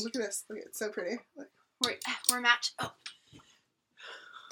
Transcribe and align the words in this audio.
podcast. 0.00 0.04
How 0.04 0.04
you? 0.04 0.04
Look 0.04 0.16
at 0.16 0.22
this. 0.22 0.44
Look, 0.48 0.58
it's 0.66 0.78
so 0.78 0.88
pretty. 0.90 1.16
Look. 1.36 1.48
We're, 1.84 1.94
we're 2.30 2.40
match. 2.40 2.72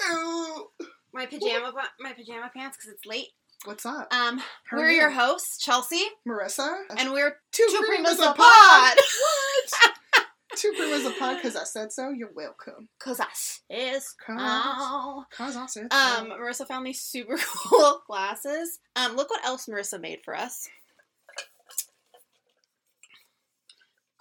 Oh, 0.01 0.69
my 1.13 1.27
pajama 1.27 1.73
my 2.01 2.13
pajama 2.13 2.51
pants 2.55 2.77
because 2.77 2.93
it's 2.93 3.07
late. 3.07 3.29
What's 3.65 3.85
up? 3.85 4.13
Um, 4.15 4.39
How 4.71 4.77
we're 4.77 4.91
you? 4.91 4.99
your 4.99 5.11
hosts, 5.11 5.59
Chelsea, 5.59 6.03
Marissa? 6.27 6.83
and 6.97 7.13
we're 7.13 7.37
two, 7.51 7.67
two 7.69 7.83
primas 7.91 8.15
primas 8.15 8.23
a 8.23 8.27
pod. 8.27 8.37
pod. 8.37 8.97
What? 8.97 10.25
two 10.57 10.73
primas 10.79 11.05
a 11.07 11.11
pod 11.19 11.37
because 11.39 11.57
I 11.57 11.65
said 11.65 11.93
so. 11.93 12.11
You're 12.11 12.31
welcome. 12.35 12.89
Cause 13.01 13.19
us 13.19 13.61
is 13.69 14.15
Cause-. 14.25 15.25
Cause 15.37 15.57
I 15.57 15.67
said 15.67 15.93
Um. 15.93 16.29
Marissa 16.31 16.69
found 16.69 16.87
these 16.87 17.01
super 17.01 17.37
cool 17.69 18.01
glasses. 18.07 18.79
Um, 18.95 19.17
look 19.17 19.29
what 19.29 19.45
else 19.45 19.67
Marissa 19.67 20.01
made 20.01 20.21
for 20.25 20.37
us. 20.37 20.69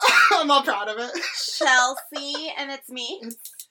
I'm 0.34 0.52
all 0.52 0.64
proud 0.64 0.88
of 0.90 0.98
it. 1.00 1.12
Chelsea, 1.58 2.53
and 2.58 2.72
it's 2.72 2.90
me. 2.90 3.22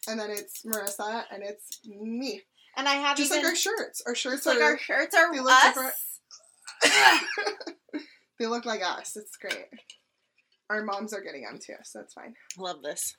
And 0.08 0.18
then 0.20 0.30
it's 0.30 0.62
Marissa 0.64 1.24
and 1.32 1.42
it's 1.42 1.80
me. 1.86 2.42
And 2.76 2.88
I 2.88 2.94
have 2.94 3.16
Just 3.16 3.30
even 3.32 3.42
like 3.44 3.50
our 3.52 3.56
shirts. 3.56 4.02
Our 4.06 4.14
shirts 4.14 4.44
just 4.44 4.46
like 4.46 4.58
are 4.58 4.72
our 4.72 4.78
shirts 4.78 5.14
are 5.14 5.32
they 5.32 5.40
look 5.40 5.50
us. 5.50 5.74
different. 5.74 5.94
they 8.38 8.46
look 8.46 8.64
like 8.66 8.82
us. 8.82 9.16
It's 9.16 9.36
great. 9.36 9.66
Our 10.68 10.82
moms 10.84 11.12
are 11.14 11.20
getting 11.22 11.42
them 11.42 11.58
too, 11.64 11.74
so 11.84 12.00
that's 12.00 12.14
fine. 12.14 12.34
Love 12.58 12.82
this. 12.82 13.16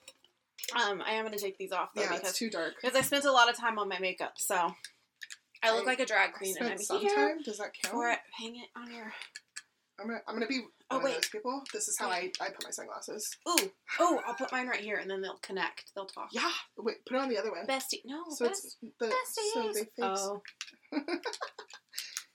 Um, 0.76 1.02
I 1.06 1.12
am 1.14 1.24
gonna 1.26 1.38
take 1.38 1.58
these 1.58 1.72
off 1.72 1.90
though 1.96 2.02
Yeah, 2.02 2.14
because 2.14 2.30
it's 2.30 2.38
too 2.40 2.50
dark. 2.50 2.74
because 2.82 2.96
I 2.98 3.02
spent 3.02 3.26
a 3.26 3.32
lot 3.32 3.50
of 3.50 3.56
time 3.58 3.80
on 3.80 3.88
my 3.88 4.00
makeup, 4.00 4.34
so 4.38 4.74
I 5.64 5.72
look 5.74 5.86
I- 5.86 5.92
like 5.92 6.00
a 6.02 6.06
drag 6.06 6.30
I 6.36 6.38
queen, 6.38 6.56
and 6.60 6.68
I'm 6.70 6.78
spent 6.78 6.88
some 6.88 7.00
here 7.00 7.16
time. 7.16 7.42
Does 7.44 7.58
that 7.58 7.72
count? 7.82 7.94
for 7.94 8.10
it. 8.10 8.20
Hang 8.40 8.56
it 8.58 8.68
on 8.76 8.94
your. 8.94 9.14
I'm 10.00 10.08
gonna, 10.08 10.22
I'm 10.28 10.36
gonna 10.36 10.48
be 10.48 10.62
Oh, 10.90 10.98
one 10.98 11.06
wait. 11.06 11.10
of 11.12 11.22
those 11.22 11.30
people. 11.30 11.64
This 11.74 11.90
is 11.90 11.98
how 11.98 12.08
I, 12.10 12.32
I 12.40 12.46
put 12.50 12.64
my 12.64 12.70
sunglasses. 12.70 13.36
Ooh, 13.50 13.72
oh, 14.00 14.22
I'll 14.26 14.36
put 14.36 14.52
mine 14.54 14.68
right 14.68 14.80
here, 14.80 14.98
and 14.98 15.10
then 15.12 15.22
they'll 15.22 15.40
connect. 15.42 15.92
They'll 15.94 16.06
talk. 16.06 16.30
Yeah. 16.32 16.50
Wait, 16.78 17.04
put 17.06 17.18
it 17.18 17.22
on 17.22 17.28
the 17.30 17.38
other 17.38 17.52
one. 17.52 17.66
Bestie, 17.68 18.02
no, 18.06 18.24
so 18.30 18.48
best, 18.48 18.78
it's 18.82 18.94
the 19.00 19.12
so 19.54 19.72
they 19.74 19.80
face. 19.80 19.90
oh, 20.02 20.42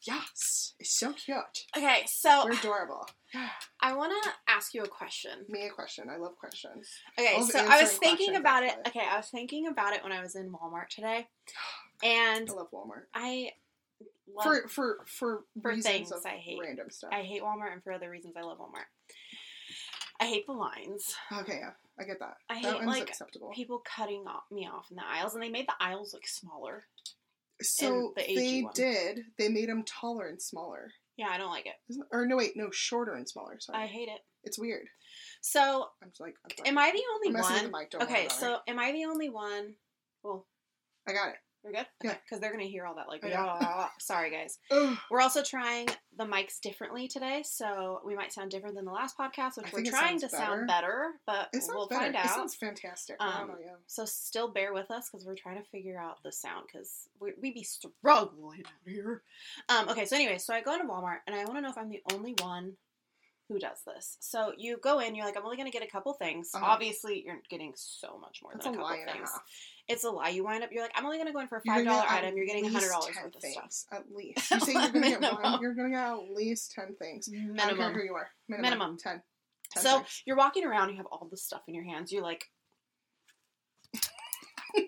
Yes, 0.04 0.74
it's 0.80 0.98
so 0.98 1.12
cute. 1.12 1.38
okay. 1.76 2.02
So 2.06 2.44
We're 2.44 2.58
adorable. 2.58 3.06
Yeah. 3.32 3.48
I 3.80 3.94
want 3.94 4.12
to 4.24 4.30
ask 4.48 4.74
you 4.74 4.82
a 4.82 4.88
question. 4.88 5.30
Me 5.48 5.66
a 5.66 5.70
question. 5.70 6.10
I 6.10 6.16
love 6.16 6.36
questions. 6.36 6.88
Okay, 7.18 7.40
so 7.42 7.60
I 7.60 7.80
was 7.80 7.92
thinking 7.92 8.34
about 8.34 8.64
it. 8.64 8.74
Okay, 8.88 9.04
I 9.08 9.16
was 9.16 9.28
thinking 9.28 9.68
about 9.68 9.94
it 9.94 10.02
when 10.02 10.10
I 10.12 10.20
was 10.20 10.34
in 10.34 10.50
Walmart 10.50 10.88
today, 10.88 11.28
and 12.02 12.50
I 12.50 12.52
love 12.52 12.68
Walmart 12.72 13.04
I 13.14 13.52
love. 14.28 14.44
for 14.44 14.68
for 14.68 14.98
for, 15.06 15.40
For 15.60 15.76
things 15.76 16.12
I 16.24 16.30
hate. 16.36 16.58
random 16.60 16.90
stuff. 16.90 17.10
I 17.12 17.22
hate 17.22 17.42
Walmart, 17.42 17.72
and 17.72 17.82
for 17.82 17.92
other 17.92 18.10
reasons, 18.10 18.34
I 18.36 18.42
love 18.42 18.58
Walmart. 18.58 18.88
I 20.20 20.26
hate 20.26 20.46
the 20.46 20.52
lines. 20.52 21.14
okay, 21.32 21.58
yeah, 21.60 21.70
I 21.98 22.04
get 22.04 22.18
that. 22.20 22.36
I 22.48 22.62
that 22.62 22.74
hate, 22.74 22.74
one's 22.84 22.98
like, 22.98 23.08
acceptable. 23.08 23.50
People 23.54 23.82
cutting 23.84 24.24
off, 24.26 24.44
me 24.52 24.68
off 24.72 24.86
in 24.90 24.96
the 24.96 25.04
aisles, 25.06 25.34
and 25.34 25.42
they 25.42 25.48
made 25.48 25.66
the 25.66 25.74
aisles 25.84 26.12
look 26.12 26.26
smaller. 26.26 26.84
So 27.60 28.12
the 28.16 28.22
they 28.34 28.62
one. 28.62 28.72
did. 28.74 29.20
They 29.38 29.48
made 29.48 29.68
them 29.68 29.84
taller 29.84 30.28
and 30.28 30.40
smaller. 30.40 30.90
Yeah, 31.16 31.28
I 31.28 31.38
don't 31.38 31.50
like 31.50 31.66
it. 31.66 31.74
Isn't, 31.90 32.06
or 32.10 32.26
no, 32.26 32.36
wait, 32.36 32.52
no, 32.56 32.70
shorter 32.70 33.14
and 33.14 33.28
smaller. 33.28 33.56
Sorry, 33.60 33.82
I 33.82 33.86
hate 33.86 34.08
it. 34.08 34.20
it's 34.44 34.58
weird. 34.58 34.86
So, 35.42 35.86
I'm 36.02 36.08
just 36.10 36.20
like, 36.20 36.34
I'm 36.60 36.66
am 36.66 36.78
I 36.78 36.90
the 36.92 37.02
only 37.14 37.40
one? 37.40 37.64
the 37.64 37.78
mic. 37.78 37.94
Okay, 38.02 38.28
so 38.28 38.58
am 38.66 38.78
I 38.78 38.92
the 38.92 39.04
only 39.04 39.28
one? 39.28 39.74
Well, 40.22 40.46
I 41.06 41.12
got 41.12 41.28
it. 41.30 41.36
We're 41.64 41.72
good. 41.72 41.86
Yeah. 42.02 42.14
because 42.24 42.40
they're 42.40 42.50
gonna 42.52 42.64
hear 42.64 42.86
all 42.86 42.94
that. 42.96 43.08
Like, 43.08 43.22
Oh, 43.24 43.28
yeah. 43.28 43.88
sorry 43.98 44.30
guys. 44.30 44.58
We're 45.10 45.20
also 45.20 45.42
trying 45.42 45.88
the 46.18 46.24
mics 46.24 46.60
differently 46.60 47.08
today, 47.08 47.42
so 47.44 48.00
we 48.04 48.14
might 48.14 48.32
sound 48.32 48.50
different 48.50 48.74
than 48.76 48.84
the 48.84 48.90
last 48.92 49.16
podcast, 49.16 49.56
which 49.56 49.66
I 49.66 49.70
we're 49.72 49.84
trying 49.84 50.18
to 50.20 50.28
sounds 50.28 50.42
sound 50.44 50.66
better, 50.66 51.12
but 51.26 51.48
we'll 51.68 51.88
better. 51.88 52.00
find 52.02 52.14
It 52.14 52.18
out. 52.24 52.34
sounds 52.34 52.54
fantastic. 52.54 53.16
Um, 53.20 53.52
yeah. 53.60 53.72
So 53.86 54.04
still 54.04 54.48
bear 54.52 54.74
with 54.74 54.90
us 54.90 55.08
because 55.10 55.24
we're 55.26 55.34
trying 55.36 55.56
to 55.62 55.68
figure 55.70 55.98
out 55.98 56.22
the 56.22 56.32
sound 56.32 56.66
because 56.66 57.08
we, 57.20 57.32
we 57.40 57.52
be 57.52 57.62
struggling 57.62 58.62
out 58.66 58.72
here. 58.86 59.22
Um, 59.68 59.88
okay, 59.88 60.04
so 60.04 60.16
anyway, 60.16 60.38
so 60.38 60.52
I 60.52 60.60
go 60.60 60.74
into 60.74 60.86
Walmart 60.86 61.18
and 61.26 61.34
I 61.36 61.44
want 61.44 61.56
to 61.56 61.60
know 61.62 61.70
if 61.70 61.78
I'm 61.78 61.88
the 61.90 62.02
only 62.12 62.34
one 62.42 62.72
who 63.52 63.58
does 63.58 63.78
this. 63.86 64.16
So 64.20 64.52
you 64.56 64.78
go 64.82 64.98
in, 65.00 65.14
you're 65.14 65.24
like, 65.26 65.36
I'm 65.36 65.44
only 65.44 65.56
going 65.56 65.70
to 65.70 65.76
get 65.76 65.86
a 65.86 65.90
couple 65.90 66.12
things. 66.14 66.50
Uh-huh. 66.54 66.64
Obviously, 66.64 67.22
you're 67.24 67.40
getting 67.50 67.72
so 67.76 68.18
much 68.20 68.40
more 68.42 68.52
That's 68.54 68.64
than 68.64 68.74
a 68.74 68.78
a 68.78 68.80
couple 68.80 69.02
a 69.02 69.04
things. 69.12 69.30
half. 69.30 69.42
It's 69.88 70.04
a 70.04 70.10
lie. 70.10 70.28
You 70.30 70.44
wind 70.44 70.64
up, 70.64 70.70
you're 70.72 70.82
like, 70.82 70.92
I'm 70.94 71.04
only 71.04 71.18
going 71.18 71.26
to 71.26 71.32
go 71.32 71.40
in 71.40 71.48
for 71.48 71.58
a 71.58 71.62
five 71.66 71.84
dollar 71.84 72.04
item. 72.08 72.36
You're 72.36 72.46
getting 72.46 72.64
a 72.66 72.70
hundred 72.70 72.88
dollars 72.90 73.14
10 73.14 73.24
worth 73.24 73.34
of 73.36 73.40
stuff. 73.42 73.52
things, 73.62 73.86
At 73.92 74.04
least. 74.14 74.50
You 74.50 74.60
say 74.60 74.72
you're 74.72 74.88
gonna 74.90 75.08
get 75.20 75.20
one, 75.20 75.60
you're 75.60 75.74
gonna 75.74 75.90
get 75.90 76.00
at 76.12 76.30
least 76.34 76.72
ten 76.72 76.94
things. 76.98 77.28
I 77.32 77.36
don't 77.36 77.56
care 77.56 77.66
Minimum. 77.66 77.94
who 77.94 78.02
you 78.04 78.14
are. 78.14 78.30
Minimum. 78.48 78.70
Minimum. 78.70 78.96
Ten. 78.98 79.22
10 79.74 79.82
So 79.82 79.96
things. 79.98 80.22
you're 80.24 80.36
walking 80.36 80.64
around, 80.64 80.90
you 80.90 80.96
have 80.96 81.06
all 81.06 81.26
this 81.30 81.42
stuff 81.44 81.62
in 81.68 81.74
your 81.74 81.84
hands. 81.84 82.10
You're 82.12 82.22
like, 82.22 82.44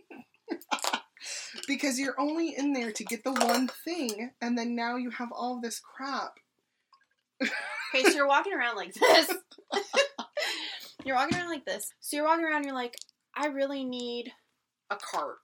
because 1.66 1.98
you're 1.98 2.18
only 2.20 2.54
in 2.56 2.72
there 2.72 2.92
to 2.92 3.04
get 3.04 3.24
the 3.24 3.32
one 3.32 3.68
thing, 3.84 4.30
and 4.40 4.56
then 4.56 4.74
now 4.74 4.96
you 4.96 5.10
have 5.10 5.32
all 5.32 5.60
this 5.60 5.80
crap. 5.80 6.38
Okay, 7.94 8.04
so 8.04 8.16
you're 8.16 8.28
walking 8.28 8.52
around 8.52 8.76
like 8.76 8.92
this. 8.94 9.32
you're 11.04 11.16
walking 11.16 11.38
around 11.38 11.48
like 11.48 11.64
this. 11.64 11.92
So 12.00 12.16
you're 12.16 12.26
walking 12.26 12.44
around, 12.44 12.56
and 12.56 12.66
you're 12.66 12.74
like, 12.74 12.96
I 13.36 13.46
really 13.46 13.84
need 13.84 14.32
a 14.90 14.96
cart. 14.96 15.36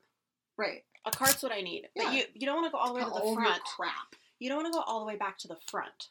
Right. 0.58 0.82
A 1.06 1.10
cart's 1.10 1.42
what 1.42 1.52
I 1.52 1.60
need. 1.60 1.88
Yeah. 1.94 2.04
But 2.04 2.14
you 2.14 2.24
you 2.34 2.46
don't 2.46 2.56
want 2.56 2.66
to 2.66 2.72
go 2.72 2.78
all 2.78 2.88
the 2.88 2.94
way 2.94 3.04
to 3.04 3.10
the 3.10 3.34
front. 3.34 3.62
crap. 3.64 4.16
You 4.38 4.48
don't 4.48 4.62
want 4.62 4.72
to 4.72 4.78
go 4.78 4.82
all 4.86 5.00
the 5.00 5.06
way 5.06 5.16
back 5.16 5.38
to 5.38 5.48
the 5.48 5.56
front 5.70 6.08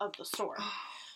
of 0.00 0.12
the 0.18 0.24
store. 0.24 0.56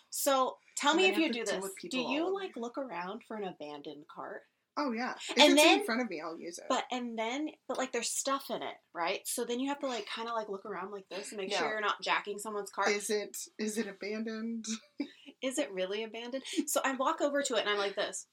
So 0.09 0.57
tell 0.79 0.93
And 0.93 1.03
me 1.03 1.09
if 1.09 1.17
you 1.17 1.23
you 1.25 1.27
have 1.27 1.33
to 1.35 1.53
do 1.57 1.61
this. 1.61 1.73
Do 1.91 1.99
you 1.99 2.35
like 2.35 2.57
look 2.57 2.79
around 2.79 3.21
for 3.29 3.37
an 3.37 3.45
abandoned 3.45 4.07
cart? 4.09 4.43
Oh 4.79 4.93
yeah. 4.93 5.15
If 5.31 5.39
And 5.43 5.53
it's 5.53 5.63
then- 5.63 5.81
in 5.81 5.87
front 5.87 6.03
of 6.03 6.11
me, 6.11 6.21
I'll 6.21 6.39
use 6.39 6.59
it. 6.59 6.65
But 6.69 6.85
and 6.91 7.19
then 7.19 7.49
but 7.69 7.79
like 7.79 7.93
there's 7.93 8.11
stuff 8.11 8.47
in 8.51 8.63
it, 8.63 8.75
right? 8.95 9.21
So 9.25 9.45
then 9.45 9.59
you 9.61 9.69
have 9.69 9.81
to 9.81 9.87
like 9.87 10.07
kind 10.07 10.29
of 10.29 10.35
like 10.35 10.49
look 10.49 10.67
around 10.67 10.91
like 10.93 11.09
this 11.11 11.33
and 11.33 11.41
make 11.41 11.53
sure 11.53 11.69
you're 11.69 11.81
not 11.81 12.03
jacking 12.03 12.39
someone's 12.39 12.71
cart. 12.71 12.89
is 12.91 13.09
it 13.11 13.37
is 13.59 13.79
it 13.79 13.87
abandoned? 13.89 14.67
is 15.43 15.59
it 15.59 15.73
really 15.73 16.03
abandoned? 16.05 16.43
So 16.67 16.81
I 16.85 16.93
walk 16.93 17.21
over 17.21 17.43
to 17.43 17.55
it 17.55 17.61
and 17.61 17.71
I'm 17.71 17.79
like 17.79 17.97
this. 17.97 18.27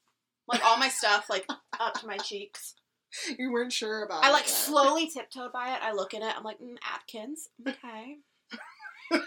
Like 0.48 0.64
all 0.66 0.78
my 0.78 0.90
stuff 0.90 1.30
like 1.30 1.46
up 1.80 1.94
to 2.02 2.08
my 2.08 2.18
cheeks. 2.18 2.74
you 3.40 3.52
weren't 3.52 3.72
sure 3.72 4.04
about 4.04 4.24
I 4.26 4.30
it 4.30 4.34
like 4.34 4.44
yet. 4.46 4.50
slowly 4.54 5.08
tiptoed 5.08 5.54
by 5.54 5.74
it. 5.76 5.80
I 5.82 5.94
look 5.94 6.14
in 6.14 6.22
it. 6.24 6.34
I'm 6.36 6.44
like, 6.44 6.60
mm, 6.60 6.76
Atkins. 6.94 7.48
Okay. 7.66 8.18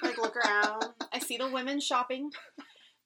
like 0.03 0.19
look 0.19 0.37
around. 0.37 0.85
I 1.13 1.19
see 1.21 1.37
the 1.39 1.49
women 1.51 1.81
shopping. 1.81 2.31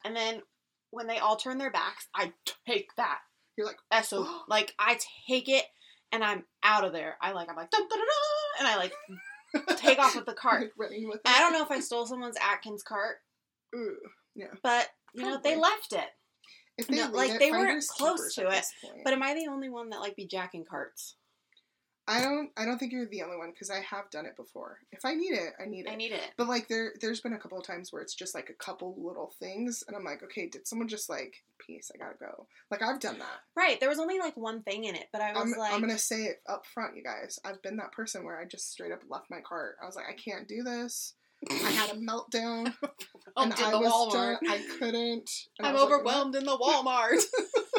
And 0.05 0.17
then 0.17 0.43
when 0.91 1.07
they 1.07 1.19
all 1.19 1.37
turn 1.37 1.59
their 1.59 1.71
backs, 1.71 2.09
I 2.15 2.33
take 2.67 2.89
that. 2.97 3.19
You're 3.61 3.69
like, 3.69 4.05
So 4.05 4.27
like 4.49 4.75
I 4.79 4.99
take 5.29 5.49
it 5.51 5.65
and 6.13 6.25
I'm 6.25 6.45
out 6.63 6.85
of 6.85 6.93
there. 6.93 7.17
I 7.21 7.33
like 7.33 7.51
I'm 7.51 7.57
like 7.57 7.71
and 8.59 8.67
I 8.67 8.77
like 8.77 8.93
take 9.77 9.99
off 9.99 10.17
with 10.17 10.25
the 10.25 10.33
cart. 10.33 10.73
like 10.79 10.91
with 10.91 11.21
I 11.27 11.41
don't 11.41 11.53
know 11.53 11.63
if 11.63 11.71
I 11.71 11.81
stole 11.81 12.07
someone's 12.07 12.39
Atkins 12.41 12.83
cart, 12.83 13.17
Ooh. 13.75 13.97
yeah. 14.35 14.47
but 14.63 14.89
you 15.15 15.25
know 15.25 15.39
they 15.43 15.57
left 15.57 15.93
it. 15.93 16.09
If 16.79 16.87
they 16.87 16.97
No, 16.97 17.11
like, 17.11 17.33
it, 17.33 17.39
they 17.39 17.51
weren't 17.51 17.85
close 17.87 18.35
to 18.37 18.49
it. 18.49 18.65
But 19.05 19.13
am 19.13 19.23
I 19.23 19.35
the 19.35 19.49
only 19.51 19.69
one 19.69 19.91
that 19.91 20.01
like 20.01 20.17
be 20.17 20.27
jacking 20.27 20.65
carts? 20.65 21.17
I 22.11 22.21
don't. 22.21 22.51
I 22.57 22.65
don't 22.65 22.77
think 22.77 22.91
you're 22.91 23.07
the 23.07 23.23
only 23.23 23.37
one 23.37 23.53
because 23.53 23.71
I 23.71 23.79
have 23.81 24.11
done 24.11 24.27
it 24.27 24.37
before. 24.37 24.81
If 24.91 25.05
I 25.05 25.15
need 25.15 25.33
it, 25.33 25.53
I 25.63 25.67
need 25.67 25.87
it. 25.87 25.93
I 25.93 25.95
need 25.95 26.11
it. 26.11 26.33
But 26.37 26.49
like 26.49 26.67
there, 26.67 26.93
there's 27.01 27.21
been 27.21 27.35
a 27.35 27.39
couple 27.39 27.57
of 27.57 27.65
times 27.65 27.93
where 27.93 28.03
it's 28.03 28.15
just 28.17 28.35
like 28.35 28.51
a 28.51 28.65
couple 28.65 28.97
little 28.99 29.33
things, 29.39 29.85
and 29.87 29.97
I'm 29.97 30.03
like, 30.03 30.21
okay, 30.25 30.49
did 30.49 30.67
someone 30.67 30.89
just 30.89 31.09
like, 31.09 31.45
peace, 31.65 31.89
I 31.95 31.99
gotta 31.99 32.17
go. 32.19 32.49
Like 32.69 32.83
I've 32.83 32.99
done 32.99 33.21
that. 33.21 33.41
Right. 33.57 33.79
There 33.79 33.89
was 33.89 34.01
only 34.01 34.19
like 34.19 34.37
one 34.37 34.63
thing 34.63 34.85
in 34.85 34.97
it, 34.97 35.07
but 35.13 35.23
I 35.23 35.33
was 35.33 35.53
I'm, 35.53 35.59
like, 35.59 35.73
I'm 35.73 35.81
gonna 35.81 35.99
say 35.99 36.25
it 36.25 36.43
up 36.49 36.67
front, 36.67 36.97
you 36.97 37.05
guys. 37.05 37.39
I've 37.45 37.63
been 37.63 37.77
that 37.77 37.93
person 37.93 38.25
where 38.25 38.41
I 38.41 38.45
just 38.45 38.73
straight 38.73 38.91
up 38.91 39.03
left 39.09 39.31
my 39.31 39.41
cart. 39.41 39.77
I 39.81 39.87
was 39.87 39.95
like, 39.95 40.07
I 40.11 40.15
can't 40.15 40.49
do 40.49 40.65
this. 40.65 41.15
I 41.49 41.71
had 41.71 41.91
a 41.91 41.95
meltdown, 41.95 42.75
oh, 42.83 42.91
and 43.45 43.55
did 43.55 43.65
I 43.65 43.71
the 43.71 43.79
was 43.79 43.93
Walmart. 43.93 44.41
done. 44.41 44.51
I 44.51 44.59
couldn't. 44.79 45.31
and 45.59 45.67
I'm 45.67 45.73
was 45.75 45.85
like, 45.85 45.93
overwhelmed 45.93 46.35
in 46.35 46.45
the 46.45 46.59
Walmart. 46.59 47.23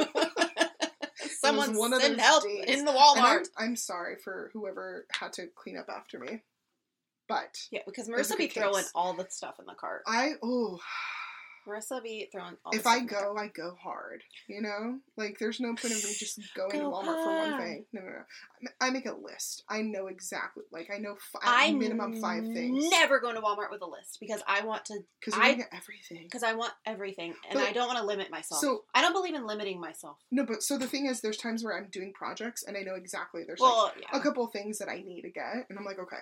Someone 1.57 1.77
one 1.77 1.99
send 1.99 2.19
help 2.19 2.43
days. 2.43 2.65
in 2.67 2.85
the 2.85 2.91
And 2.91 2.99
I'm, 2.99 3.39
Walmart. 3.39 3.47
I'm 3.57 3.75
sorry 3.75 4.15
for 4.15 4.49
whoever 4.53 5.05
had 5.11 5.33
to 5.33 5.47
clean 5.55 5.77
up 5.77 5.89
after 5.89 6.19
me, 6.19 6.41
but 7.27 7.57
Yeah, 7.71 7.81
because 7.85 8.07
Marissa 8.09 8.37
be 8.37 8.47
throwing 8.47 8.85
all 8.95 9.13
the 9.13 9.27
stuff 9.29 9.59
in 9.59 9.65
the 9.65 9.73
cart. 9.73 10.03
I 10.07 10.33
oh. 10.43 10.79
Marissa 11.71 12.03
be 12.03 12.27
throwing 12.31 12.57
all 12.65 12.73
if 12.75 12.85
I 12.85 12.97
in 12.97 13.05
go, 13.07 13.35
I 13.37 13.47
go 13.47 13.75
hard. 13.81 14.23
You 14.47 14.61
know, 14.61 14.99
like 15.17 15.37
there's 15.39 15.59
no 15.59 15.69
point 15.69 15.93
of 15.93 16.03
me 16.03 16.13
just 16.17 16.39
going 16.55 16.71
to 16.71 16.77
Go 16.77 16.91
Walmart 16.91 17.23
for 17.23 17.37
one 17.51 17.61
thing. 17.61 17.85
No, 17.93 18.01
no, 18.01 18.07
no. 18.61 18.69
I 18.79 18.89
make 18.89 19.05
a 19.05 19.13
list. 19.13 19.63
I 19.69 19.81
know 19.81 20.07
exactly. 20.07 20.63
Like 20.71 20.89
I 20.93 20.97
know 20.97 21.15
fi- 21.31 21.39
I 21.43 21.71
minimum 21.71 22.19
five 22.21 22.43
things. 22.43 22.89
Never 22.89 23.19
go 23.19 23.33
to 23.33 23.39
Walmart 23.41 23.71
with 23.71 23.81
a 23.81 23.87
list 23.87 24.17
because 24.19 24.41
I 24.47 24.65
want 24.65 24.85
to 24.85 24.99
because 25.19 25.39
I- 25.39 25.53
get 25.53 25.69
everything. 25.71 26.23
because 26.23 26.43
I 26.43 26.53
want 26.53 26.73
everything 26.85 27.33
and 27.49 27.59
But- 27.59 27.67
I 27.67 27.71
don't 27.71 27.87
want 27.87 27.99
to 27.99 28.05
limit 28.05 28.29
myself. 28.29 28.61
So 28.61 28.83
I 28.93 29.01
don't 29.01 29.13
believe 29.13 29.35
in 29.35 29.45
limiting 29.47 29.79
myself. 29.79 30.17
no, 30.31 30.45
but 30.45 30.63
so 30.63 30.77
the 30.77 30.87
thing 30.87 31.05
is, 31.05 31.21
there's 31.21 31.37
times 31.37 31.63
where 31.63 31.77
I'm 31.77 31.89
doing 31.89 32.13
projects 32.13 32.63
and 32.63 32.75
I 32.77 32.81
know 32.81 32.95
exactly 32.95 33.43
there's 33.45 33.59
Well, 33.59 33.91
like 33.95 34.01
yeah. 34.11 34.17
a 34.17 34.21
couple 34.21 34.45
things 34.47 34.77
that 34.79 34.89
I 34.89 34.97
need 35.01 35.21
to 35.23 35.29
get, 35.31 35.65
and 35.69 35.77
I'm 35.79 35.85
like, 35.85 35.99
okay, 35.99 36.17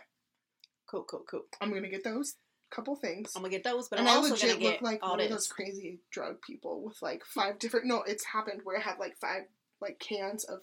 Cool, 0.89 1.03
cool, 1.03 1.23
cool. 1.29 1.43
I'm 1.61 1.71
gonna 1.71 1.87
get 1.89 2.03
those. 2.03 2.35
Couple 2.71 2.95
things. 2.95 3.31
I'm 3.35 3.41
gonna 3.41 3.51
get 3.51 3.63
those, 3.63 3.87
but 3.89 3.99
and 3.99 4.07
I'm 4.07 4.13
I 4.13 4.17
also 4.17 4.31
legit 4.31 4.49
gonna 4.51 4.63
look 4.63 4.73
get 4.73 4.81
like 4.83 4.99
all 5.03 5.11
one 5.11 5.21
of 5.21 5.29
those 5.29 5.47
crazy 5.47 5.99
drug 6.11 6.41
people 6.41 6.83
with 6.83 7.01
like 7.01 7.23
five 7.25 7.59
different. 7.59 7.85
No, 7.87 8.03
it's 8.03 8.25
happened 8.25 8.61
where 8.63 8.77
I 8.77 8.81
had 8.81 8.99
like 8.99 9.17
five 9.19 9.43
like 9.81 9.99
cans 9.99 10.43
of 10.45 10.59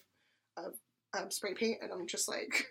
of 0.56 0.74
um, 1.18 1.30
spray 1.30 1.54
paint, 1.54 1.78
and 1.82 1.92
I'm 1.92 2.06
just 2.06 2.28
like, 2.28 2.66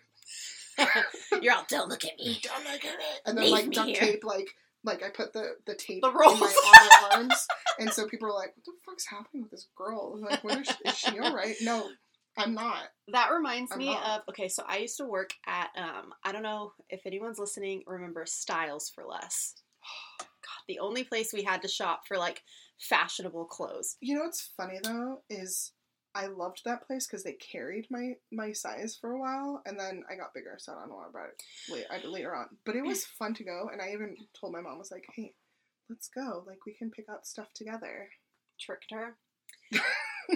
You're 1.42 1.54
all 1.54 1.66
don't 1.70 1.90
look 1.90 2.04
at 2.06 2.18
me. 2.18 2.40
don't 2.44 2.64
look 2.66 2.84
at 2.86 2.94
it. 3.00 3.22
And 3.26 3.38
then 3.38 3.46
Leave 3.46 3.54
like 3.54 3.72
duct 3.72 3.88
here. 3.90 4.00
tape, 4.00 4.24
like 4.24 4.48
like 4.84 5.04
I 5.04 5.10
put 5.10 5.34
the 5.34 5.56
the 5.66 5.76
tape 5.76 6.02
The 6.02 6.10
in 6.10 6.16
rolls. 6.16 6.40
my 6.40 6.48
on 6.48 6.72
my 6.74 7.10
arms, 7.18 7.48
and 7.80 7.90
so 7.92 8.08
people 8.08 8.28
are 8.30 8.34
like, 8.36 8.54
"What 8.56 8.66
the 8.66 8.72
fuck's 8.86 9.06
happening 9.08 9.44
with 9.44 9.52
this 9.52 9.68
girl? 9.76 10.20
Like, 10.22 10.44
what 10.44 10.60
is, 10.60 10.70
is 10.86 10.98
she 10.98 11.18
all 11.20 11.34
right? 11.36 11.56
No, 11.62 11.88
I'm 12.38 12.54
not. 12.54 12.90
That 13.10 13.32
reminds 13.32 13.72
I'm 13.72 13.78
me 13.78 13.94
not. 13.94 14.22
of 14.22 14.22
okay, 14.30 14.48
so 14.48 14.64
I 14.68 14.78
used 14.78 14.98
to 14.98 15.06
work 15.06 15.32
at 15.48 15.70
um 15.78 16.14
I 16.24 16.32
don't 16.32 16.44
know 16.44 16.74
if 16.90 17.02
anyone's 17.06 17.40
listening 17.40 17.84
remember 17.88 18.26
Styles 18.26 18.90
for 18.90 19.06
Less. 19.06 19.56
God, 20.20 20.64
the 20.68 20.80
only 20.80 21.04
place 21.04 21.32
we 21.34 21.44
had 21.44 21.62
to 21.62 21.68
shop 21.68 22.04
for 22.08 22.18
like 22.18 22.42
fashionable 22.80 23.46
clothes. 23.46 23.98
You 24.02 24.16
know 24.16 24.24
what's 24.24 24.52
funny 24.58 24.80
though 24.84 25.22
is 25.30 25.72
I 26.16 26.28
loved 26.28 26.62
that 26.64 26.88
place 26.88 27.06
because 27.06 27.24
they 27.24 27.34
carried 27.34 27.88
my 27.92 28.14
my 28.32 28.54
size 28.54 28.98
for 29.00 29.12
a 29.12 29.20
while, 29.20 29.62
and 29.66 29.78
then 29.78 30.04
I 30.10 30.16
got 30.16 30.34
bigger, 30.34 30.56
so 30.58 30.72
I 30.72 30.80
don't 30.80 30.90
know 30.90 31.04
about 31.10 31.28
it 31.28 31.44
later, 31.70 32.08
later 32.08 32.36
on. 32.36 32.48
But 32.66 32.78
it 32.78 32.86
was 32.86 33.06
fun 33.20 33.34
to 33.36 33.44
go, 33.44 33.70
and 33.72 33.82
I 33.82 33.92
even 33.92 34.16
told 34.40 34.54
my 34.54 34.62
mom 34.62 34.76
I 34.76 34.78
was 34.78 34.92
like, 34.92 35.06
"Hey, 35.14 35.34
let's 35.90 36.08
go. 36.08 36.44
Like 36.48 36.66
we 36.66 36.74
can 36.74 36.90
pick 36.90 37.06
out 37.10 37.28
stuff 37.28 37.48
together." 37.54 38.10
Tricked 38.58 38.92
her. 38.92 39.18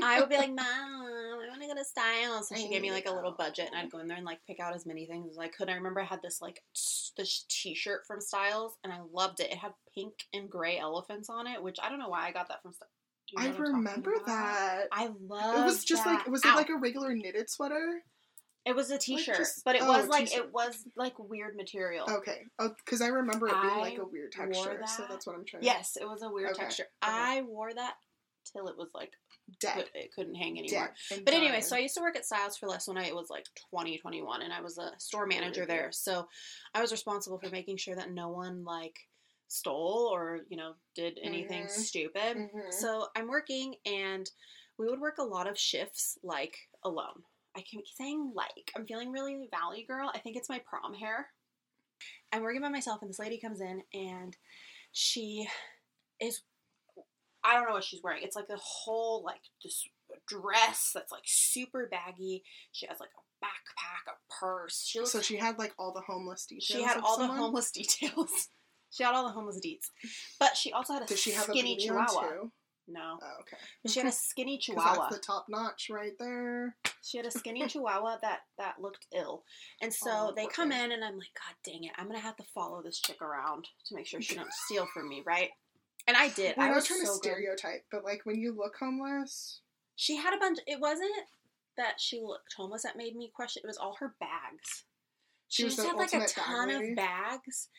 I 0.03 0.19
would 0.19 0.29
be 0.29 0.37
like, 0.37 0.49
Mom, 0.49 0.65
I 0.65 1.47
want 1.49 1.61
to 1.61 1.67
go 1.67 1.75
to 1.75 1.85
Styles. 1.85 2.49
So 2.49 2.55
she 2.55 2.65
I 2.65 2.69
gave 2.69 2.81
me 2.81 2.91
like 2.91 3.07
a 3.07 3.13
little 3.13 3.31
oh, 3.31 3.35
budget, 3.37 3.67
and 3.67 3.75
I'd 3.75 3.91
go 3.91 3.99
in 3.99 4.07
there 4.07 4.17
and 4.17 4.25
like 4.25 4.39
pick 4.45 4.59
out 4.59 4.75
as 4.75 4.85
many 4.85 5.05
things 5.05 5.29
as 5.31 5.37
I 5.37 5.47
could. 5.47 5.69
I 5.69 5.73
remember 5.73 6.01
I 6.01 6.05
had 6.05 6.21
this 6.21 6.41
like 6.41 6.63
t- 6.73 7.11
this 7.17 7.45
T-shirt 7.49 8.05
from 8.07 8.21
Styles, 8.21 8.77
and 8.83 8.93
I 8.93 8.99
loved 9.13 9.39
it. 9.39 9.51
It 9.51 9.57
had 9.57 9.73
pink 9.93 10.13
and 10.33 10.49
gray 10.49 10.77
elephants 10.77 11.29
on 11.29 11.47
it, 11.47 11.61
which 11.61 11.77
I 11.81 11.89
don't 11.89 11.99
know 11.99 12.09
why 12.09 12.27
I 12.27 12.31
got 12.31 12.47
that 12.49 12.61
from 12.61 12.73
Styles. 12.73 12.91
I 13.37 13.49
remember 13.49 14.13
that. 14.25 14.85
I 14.91 15.09
love. 15.27 15.59
It 15.59 15.65
was 15.65 15.83
just 15.83 16.05
like 16.05 16.27
was 16.27 16.43
it 16.43 16.51
Ow. 16.51 16.55
like 16.55 16.69
a 16.69 16.77
regular 16.77 17.13
knitted 17.13 17.49
sweater? 17.49 18.01
It 18.65 18.75
was 18.75 18.91
a 18.91 18.97
T-shirt, 18.97 19.37
just- 19.37 19.63
but 19.63 19.75
it 19.75 19.81
oh, 19.81 19.87
was 19.87 20.07
like 20.07 20.27
t-shirt. 20.27 20.45
it 20.45 20.53
was 20.53 20.83
like 20.95 21.17
weird 21.17 21.55
material. 21.55 22.05
Okay, 22.09 22.43
oh, 22.59 22.69
because 22.85 23.01
I 23.01 23.07
remember 23.07 23.47
it 23.47 23.55
being 23.61 23.77
like 23.77 23.97
a 23.97 24.05
weird 24.05 24.31
texture, 24.31 24.81
so 24.85 25.05
that's 25.09 25.25
what 25.25 25.35
I'm 25.35 25.45
trying. 25.45 25.61
To 25.61 25.65
Yes, 25.65 25.97
it 25.99 26.05
was 26.05 26.21
a 26.21 26.29
weird 26.29 26.51
Okay, 26.51 26.63
texture. 26.63 26.83
okay. 27.03 27.11
I 27.11 27.41
wore 27.41 27.73
that 27.73 27.93
till 28.51 28.67
it 28.67 28.77
was 28.77 28.89
like 28.93 29.13
dead, 29.59 29.75
could- 29.75 29.89
it 29.95 30.13
couldn't 30.13 30.35
hang 30.35 30.57
anymore. 30.59 30.93
But 31.09 31.33
anyway, 31.33 31.51
dying. 31.53 31.61
so 31.63 31.75
I 31.75 31.79
used 31.79 31.95
to 31.95 32.01
work 32.01 32.15
at 32.15 32.25
Styles 32.25 32.57
for 32.57 32.67
less 32.67 32.87
when 32.87 32.97
I 32.97 33.11
was 33.13 33.29
like 33.29 33.45
20, 33.71 33.97
21, 33.97 34.41
and 34.41 34.53
I 34.53 34.61
was 34.61 34.77
a 34.77 34.91
store 34.99 35.25
manager 35.25 35.65
there. 35.65 35.91
So 35.91 36.27
I 36.73 36.81
was 36.81 36.91
responsible 36.91 37.39
for 37.39 37.49
making 37.49 37.77
sure 37.77 37.95
that 37.95 38.11
no 38.11 38.29
one 38.29 38.63
like 38.63 38.97
stole 39.47 40.09
or, 40.13 40.41
you 40.49 40.57
know, 40.57 40.73
did 40.95 41.17
anything 41.23 41.63
Mhm. 41.65 41.69
stupid. 41.71 42.37
Mhm. 42.37 42.71
So 42.73 43.07
I'm 43.15 43.27
working 43.27 43.75
and 43.85 44.29
we 44.77 44.87
would 44.87 44.99
work 44.99 45.17
a 45.17 45.23
lot 45.23 45.47
of 45.47 45.57
shifts 45.59 46.17
like 46.23 46.55
alone. 46.83 47.23
I 47.55 47.61
keep 47.61 47.87
saying 47.87 48.31
like. 48.35 48.71
I'm 48.75 48.85
feeling 48.85 49.11
really 49.11 49.47
valley 49.51 49.83
girl. 49.83 50.11
I 50.13 50.19
think 50.19 50.37
it's 50.37 50.49
my 50.49 50.59
prom 50.59 50.93
hair. 50.93 51.33
I'm 52.31 52.43
working 52.43 52.61
by 52.61 52.69
myself 52.69 53.01
and 53.01 53.09
this 53.09 53.17
lady 53.19 53.39
comes 53.39 53.59
in 53.59 53.83
and 53.93 54.37
she 54.91 55.49
is 56.19 56.43
I 57.43 57.53
don't 57.55 57.67
know 57.67 57.73
what 57.73 57.83
she's 57.83 58.01
wearing. 58.03 58.23
It's 58.23 58.35
like 58.35 58.49
a 58.49 58.57
whole 58.57 59.23
like 59.23 59.41
this 59.63 59.83
dress 60.27 60.91
that's 60.93 61.11
like 61.11 61.23
super 61.25 61.87
baggy. 61.89 62.43
She 62.71 62.85
has 62.87 62.99
like 62.99 63.09
a 63.17 63.45
backpack, 63.45 64.11
a 64.13 64.33
purse. 64.39 64.83
She 64.85 64.99
looks 64.99 65.11
so 65.11 65.21
she 65.21 65.37
had 65.37 65.57
like 65.57 65.73
all 65.79 65.93
the 65.93 66.01
homeless 66.01 66.45
details. 66.45 66.65
she 66.65 66.83
had 66.83 66.97
all 66.97 67.17
someone? 67.17 67.37
the 67.37 67.43
homeless 67.43 67.71
details. 67.73 68.49
she 68.91 69.03
had 69.03 69.13
all 69.13 69.23
the 69.25 69.33
homeless 69.33 69.59
deets. 69.65 69.87
But 70.39 70.57
she 70.57 70.71
also 70.73 70.93
had 70.93 71.03
a 71.03 71.05
Did 71.05 71.19
she 71.19 71.31
have 71.31 71.45
skinny 71.45 71.75
a 71.75 71.79
chihuahua. 71.79 72.21
too? 72.29 72.51
No. 72.91 73.19
Oh, 73.21 73.33
okay. 73.41 73.57
But 73.83 73.91
she 73.91 73.99
had 73.99 74.09
a 74.09 74.11
skinny 74.15 74.57
chihuahua. 74.57 75.03
That's 75.09 75.15
the 75.17 75.21
top 75.21 75.45
notch 75.47 75.89
right 75.91 76.13
there. 76.19 76.75
She 77.03 77.17
had 77.17 77.27
a 77.27 77.31
skinny 77.37 77.65
chihuahua 77.67 78.17
that 78.23 78.39
that 78.57 78.81
looked 78.81 79.05
ill, 79.15 79.43
and 79.81 79.93
so 79.93 80.09
Oh, 80.11 80.33
they 80.35 80.47
come 80.47 80.71
in, 80.71 80.91
and 80.91 81.03
I'm 81.03 81.13
like, 81.17 81.29
God 81.35 81.55
dang 81.63 81.83
it! 81.83 81.91
I'm 81.97 82.07
gonna 82.07 82.19
have 82.19 82.35
to 82.37 82.43
follow 82.55 82.81
this 82.81 82.99
chick 82.99 83.21
around 83.21 83.67
to 83.85 83.95
make 83.95 84.07
sure 84.07 84.21
she 84.21 84.35
don't 84.35 84.51
steal 84.65 84.87
from 84.93 85.07
me, 85.07 85.21
right? 85.25 85.49
And 86.07 86.17
I 86.17 86.29
did. 86.29 86.57
I 86.57 86.71
was 86.71 86.85
trying 86.87 87.01
so 87.01 87.05
to 87.05 87.11
good. 87.21 87.31
stereotype, 87.33 87.85
but 87.91 88.03
like 88.03 88.21
when 88.25 88.39
you 88.39 88.55
look 88.55 88.75
homeless, 88.79 89.61
She 89.95 90.15
had 90.15 90.33
a 90.33 90.37
bunch. 90.37 90.59
It 90.65 90.79
wasn't 90.79 91.11
that 91.77 91.99
she 91.99 92.21
looked 92.21 92.53
homeless 92.57 92.83
that 92.83 92.97
made 92.97 93.15
me 93.15 93.31
question. 93.33 93.61
It 93.63 93.67
was 93.67 93.77
all 93.77 93.95
her 93.99 94.15
bags. 94.19 94.85
she, 95.47 95.63
She, 95.63 95.69
just 95.69 95.81
had 95.81 95.95
like 95.95 96.13
a 96.13 96.25
ton 96.27 96.69
of 96.71 96.95
bags, 96.95 97.69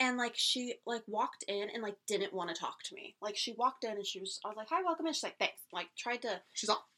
and 0.00 0.16
like 0.16 0.32
she 0.34 0.74
like 0.86 1.02
walked 1.06 1.44
in 1.46 1.68
and 1.72 1.82
like 1.82 1.96
didn't 2.06 2.32
want 2.32 2.48
to 2.54 2.58
talk 2.58 2.82
to 2.84 2.94
me. 2.94 3.16
Like 3.20 3.36
she 3.36 3.52
walked 3.52 3.84
in 3.84 3.92
and 3.92 4.06
she 4.06 4.20
was. 4.20 4.40
I 4.44 4.48
was 4.48 4.56
like, 4.56 4.68
"Hi, 4.70 4.82
welcome 4.82 5.06
in." 5.06 5.12
She's 5.12 5.22
like, 5.22 5.38
"Thanks." 5.38 5.60
Like 5.72 5.88
tried 5.96 6.22
to 6.22 6.40
She's 6.52 6.70
all. 6.70 6.88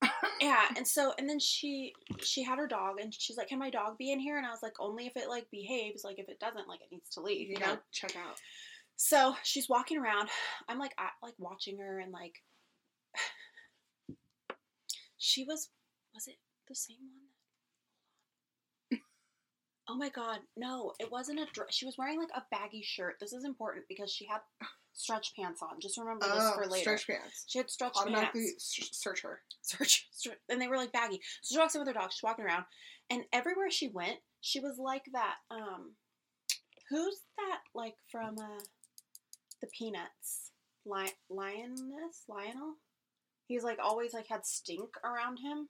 yeah 0.40 0.66
and 0.76 0.86
so 0.86 1.12
and 1.18 1.28
then 1.28 1.40
she 1.40 1.92
she 2.22 2.44
had 2.44 2.56
her 2.58 2.68
dog 2.68 3.00
and 3.00 3.12
she's 3.12 3.36
like 3.36 3.48
can 3.48 3.58
my 3.58 3.68
dog 3.68 3.98
be 3.98 4.12
in 4.12 4.20
here 4.20 4.36
and 4.36 4.46
i 4.46 4.50
was 4.50 4.62
like 4.62 4.74
only 4.78 5.06
if 5.06 5.16
it 5.16 5.28
like 5.28 5.50
behaves 5.50 6.04
like 6.04 6.20
if 6.20 6.28
it 6.28 6.38
doesn't 6.38 6.68
like 6.68 6.80
it 6.80 6.86
needs 6.92 7.10
to 7.10 7.20
leave 7.20 7.48
You 7.48 7.54
you 7.54 7.58
know 7.58 7.76
check 7.90 8.14
out. 8.16 8.36
So 9.00 9.34
she's 9.44 9.68
walking 9.68 9.96
around 9.96 10.28
i'm 10.68 10.78
like 10.78 10.92
I, 10.98 11.08
like 11.22 11.34
watching 11.38 11.78
her 11.78 12.00
and 12.00 12.10
like 12.12 12.34
she 15.18 15.44
was 15.44 15.70
was 16.14 16.26
it 16.26 16.36
the 16.68 16.74
same 16.74 16.96
one 18.90 19.00
oh 19.88 19.96
my 19.96 20.08
god 20.08 20.38
no 20.56 20.92
it 20.98 21.10
wasn't 21.12 21.38
a 21.38 21.46
dress 21.52 21.68
she 21.74 21.86
was 21.86 21.96
wearing 21.98 22.18
like 22.18 22.28
a 22.34 22.42
baggy 22.50 22.82
shirt 22.82 23.14
this 23.20 23.32
is 23.32 23.44
important 23.44 23.84
because 23.88 24.10
she 24.12 24.26
had 24.26 24.40
stretch 24.94 25.32
pants 25.38 25.62
on 25.62 25.78
just 25.80 25.96
remember 25.98 26.26
this 26.26 26.34
Oh, 26.40 26.54
for 26.56 26.66
later 26.66 26.96
stretch 26.98 27.06
pants. 27.20 27.44
she 27.46 27.58
had 27.58 27.70
stretch 27.70 27.92
Automatically 27.96 28.46
pants 28.46 28.78
s- 28.80 28.88
search 28.92 29.22
her. 29.22 29.40
search, 29.62 30.08
search- 30.12 30.38
and 30.48 30.60
they 30.60 30.66
were 30.66 30.76
like 30.76 30.90
baggy. 30.92 31.20
So 31.42 31.54
she 31.54 31.58
walks 31.60 31.74
in 31.76 31.80
with 31.80 31.86
her 31.88 31.94
dog. 31.94 32.10
She's 32.10 32.22
walking 32.24 32.44
around, 32.44 32.64
and 33.08 33.22
everywhere 33.32 33.70
she 33.70 33.88
went, 33.88 34.16
she 34.40 34.58
was 34.58 34.76
like 34.76 35.04
that. 35.12 35.36
Um, 35.52 35.92
who's 36.90 37.14
that? 37.36 37.60
Like 37.76 37.94
from 38.10 38.34
uh, 38.40 38.58
the 39.60 39.66
Peanuts, 39.68 40.50
Li- 40.86 41.12
Lioness, 41.30 42.24
Lionel. 42.28 42.74
He's 43.46 43.64
like 43.64 43.78
always 43.82 44.12
like 44.12 44.26
had 44.28 44.44
stink 44.46 44.90
around 45.04 45.38
him. 45.38 45.68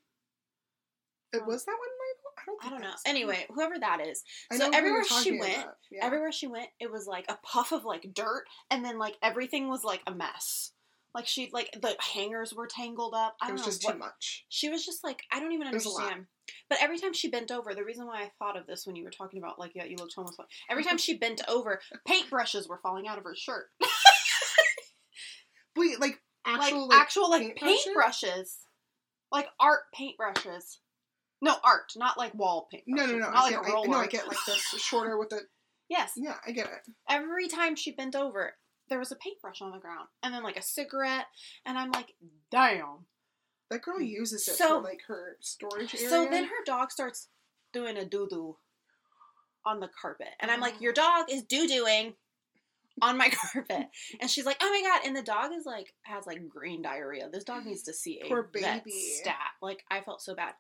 It 1.33 1.43
Um, 1.43 1.47
was 1.47 1.65
that 1.67 1.73
one, 1.73 1.89
Michael? 1.99 2.33
I 2.39 2.43
don't. 2.47 2.65
I 2.67 2.71
don't 2.71 2.81
know. 2.83 2.97
Anyway, 3.07 3.47
whoever 3.55 3.79
that 3.79 4.01
is, 4.07 4.23
I 4.51 4.57
so 4.57 4.65
know 4.65 4.67
who 4.67 4.71
you're 4.73 4.79
everywhere 5.01 5.23
she 5.23 5.39
went. 5.39 5.67
Yeah. 5.91 6.05
everywhere 6.07 6.33
she 6.33 6.47
went, 6.47 6.69
it 6.81 6.91
was 6.91 7.07
like 7.07 7.27
a 7.29 7.39
puff 7.43 7.73
of 7.73 7.85
like 7.85 8.15
dirt, 8.15 8.45
and 8.71 8.85
then 8.85 8.99
like 8.99 9.17
everything 9.23 9.69
was 9.69 9.85
like 9.85 10.03
a 10.07 10.15
mess. 10.15 10.73
Like 11.15 11.27
she 11.27 11.51
like 11.53 11.71
the 11.81 11.97
hangers 12.15 12.55
were 12.55 12.67
tangled 12.67 13.15
up. 13.15 13.37
I 13.43 13.47
it 13.47 13.49
don't 13.49 13.53
was 13.57 13.63
know 13.63 13.67
just 13.67 13.85
what 13.85 13.93
too 13.93 13.99
much. 13.99 14.47
She 14.49 14.69
was 14.71 14.85
just 14.85 15.05
like, 15.05 15.23
I 15.33 15.41
don't 15.41 15.53
even 15.53 15.67
It 15.69 15.75
was 15.75 15.85
a 15.85 15.89
lot. 15.91 16.01
understand. 16.03 16.27
But 16.69 16.79
every 16.81 16.99
time 16.99 17.13
she 17.13 17.29
bent 17.29 17.51
over, 17.51 17.75
the 17.75 17.85
reason 17.85 18.07
why 18.07 18.23
I 18.23 18.31
thought 18.39 18.57
of 18.57 18.67
this 18.67 18.87
when 18.87 18.97
you 18.97 19.05
were 19.05 19.11
talking 19.11 19.39
about 19.43 19.59
like 19.59 19.73
yeah, 19.75 19.85
you 19.85 19.97
looked 19.97 20.15
homeless. 20.15 20.37
Every 20.71 20.85
time 20.85 20.93
mm-hmm. 20.93 20.99
she 20.99 21.17
bent 21.17 21.43
over, 21.49 21.81
paintbrushes 22.09 22.69
were 22.69 22.81
falling 22.83 23.07
out 23.07 23.19
of 23.19 23.25
her 23.25 23.35
shirt. 23.37 23.67
Wait, 25.77 26.01
like 26.01 26.21
actual 26.47 26.83
like, 26.83 26.91
like, 26.91 27.01
actual 27.01 27.31
like 27.31 27.59
paintbrushes? 27.59 27.95
paintbrushes, 27.97 28.57
like 29.31 29.49
art 29.61 29.81
paintbrushes. 29.99 30.79
No 31.41 31.57
art, 31.63 31.93
not 31.97 32.19
like 32.19 32.35
wall 32.35 32.69
paintbrushes. 32.73 32.83
No, 32.89 33.07
no, 33.07 33.13
no. 33.13 33.19
Not 33.19 33.35
I 33.35 33.43
like 33.43 33.51
get, 33.53 33.61
a 33.61 33.67
I, 33.67 33.73
roller. 33.73 33.89
no, 33.89 33.97
I 33.99 34.07
get 34.07 34.27
like 34.27 34.39
this 34.47 34.61
shorter 34.79 35.19
with 35.19 35.31
the. 35.31 35.41
yes. 35.89 36.13
Yeah, 36.17 36.35
I 36.47 36.51
get 36.51 36.67
it. 36.67 36.93
Every 37.09 37.47
time 37.47 37.77
she 37.77 37.93
bent 37.93 38.17
over, 38.17 38.55
there 38.89 38.99
was 38.99 39.13
a 39.13 39.17
paintbrush 39.17 39.63
on 39.63 39.71
the 39.71 39.79
ground, 39.79 40.09
and 40.23 40.35
then 40.35 40.43
like 40.43 40.57
a 40.57 40.63
cigarette, 40.63 41.27
and 41.65 41.79
I'm 41.79 41.93
like, 41.93 42.15
damn. 42.51 43.07
That 43.71 43.83
girl 43.83 43.99
mm. 43.99 44.09
uses 44.09 44.47
it 44.49 44.55
So- 44.55 44.79
for 44.79 44.85
like 44.85 45.03
her 45.09 45.37
storage 45.41 45.95
area. 45.95 46.09
So 46.09 46.27
then 46.27 46.45
her 46.45 46.65
dog 46.65 46.91
starts 46.91 47.29
doing 47.73 47.97
a 47.97 48.05
doo 48.05 48.27
doo 48.31 48.57
on 49.67 49.81
the 49.81 49.89
carpet. 50.01 50.29
And 50.41 50.51
I'm 50.51 50.61
Oh. 50.61 50.67
like, 50.67 50.81
Your 50.81 50.93
dog 50.93 51.27
is 51.31 51.43
doo 51.43 51.67
dooing 51.69 52.15
on 53.03 53.17
my 53.19 53.29
carpet. 53.53 53.89
And 54.21 54.31
she's 54.31 54.47
like, 54.47 54.57
Oh 54.63 54.71
my 54.71 54.83
god. 54.89 55.07
And 55.07 55.17
the 55.17 55.23
dog 55.23 55.53
is 55.53 55.67
like 55.67 55.95
has 56.03 56.27
like 56.27 56.49
green 56.49 56.83
diarrhea. 56.83 57.29
This 57.31 57.45
dog 57.45 57.67
needs 57.67 57.83
to 57.85 57.93
see 57.93 58.21
a 58.25 58.29
Poor 58.29 58.49
vet 58.55 58.85
baby. 58.85 58.97
stat. 59.21 59.37
Like 59.61 59.85
I 59.91 60.01
felt 60.01 60.23
so 60.23 60.35
bad. 60.35 60.55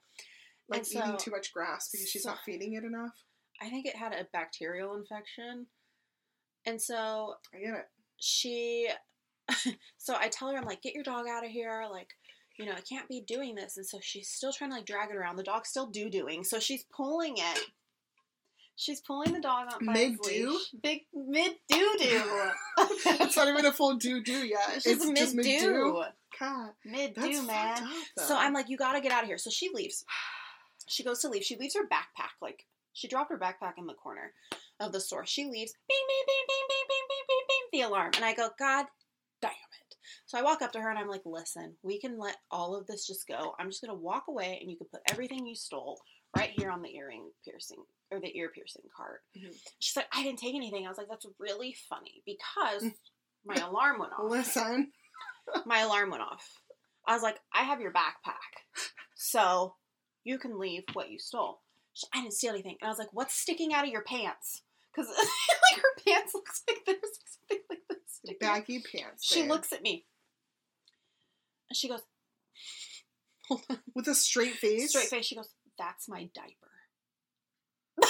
like 0.68 0.80
and 0.80 0.88
eating 0.88 1.02
so- 1.02 1.16
too 1.16 1.30
much 1.30 1.52
grass 1.52 1.88
because 1.90 2.08
she's 2.10 2.24
so- 2.24 2.30
not 2.30 2.40
feeding 2.44 2.74
it 2.74 2.84
enough. 2.84 3.24
I 3.60 3.70
think 3.70 3.86
it 3.86 3.96
had 3.96 4.12
a 4.12 4.26
bacterial 4.32 4.94
infection. 4.94 5.66
And 6.66 6.80
so 6.80 7.36
I 7.54 7.58
get 7.60 7.74
it. 7.74 7.88
she 8.18 8.88
so 9.96 10.14
I 10.14 10.28
tell 10.28 10.50
her 10.50 10.58
I'm 10.58 10.64
like 10.66 10.82
get 10.82 10.92
your 10.94 11.02
dog 11.04 11.26
out 11.26 11.44
of 11.44 11.50
here 11.50 11.86
like 11.90 12.10
you 12.58 12.66
know 12.66 12.72
I 12.72 12.80
can't 12.80 13.08
be 13.08 13.20
doing 13.20 13.54
this 13.54 13.76
and 13.76 13.86
so 13.86 13.98
she's 14.00 14.28
still 14.28 14.52
trying 14.52 14.70
to 14.70 14.76
like 14.76 14.86
drag 14.86 15.10
it 15.10 15.16
around 15.16 15.36
the 15.36 15.42
dog's 15.42 15.68
still 15.68 15.86
doo 15.86 16.10
doing 16.10 16.44
so 16.44 16.58
she's 16.58 16.84
pulling 16.94 17.34
it 17.38 17.60
she's 18.76 19.00
pulling 19.00 19.32
the 19.32 19.40
dog 19.40 19.68
on 19.72 19.86
by 19.86 19.92
its 19.94 20.28
Mid-doo? 20.28 20.58
big 20.82 21.00
mid 21.14 21.52
doo 21.68 21.96
doo 21.98 22.50
it's 23.04 23.36
not 23.36 23.48
even 23.48 23.66
a 23.66 23.72
full 23.72 23.96
do 23.96 24.22
do 24.22 24.46
yet. 24.46 24.82
she's 24.82 25.04
it's 25.04 25.34
mid 25.34 25.44
doo. 25.44 26.02
God, 26.38 26.70
mid 26.84 27.14
doo 27.14 27.42
man 27.46 27.82
up, 27.82 27.90
so 28.18 28.36
I'm 28.36 28.52
like 28.52 28.68
you 28.68 28.76
gotta 28.76 29.00
get 29.00 29.12
out 29.12 29.22
of 29.22 29.28
here 29.28 29.38
so 29.38 29.50
she 29.50 29.70
leaves 29.74 30.04
she 30.88 31.02
goes 31.02 31.20
to 31.20 31.28
leave 31.28 31.42
she 31.44 31.56
leaves 31.56 31.74
her 31.74 31.86
backpack 31.86 32.36
like 32.40 32.66
she 32.92 33.08
dropped 33.08 33.30
her 33.30 33.38
backpack 33.38 33.74
in 33.78 33.86
the 33.86 33.94
corner 33.94 34.32
of 34.80 34.92
the 34.92 35.00
store 35.00 35.26
she 35.26 35.44
leaves 35.44 35.74
bing 35.88 35.98
bing 36.08 36.24
bing 36.26 36.46
bing 36.46 36.66
bing 36.68 36.84
bing 36.88 37.06
bing 37.08 37.24
bing 37.28 37.58
the 37.72 37.82
alarm. 37.82 38.12
And 38.16 38.24
I 38.24 38.34
go, 38.34 38.48
God 38.58 38.86
damn 39.40 39.50
it. 39.50 39.87
So 40.26 40.38
I 40.38 40.42
walk 40.42 40.62
up 40.62 40.72
to 40.72 40.80
her 40.80 40.90
and 40.90 40.98
I'm 40.98 41.08
like, 41.08 41.22
listen, 41.24 41.74
we 41.82 41.98
can 42.00 42.18
let 42.18 42.36
all 42.50 42.76
of 42.76 42.86
this 42.86 43.06
just 43.06 43.26
go. 43.26 43.54
I'm 43.58 43.70
just 43.70 43.82
going 43.82 43.94
to 43.96 44.00
walk 44.02 44.24
away 44.28 44.58
and 44.60 44.70
you 44.70 44.76
can 44.76 44.86
put 44.90 45.00
everything 45.10 45.46
you 45.46 45.54
stole 45.54 46.00
right 46.36 46.50
here 46.56 46.70
on 46.70 46.82
the 46.82 46.94
earring 46.94 47.30
piercing 47.44 47.82
or 48.10 48.20
the 48.20 48.36
ear 48.36 48.50
piercing 48.54 48.82
cart. 48.96 49.22
Mhm. 49.36 49.54
She's 49.78 49.96
like, 49.96 50.08
I 50.12 50.22
didn't 50.22 50.38
take 50.38 50.54
anything. 50.54 50.84
I 50.86 50.88
was 50.88 50.98
like, 50.98 51.08
that's 51.08 51.26
really 51.38 51.74
funny 51.88 52.22
because 52.26 52.84
my 53.44 53.56
alarm 53.56 53.98
went 53.98 54.12
off. 54.12 54.30
Listen. 54.30 54.92
My 55.64 55.80
alarm 55.80 56.10
went 56.10 56.22
off. 56.22 56.46
I 57.06 57.14
was 57.14 57.22
like, 57.22 57.38
I 57.54 57.62
have 57.62 57.80
your 57.80 57.92
backpack. 57.92 58.92
So 59.16 59.74
you 60.24 60.38
can 60.38 60.58
leave 60.58 60.82
what 60.92 61.10
you 61.10 61.18
stole. 61.18 61.60
She, 61.94 62.06
I 62.14 62.20
didn't 62.20 62.34
steal 62.34 62.52
anything. 62.52 62.76
And 62.80 62.86
I 62.86 62.90
was 62.90 62.98
like, 62.98 63.12
what's 63.12 63.34
sticking 63.34 63.72
out 63.72 63.84
of 63.84 63.90
your 63.90 64.02
pants? 64.02 64.62
Because 64.94 65.08
like 65.16 65.82
her 65.82 66.02
pants 66.06 66.34
looks 66.34 66.62
like 66.68 66.78
there's 66.86 67.00
something 67.48 67.64
like 67.70 67.80
this. 67.88 68.36
Baggy 68.40 68.82
pants. 68.92 69.24
She 69.26 69.44
looks 69.44 69.72
at 69.72 69.82
me. 69.82 70.04
And 71.70 71.76
she 71.76 71.88
goes, 71.88 72.00
hold 73.46 73.62
on. 73.70 73.78
with 73.94 74.08
a 74.08 74.14
straight 74.14 74.54
face. 74.54 74.90
Straight 74.90 75.08
face. 75.08 75.26
She 75.26 75.36
goes, 75.36 75.48
that's 75.78 76.08
my 76.08 76.28
diaper. 76.34 76.70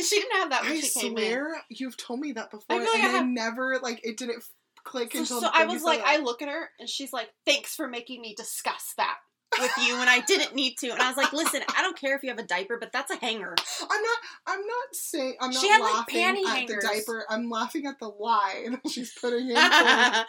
she 0.00 0.20
didn't 0.20 0.36
have 0.38 0.50
that 0.50 0.62
when 0.62 0.72
I 0.72 0.80
she 0.80 1.00
came 1.00 1.16
in. 1.16 1.24
swear 1.24 1.48
you've 1.68 1.96
told 1.96 2.20
me 2.20 2.32
that 2.32 2.50
before, 2.50 2.64
I 2.76 2.78
like 2.80 2.94
and 2.94 3.02
I 3.02 3.10
have- 3.10 3.26
never 3.26 3.78
like 3.82 4.00
it 4.04 4.16
didn't 4.16 4.42
click 4.84 5.12
So, 5.12 5.20
until. 5.20 5.40
so 5.42 5.48
I 5.52 5.64
was 5.64 5.82
uh, 5.82 5.86
like, 5.86 6.00
it. 6.00 6.06
I 6.06 6.18
look 6.18 6.42
at 6.42 6.48
her 6.48 6.70
and 6.78 6.88
she's 6.88 7.12
like, 7.12 7.28
thanks 7.46 7.74
for 7.74 7.88
making 7.88 8.20
me 8.20 8.34
discuss 8.36 8.94
that 8.96 9.16
with 9.60 9.70
you 9.86 9.98
when 9.98 10.08
I 10.08 10.20
didn't 10.20 10.54
need 10.54 10.76
to. 10.78 10.90
And 10.90 11.00
I 11.00 11.08
was 11.08 11.16
like, 11.16 11.32
listen, 11.32 11.62
I 11.76 11.82
don't 11.82 11.96
care 11.98 12.16
if 12.16 12.22
you 12.22 12.28
have 12.30 12.38
a 12.38 12.42
diaper, 12.44 12.78
but 12.78 12.92
that's 12.92 13.10
a 13.10 13.16
hanger. 13.16 13.54
I'm 13.82 14.02
not. 14.02 14.18
I'm 14.46 14.60
not 14.60 14.94
saying. 14.94 15.36
I'm 15.40 15.50
not 15.50 15.60
She 15.60 15.68
had, 15.68 15.80
like, 15.80 15.94
laughing 15.94 16.16
panty 16.16 16.44
at 16.46 16.56
hangers. 16.56 16.82
the 16.82 16.88
diaper. 16.88 17.24
I'm 17.28 17.48
laughing 17.50 17.86
at 17.86 17.98
the 17.98 18.08
lie 18.08 18.66
that 18.70 18.90
she's 18.90 19.12
putting 19.12 19.50
in. 19.50 19.56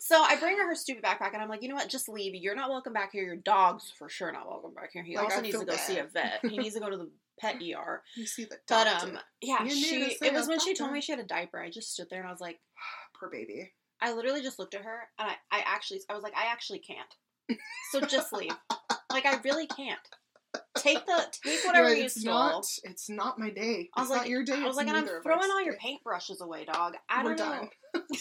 So 0.00 0.20
I 0.20 0.36
bring 0.36 0.58
her 0.58 0.66
her 0.68 0.74
stupid 0.74 1.02
backpack 1.04 1.32
and 1.32 1.40
I'm 1.42 1.48
like, 1.48 1.62
you 1.62 1.68
know 1.68 1.74
what? 1.76 1.88
Just 1.88 2.08
leave. 2.08 2.34
You're 2.34 2.56
not 2.56 2.68
welcome 2.68 2.92
back 2.92 3.12
here. 3.12 3.22
Your 3.24 3.36
dog's 3.36 3.90
for 3.98 4.08
sure 4.08 4.30
not 4.32 4.46
welcome 4.48 4.74
back 4.74 4.90
here. 4.92 5.02
He 5.02 5.16
Like, 5.16 5.24
also 5.26 5.38
I 5.38 5.40
needs 5.40 5.58
to 5.58 5.64
go 5.64 5.76
see 5.76 5.98
a 5.98 6.04
vet. 6.04 6.40
He 6.42 6.58
needs 6.58 6.74
to 6.74 6.80
go 6.80 6.90
to 6.90 6.96
the 6.96 7.10
pet 7.40 7.56
ER. 7.56 8.02
you 8.16 8.26
see 8.26 8.44
the 8.44 8.56
doctor. 8.66 8.90
But 9.06 9.08
um, 9.14 9.18
yeah, 9.40 9.62
You 9.64 9.70
she. 9.70 10.16
It 10.20 10.32
was 10.34 10.48
when 10.48 10.60
she 10.60 10.74
told 10.74 10.92
me 10.92 11.00
she 11.00 11.12
had 11.12 11.20
a 11.20 11.24
diaper. 11.24 11.60
I 11.60 11.70
just 11.70 11.92
stood 11.94 12.08
there 12.10 12.18
and 12.20 12.28
I 12.28 12.32
was 12.32 12.40
like, 12.40 12.60
poor 13.18 13.30
baby. 13.30 13.72
I 14.00 14.12
literally 14.12 14.42
just 14.42 14.58
looked 14.58 14.74
at 14.74 14.82
her 14.82 15.08
and 15.18 15.28
I, 15.30 15.34
I 15.56 15.62
actually, 15.66 16.00
I 16.10 16.14
was 16.14 16.22
like, 16.24 16.36
I 16.36 16.46
actually 16.50 16.80
can't. 16.80 17.14
So 17.90 18.00
just 18.00 18.32
leave. 18.32 18.52
like 19.10 19.26
I 19.26 19.38
really 19.44 19.66
can't. 19.66 19.98
Take 20.76 21.04
the 21.06 21.26
take 21.44 21.64
whatever 21.64 21.88
like, 21.88 21.98
you 21.98 22.04
it's 22.04 22.20
stole. 22.20 22.34
not. 22.34 22.64
It's 22.84 23.08
not 23.08 23.38
my 23.38 23.50
day. 23.50 23.90
I 23.94 24.00
was 24.00 24.08
it's 24.08 24.10
like, 24.10 24.20
not 24.22 24.28
your 24.28 24.44
day. 24.44 24.54
I 24.56 24.66
was 24.66 24.76
like, 24.76 24.86
and 24.88 24.96
I'm 24.96 25.06
throwing 25.06 25.50
all 25.50 25.62
your 25.62 25.76
paintbrushes 25.76 26.40
away, 26.40 26.64
dog. 26.64 26.94
I 27.08 27.24
We're 27.24 27.34
don't 27.34 27.50
know. 27.50 27.68
done. 27.94 28.02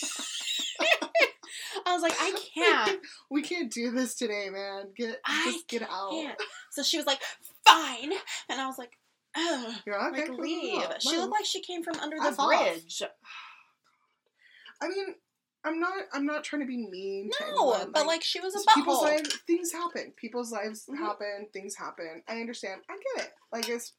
I 1.85 1.93
was 1.93 2.01
like, 2.01 2.13
I 2.19 2.37
can't. 2.53 2.99
we 3.31 3.41
can't 3.41 3.71
do 3.71 3.91
this 3.91 4.15
today, 4.15 4.49
man. 4.49 4.87
Get 4.95 5.19
I 5.25 5.51
just 5.51 5.67
get 5.67 5.83
out. 5.83 6.35
So 6.71 6.83
she 6.83 6.97
was 6.97 7.05
like, 7.05 7.21
fine, 7.65 8.11
and 8.49 8.61
I 8.61 8.67
was 8.67 8.77
like, 8.77 8.97
Ugh. 9.35 9.73
You're 9.85 10.07
okay, 10.09 10.27
like 10.27 10.39
leave. 10.39 10.83
She 10.99 11.17
looked 11.17 11.31
like 11.31 11.45
she 11.45 11.61
came 11.61 11.83
from 11.83 11.99
under 11.99 12.17
the 12.17 12.25
F 12.27 12.39
off. 12.39 12.47
bridge. 12.49 13.01
I 14.81 14.89
mean, 14.89 15.15
I'm 15.63 15.79
not. 15.79 15.93
I'm 16.13 16.25
not 16.25 16.43
trying 16.43 16.61
to 16.61 16.67
be 16.67 16.77
mean. 16.77 17.29
to 17.37 17.45
No, 17.45 17.71
anyone, 17.73 17.91
but 17.91 18.07
like 18.07 18.23
she 18.23 18.39
was 18.39 18.55
a 18.55 18.59
It's 18.59 18.73
people's 18.73 18.99
butthole. 18.99 19.03
lives, 19.03 19.37
things 19.45 19.71
happen. 19.71 20.11
People's 20.17 20.51
lives 20.51 20.85
Mhm. 20.89 20.97
happen. 20.97 21.47
Things 21.53 21.75
happen. 21.75 22.23
I 22.27 22.39
understand. 22.41 22.81
I 22.89 22.97
get 23.15 23.25
it. 23.27 23.33
Like 23.51 23.69
it's, 23.69 23.93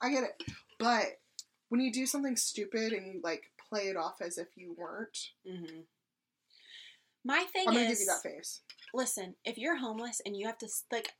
I 0.00 0.10
get 0.10 0.24
it. 0.24 0.42
But 0.78 1.20
when 1.68 1.80
you 1.80 1.92
do 1.92 2.04
something 2.06 2.36
stupid 2.36 2.92
and 2.92 3.06
you 3.06 3.20
like 3.22 3.44
play 3.68 3.82
it 3.88 3.96
off 3.96 4.16
as 4.20 4.38
if 4.38 4.48
you 4.56 4.74
weren't, 4.76 5.16
Mm-hmm. 5.48 5.80
My 7.24 7.44
thing 7.52 7.68
I'm 7.68 7.74
gonna 7.74 7.86
is, 7.86 7.98
give 8.00 8.06
you 8.06 8.06
that 8.06 8.22
face. 8.22 8.60
listen, 8.92 9.36
if 9.44 9.56
you're 9.56 9.76
homeless 9.76 10.20
and 10.26 10.36
you 10.36 10.46
have 10.46 10.58
to 10.58 10.68
like, 10.90 11.12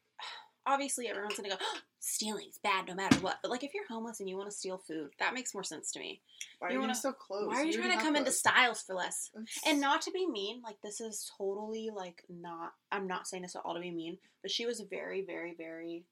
obviously 0.67 1.09
everyone's 1.09 1.37
gonna 1.37 1.49
go 1.51 1.57
stealing's 2.01 2.59
bad 2.63 2.87
no 2.89 2.95
matter 2.95 3.17
what. 3.21 3.39
But 3.43 3.51
like, 3.51 3.65
if 3.65 3.73
you're 3.75 3.87
homeless 3.89 4.21
and 4.21 4.29
you 4.29 4.37
want 4.37 4.51
to 4.51 4.57
steal 4.57 4.79
food, 4.79 5.11
that 5.19 5.35
makes 5.35 5.55
more 5.55 5.63
sense 5.65 5.93
to 5.93 6.01
me. 6.01 6.21
Why 6.59 6.69
are 6.69 6.71
you 6.71 6.77
you, 6.77 6.81
wanna- 6.81 6.95
so 6.95 7.13
close? 7.13 7.47
Why 7.49 7.55
are 7.61 7.65
you 7.65 7.73
already 7.73 7.79
trying 7.79 7.99
to 7.99 8.05
come 8.05 8.17
into 8.17 8.33
styles 8.33 8.83
for 8.83 8.95
less? 8.95 9.31
And 9.67 9.81
not 9.81 10.03
to 10.03 10.11
be 10.11 10.27
mean, 10.27 10.63
like 10.63 10.77
this 10.83 11.01
is 11.01 11.31
totally 11.39 11.91
like 11.95 12.23
not. 12.29 12.73
I'm 12.91 13.07
not 13.07 13.27
saying 13.27 13.43
this 13.43 13.57
at 13.57 13.63
all 13.65 13.75
to 13.75 13.81
be 13.81 13.91
mean, 13.91 14.19
but 14.43 14.51
she 14.51 14.67
was 14.67 14.81
very, 14.81 15.25
very, 15.25 15.55
very, 15.57 16.05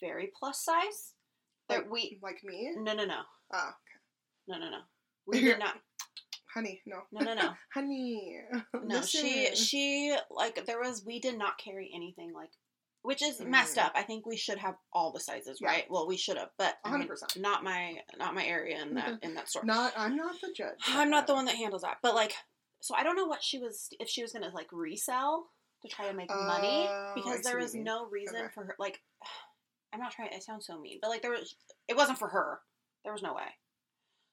very 0.00 0.30
plus 0.38 0.64
size. 0.64 1.12
That 1.68 1.78
like, 1.78 1.90
we 1.90 2.18
like 2.22 2.44
me. 2.44 2.72
no 2.76 2.94
no 2.94 3.04
no 3.04 3.20
Ah, 3.52 3.70
okay. 3.70 3.98
no 4.48 4.58
no 4.58 4.70
no. 4.70 4.78
We 5.26 5.40
did 5.40 5.58
not. 5.58 5.74
honey, 6.54 6.80
no, 6.86 6.98
No 7.12 7.24
no 7.24 7.34
no. 7.34 7.52
honey. 7.74 8.38
No, 8.84 9.02
she 9.02 9.54
she 9.56 10.16
like 10.30 10.64
there 10.66 10.78
was 10.80 11.04
we 11.04 11.18
did 11.18 11.36
not 11.36 11.58
carry 11.58 11.90
anything 11.94 12.32
like 12.32 12.50
which 13.06 13.22
is 13.22 13.40
messed 13.40 13.76
Mm. 13.76 13.84
up. 13.84 13.92
I 13.94 14.02
think 14.02 14.26
we 14.26 14.36
should 14.36 14.58
have 14.58 14.76
all 14.92 15.12
the 15.12 15.20
sizes, 15.20 15.60
Yeah. 15.60 15.68
right? 15.68 15.86
Well, 15.90 16.06
we 16.08 16.16
should 16.16 16.36
have, 16.36 16.50
but 16.58 16.76
I 16.84 16.90
100%. 16.90 17.36
not 17.36 17.62
my 17.62 18.02
not 18.16 18.34
my 18.34 18.44
area 18.44 18.82
in 18.82 18.94
that 18.94 19.22
in 19.22 19.34
that 19.34 19.48
store. 19.48 19.64
Not. 19.64 19.92
I'm 19.96 20.16
not 20.16 20.40
the 20.40 20.52
judge. 20.52 20.80
I'm 20.88 21.08
not 21.10 21.26
the 21.28 21.34
one 21.34 21.44
that 21.44 21.54
handles 21.54 21.82
that. 21.82 21.98
But 22.02 22.14
like 22.16 22.34
so 22.82 22.94
I 22.96 23.04
don't 23.04 23.16
know 23.16 23.26
what 23.26 23.42
she 23.44 23.58
was 23.58 23.88
if 24.00 24.08
she 24.08 24.22
was 24.22 24.32
to 24.32 24.40
like 24.52 24.68
resell 24.72 25.50
to 25.82 25.88
try 25.88 26.08
to 26.08 26.14
make 26.14 26.30
money 26.30 26.88
Oh, 26.90 27.12
because 27.14 27.42
there 27.42 27.58
was 27.58 27.74
no 27.74 28.06
reason 28.06 28.36
Okay. 28.36 28.52
for 28.54 28.64
her 28.64 28.76
like 28.78 29.00
I'm 29.92 30.00
not 30.00 30.10
trying 30.10 30.32
it 30.32 30.42
sounds 30.42 30.66
so 30.66 30.78
mean, 30.80 30.98
but 31.00 31.08
like 31.08 31.22
there 31.22 31.30
was 31.30 31.54
it 31.88 31.96
wasn't 31.96 32.18
for 32.18 32.28
her. 32.28 32.60
There 33.04 33.12
was 33.12 33.22
no 33.22 33.34
way. 33.34 33.48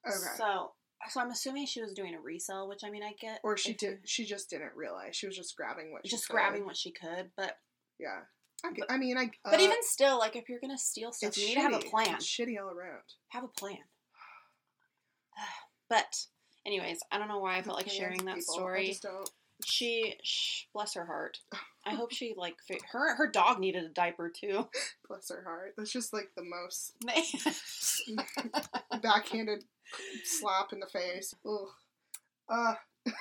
Okay. 0.06 0.16
So 0.36 0.74
so 1.10 1.20
I'm 1.20 1.30
assuming 1.30 1.66
she 1.66 1.80
was 1.82 1.92
doing 1.94 2.14
a 2.14 2.20
resell, 2.20 2.66
which 2.68 2.80
I 2.84 2.90
mean 2.90 3.02
I 3.04 3.12
get 3.20 3.40
or 3.44 3.56
she 3.56 3.74
did. 3.74 4.00
She 4.08 4.24
just 4.24 4.50
didn't 4.50 4.74
realize. 4.74 5.14
She 5.14 5.26
was 5.26 5.36
just 5.36 5.56
grabbing 5.56 5.92
what. 5.92 6.04
she 6.04 6.10
just 6.10 6.28
grabbing 6.28 6.64
what 6.66 6.76
she 6.76 6.90
could, 6.90 7.30
but 7.36 7.56
Yeah. 7.98 8.22
I, 8.64 8.72
get- 8.72 8.86
I 8.90 8.96
mean, 8.98 9.18
I. 9.18 9.30
But 9.44 9.60
uh, 9.60 9.62
even 9.62 9.76
still, 9.82 10.18
like 10.18 10.36
if 10.36 10.48
you're 10.48 10.60
gonna 10.60 10.78
steal 10.78 11.12
stuff, 11.12 11.36
you 11.36 11.48
need 11.48 11.54
to 11.54 11.60
have 11.60 11.74
a 11.74 11.78
plan. 11.80 12.14
It's 12.14 12.26
shitty 12.26 12.56
all 12.60 12.70
around. 12.70 13.02
Have 13.28 13.44
a 13.44 13.48
plan. 13.48 13.78
But 15.90 16.16
anyways, 16.66 17.00
I 17.12 17.18
don't 17.18 17.28
know 17.28 17.38
why 17.40 17.58
I 17.58 17.62
felt 17.62 17.76
like 17.76 17.90
sharing 17.90 18.24
that 18.24 18.36
people. 18.36 18.54
Story. 18.54 18.96
She, 19.64 20.14
sh, 20.22 20.62
bless 20.72 20.94
her 20.94 21.04
heart. 21.04 21.38
I 21.86 21.94
hope 21.94 22.10
she 22.14 22.34
like 22.36 22.56
fi- 22.66 22.80
her 22.90 23.14
her 23.16 23.30
dog 23.30 23.60
needed 23.60 23.84
a 23.84 23.88
diaper 23.90 24.30
too. 24.34 24.66
Bless 25.08 25.28
her 25.30 25.42
heart. 25.44 25.74
That's 25.76 25.92
just 25.92 26.12
like 26.14 26.30
the 26.36 26.42
most 26.42 26.94
backhanded 29.02 29.64
slap 30.24 30.72
in 30.72 30.80
the 30.80 30.86
face. 30.86 31.34
Ugh. 31.46 31.68
Uh, 32.48 32.74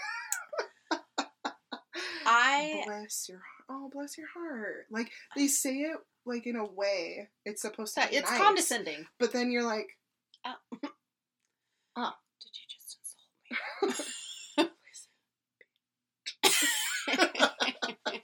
I 2.25 2.83
bless 2.85 3.27
your 3.29 3.41
oh 3.69 3.89
bless 3.93 4.17
your 4.17 4.27
heart. 4.33 4.85
Like 4.91 5.11
they 5.35 5.47
say 5.47 5.75
it 5.77 5.97
like 6.25 6.47
in 6.47 6.55
a 6.55 6.65
way 6.65 7.29
it's 7.45 7.61
supposed 7.61 7.95
to 7.95 8.07
be 8.07 8.15
it's 8.15 8.29
nice, 8.29 8.39
condescending. 8.39 9.05
but 9.19 9.33
then 9.33 9.51
you're 9.51 9.63
like 9.63 9.89
oh. 10.45 10.53
Did 12.41 12.51
you 12.53 12.65
just 12.69 12.97
insult 14.57 14.69
me? 14.69 14.69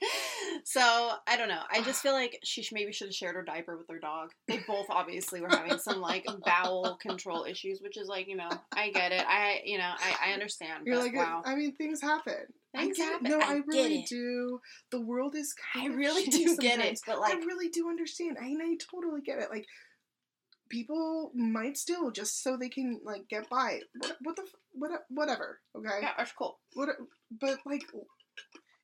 so 0.64 0.80
I 1.26 1.36
don't 1.36 1.48
know. 1.48 1.62
I 1.70 1.82
just 1.82 2.02
feel 2.02 2.12
like 2.12 2.38
she 2.44 2.66
maybe 2.72 2.92
should 2.92 3.08
have 3.08 3.14
shared 3.14 3.34
her 3.34 3.42
diaper 3.42 3.76
with 3.76 3.88
her 3.88 3.98
dog. 3.98 4.30
They 4.48 4.60
both 4.66 4.86
obviously 4.90 5.40
were 5.40 5.48
having 5.48 5.78
some 5.78 6.00
like 6.00 6.26
bowel 6.44 6.98
control 7.00 7.44
issues, 7.44 7.80
which 7.80 7.96
is 7.96 8.08
like 8.08 8.28
you 8.28 8.36
know 8.36 8.50
I 8.72 8.90
get 8.90 9.12
it. 9.12 9.24
I 9.26 9.60
you 9.64 9.78
know 9.78 9.90
I, 9.98 10.30
I 10.30 10.32
understand. 10.32 10.86
you're 10.86 10.98
like 10.98 11.14
wow, 11.14 11.42
I 11.44 11.54
mean 11.54 11.74
things 11.74 12.00
happen. 12.00 12.46
Things 12.74 12.98
I 13.00 13.02
get 13.02 13.12
happen. 13.12 13.26
It. 13.26 13.30
No, 13.30 13.38
I 13.40 13.52
I, 13.54 13.60
really 13.66 14.04
do. 14.08 14.60
The 14.90 15.00
world 15.00 15.34
is 15.34 15.54
I 15.74 15.78
kind 15.80 15.92
of 15.92 15.98
really 15.98 16.24
do 16.30 16.56
get 16.56 16.78
it. 16.80 17.00
But 17.06 17.20
like 17.20 17.34
I 17.34 17.38
really 17.38 17.68
do 17.68 17.88
understand. 17.88 18.36
I 18.40 18.46
and 18.46 18.60
I 18.62 18.76
totally 18.90 19.22
get 19.22 19.38
it. 19.38 19.50
Like 19.50 19.66
people 20.68 21.32
might 21.34 21.76
steal 21.76 22.10
just 22.10 22.42
so 22.42 22.56
they 22.56 22.68
can 22.68 23.00
like 23.04 23.28
get 23.28 23.48
by. 23.50 23.80
What, 23.98 24.16
what 24.22 24.36
the 24.36 24.44
what 24.72 24.90
whatever. 25.08 25.60
Okay. 25.76 25.98
yeah, 26.02 26.12
that's 26.16 26.32
cool. 26.32 26.58
What? 26.74 26.90
But 27.40 27.58
like, 27.66 27.82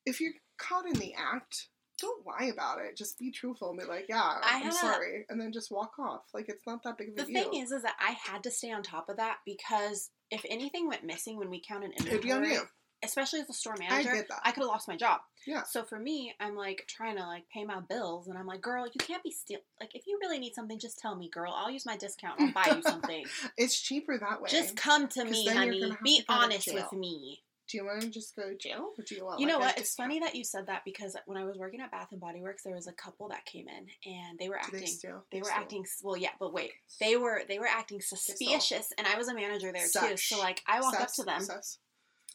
if 0.05 0.21
you're 0.21 0.33
caught 0.59 0.87
in 0.87 0.95
the 0.95 1.15
act, 1.15 1.69
don't 2.01 2.27
lie 2.27 2.47
about 2.47 2.79
it. 2.81 2.97
Just 2.97 3.19
be 3.19 3.31
truthful 3.31 3.71
and 3.71 3.79
be 3.79 3.87
like, 3.87 4.07
"Yeah, 4.09 4.21
I 4.21 4.57
I'm 4.57 4.63
had 4.63 4.73
a- 4.73 4.77
sorry," 4.77 5.27
and 5.29 5.41
then 5.41 5.53
just 5.53 5.71
walk 5.71 5.93
off. 5.99 6.23
Like 6.35 6.47
it's 6.49 6.67
not 6.67 6.83
that 6.83 6.99
big 6.99 7.09
of 7.11 7.15
a 7.15 7.17
The 7.19 7.33
deal. 7.33 7.45
The 7.45 7.51
thing 7.51 7.63
is, 7.63 7.71
is 7.71 7.83
that 7.83 7.97
I 8.01 8.17
had 8.31 8.43
to 8.43 8.51
stay 8.51 8.73
on 8.73 8.83
top 8.83 9.09
of 9.09 9.17
that 9.17 9.39
because 9.47 10.11
if 10.31 10.45
anything 10.51 10.89
went 10.89 11.05
missing 11.05 11.39
when 11.39 11.51
we 11.51 11.63
counted 11.67 11.93
It'd 12.01 12.21
be 12.21 12.33
on 12.33 12.45
you. 12.45 12.63
Especially 13.07 13.41
as 13.41 13.49
a 13.49 13.53
store 13.53 13.75
I 13.81 13.89
manager, 13.89 14.15
get 14.15 14.29
that. 14.29 14.41
I 14.45 14.51
could 14.53 14.61
have 14.63 14.69
lost 14.69 14.89
my 14.89 14.97
job. 14.97 15.21
Yeah. 15.47 15.63
So 15.63 15.85
for 15.85 15.99
me, 15.99 16.35
I'm 16.41 16.57
like 16.57 16.85
trying 16.89 17.17
to 17.17 17.23
like 17.27 17.45
pay 17.53 17.65
my 17.65 17.81
bills, 17.81 18.27
and 18.29 18.37
I'm 18.37 18.47
like, 18.47 18.61
girl, 18.61 18.85
you 18.87 18.99
can't 18.99 19.23
be 19.23 19.31
steal. 19.31 19.61
Like, 19.81 19.95
if 19.95 20.07
you 20.07 20.19
really 20.21 20.39
need 20.39 20.55
something, 20.55 20.79
just 20.79 20.99
tell 20.99 21.15
me, 21.17 21.29
girl. 21.29 21.55
I'll 21.57 21.71
use 21.71 21.87
my 21.87 21.97
discount. 21.97 22.41
I'll 22.41 22.53
buy 22.53 22.75
you 22.75 22.83
something. 22.87 23.25
It's 23.57 23.81
cheaper 23.81 24.19
that 24.19 24.43
way. 24.43 24.51
just 24.51 24.77
come 24.77 25.09
to 25.09 25.25
me, 25.25 25.47
honey. 25.47 25.81
Be 26.03 26.19
to 26.21 26.25
go 26.27 26.35
to 26.35 26.41
honest 26.41 26.73
with 26.75 26.93
me. 26.93 27.43
do 27.69 27.79
you 27.79 27.85
want 27.85 28.03
to 28.03 28.09
just 28.11 28.35
go 28.37 28.49
to 28.49 28.57
jail, 28.57 28.91
or 28.99 29.05
do 29.05 29.15
you 29.15 29.25
want? 29.25 29.41
You 29.41 29.47
know 29.47 29.55
like, 29.59 29.63
a 29.63 29.67
what? 29.67 29.79
It's 29.79 29.91
discount? 29.91 30.09
funny 30.09 30.21
that 30.21 30.35
you 30.35 30.45
said 30.45 30.67
that 30.67 30.83
because 30.85 31.17
when 31.27 31.37
I 31.39 31.45
was 31.45 31.57
working 31.57 31.81
at 31.81 31.91
Bath 31.93 32.09
and 32.13 32.21
Body 32.21 32.41
Works, 32.41 32.63
there 32.65 32.75
was 32.75 32.87
a 32.89 32.93
couple 32.93 33.29
that 33.29 33.45
came 33.45 33.67
in, 33.69 34.13
and 34.13 34.39
they 34.39 34.49
were 34.49 34.59
Do 34.65 34.71
they 34.73 34.79
acting. 34.79 34.93
steal? 34.95 35.25
They 35.31 35.41
were 35.41 35.51
acting 35.53 35.85
well, 36.03 36.17
yeah, 36.17 36.31
but 36.41 36.53
wait, 36.53 36.73
they 37.01 37.17
were 37.17 37.43
they 37.49 37.59
were 37.61 37.67
acting 37.69 38.01
suspicious, 38.01 38.93
and 38.99 39.07
I 39.07 39.17
was 39.17 39.29
a 39.29 39.35
manager 39.35 39.73
there 39.73 39.87
too. 39.87 40.17
So 40.17 40.39
like, 40.39 40.63
I 40.67 40.81
walked 40.81 41.01
up 41.01 41.13
to 41.15 41.23
them. 41.25 41.41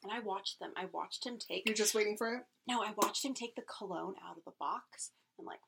And 0.04 0.12
I 0.12 0.20
watched 0.20 0.60
them. 0.60 0.72
I 0.76 0.86
watched 0.92 1.26
him 1.26 1.38
take. 1.38 1.64
You're 1.66 1.76
just 1.76 1.94
waiting 1.94 2.18
for 2.18 2.34
it. 2.34 2.42
No, 2.68 2.82
I 2.82 2.92
watched 2.98 3.24
him 3.24 3.34
take 3.34 3.56
the 3.56 3.62
cologne 3.62 4.16
out 4.28 4.38
of 4.38 4.44
the 4.46 4.54
box 4.60 5.12
and 5.38 5.46
like 5.48 5.60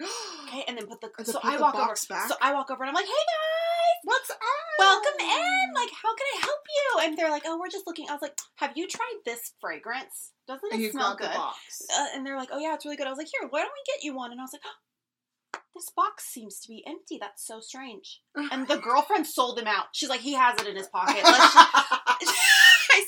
okay, 0.48 0.64
and 0.68 0.78
then 0.78 0.86
put 0.86 1.00
the. 1.00 1.10
So 1.24 1.38
put 1.40 1.44
I 1.52 1.56
the 1.56 1.62
walk 1.62 1.74
box 1.74 2.06
over. 2.10 2.18
back? 2.20 2.28
So 2.28 2.34
I 2.40 2.54
walk 2.54 2.70
over 2.70 2.82
and 2.82 2.88
I'm 2.88 2.94
like, 2.94 3.04
"Hey 3.06 3.10
guys, 3.10 3.98
What's 4.04 4.30
up? 4.30 4.38
welcome 4.78 5.20
in. 5.20 5.72
Like, 5.74 5.90
how 5.90 6.14
can 6.16 6.26
I 6.34 6.38
help 6.40 6.60
you?" 6.68 7.00
And 7.08 7.18
they're 7.18 7.30
like, 7.30 7.42
"Oh, 7.46 7.58
we're 7.58 7.68
just 7.68 7.86
looking." 7.86 8.08
I 8.08 8.12
was 8.12 8.22
like, 8.22 8.36
"Have 8.56 8.72
you 8.76 8.88
tried 8.88 9.18
this 9.24 9.52
fragrance? 9.60 10.32
Doesn't 10.48 10.66
it 10.68 10.74
and 10.74 10.82
you 10.82 10.90
smell 10.92 11.10
got 11.10 11.18
good?" 11.18 11.30
the 11.30 11.34
box. 11.38 11.56
Uh, 11.92 12.06
and 12.14 12.26
they're 12.26 12.36
like, 12.36 12.48
"Oh 12.52 12.58
yeah, 12.58 12.74
it's 12.74 12.84
really 12.84 12.96
good." 12.96 13.06
I 13.06 13.10
was 13.10 13.18
like, 13.18 13.28
"Here, 13.38 13.48
why 13.48 13.60
don't 13.60 13.70
we 13.72 13.92
get 13.94 14.02
you 14.04 14.14
one?" 14.14 14.32
And 14.32 14.40
I 14.40 14.44
was 14.44 14.52
like, 14.52 14.62
oh, 14.64 15.58
"This 15.74 15.90
box 15.94 16.24
seems 16.32 16.58
to 16.60 16.68
be 16.68 16.82
empty. 16.86 17.18
That's 17.20 17.46
so 17.46 17.60
strange." 17.60 18.22
And 18.34 18.66
the 18.66 18.76
girlfriend 18.82 19.26
sold 19.26 19.58
him 19.58 19.66
out. 19.68 19.86
She's 19.92 20.08
like, 20.08 20.20
"He 20.20 20.32
has 20.34 20.60
it 20.60 20.66
in 20.66 20.76
his 20.76 20.88
pocket." 20.88 21.20
Let's 21.24 21.54
just- 21.54 22.01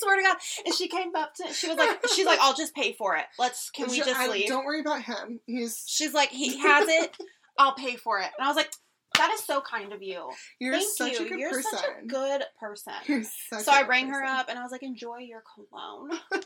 swear 0.04 0.16
to 0.16 0.22
God. 0.22 0.36
And 0.66 0.74
she 0.74 0.88
came 0.88 1.14
up 1.16 1.34
to. 1.34 1.52
She 1.52 1.68
was 1.68 1.76
like, 1.76 1.98
"She's 2.14 2.26
like, 2.26 2.38
I'll 2.40 2.54
just 2.54 2.74
pay 2.74 2.92
for 2.92 3.16
it. 3.16 3.24
Let's. 3.38 3.70
Can 3.70 3.88
we 3.90 3.96
just 3.98 4.08
I- 4.14 4.28
leave?" 4.28 4.46
Don't 4.48 4.64
worry 4.64 4.80
about 4.80 5.02
him. 5.02 5.40
He's 5.46 5.82
She's 5.86 6.14
like, 6.14 6.30
"He 6.30 6.58
has 6.58 6.88
it. 6.88 7.16
I'll 7.58 7.74
pay 7.74 7.96
for 7.96 8.18
it." 8.20 8.28
And 8.38 8.44
I 8.44 8.48
was 8.48 8.56
like, 8.56 8.72
"That 9.16 9.32
is 9.32 9.40
so 9.44 9.60
kind 9.60 9.92
of 9.92 10.02
you. 10.02 10.30
you're 10.58 10.74
Thank 10.74 10.88
such 10.96 11.12
you. 11.18 11.26
a 11.26 11.28
good 11.28 11.38
You're 11.40 11.50
person. 11.50 11.78
such 11.78 11.84
a 12.02 12.06
good 12.06 12.42
person." 12.60 13.24
So 13.60 13.72
I 13.72 13.82
rang 13.86 14.08
her 14.08 14.22
up 14.24 14.48
and 14.48 14.58
I 14.58 14.62
was 14.62 14.72
like, 14.72 14.82
"Enjoy 14.82 15.18
your 15.18 15.42
cologne." 15.54 16.10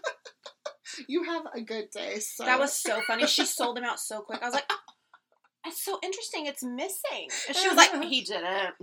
You 1.06 1.22
have 1.24 1.42
a 1.54 1.60
good 1.60 1.90
day, 1.90 2.18
sir. 2.18 2.46
That 2.46 2.58
was 2.58 2.72
so 2.72 3.00
funny. 3.06 3.26
She 3.26 3.44
sold 3.58 3.76
him 3.78 3.84
out 3.84 4.00
so 4.00 4.20
quick. 4.22 4.40
I 4.42 4.46
was 4.46 4.54
like, 4.54 4.64
"Oh, 4.70 4.76
"That's 5.64 5.84
so 5.84 5.98
interesting. 6.02 6.46
It's 6.46 6.64
missing." 6.64 7.28
And 7.46 7.56
she 7.56 7.68
was 7.68 7.76
like, 7.76 8.02
"He 8.04 8.22
didn't." 8.22 8.74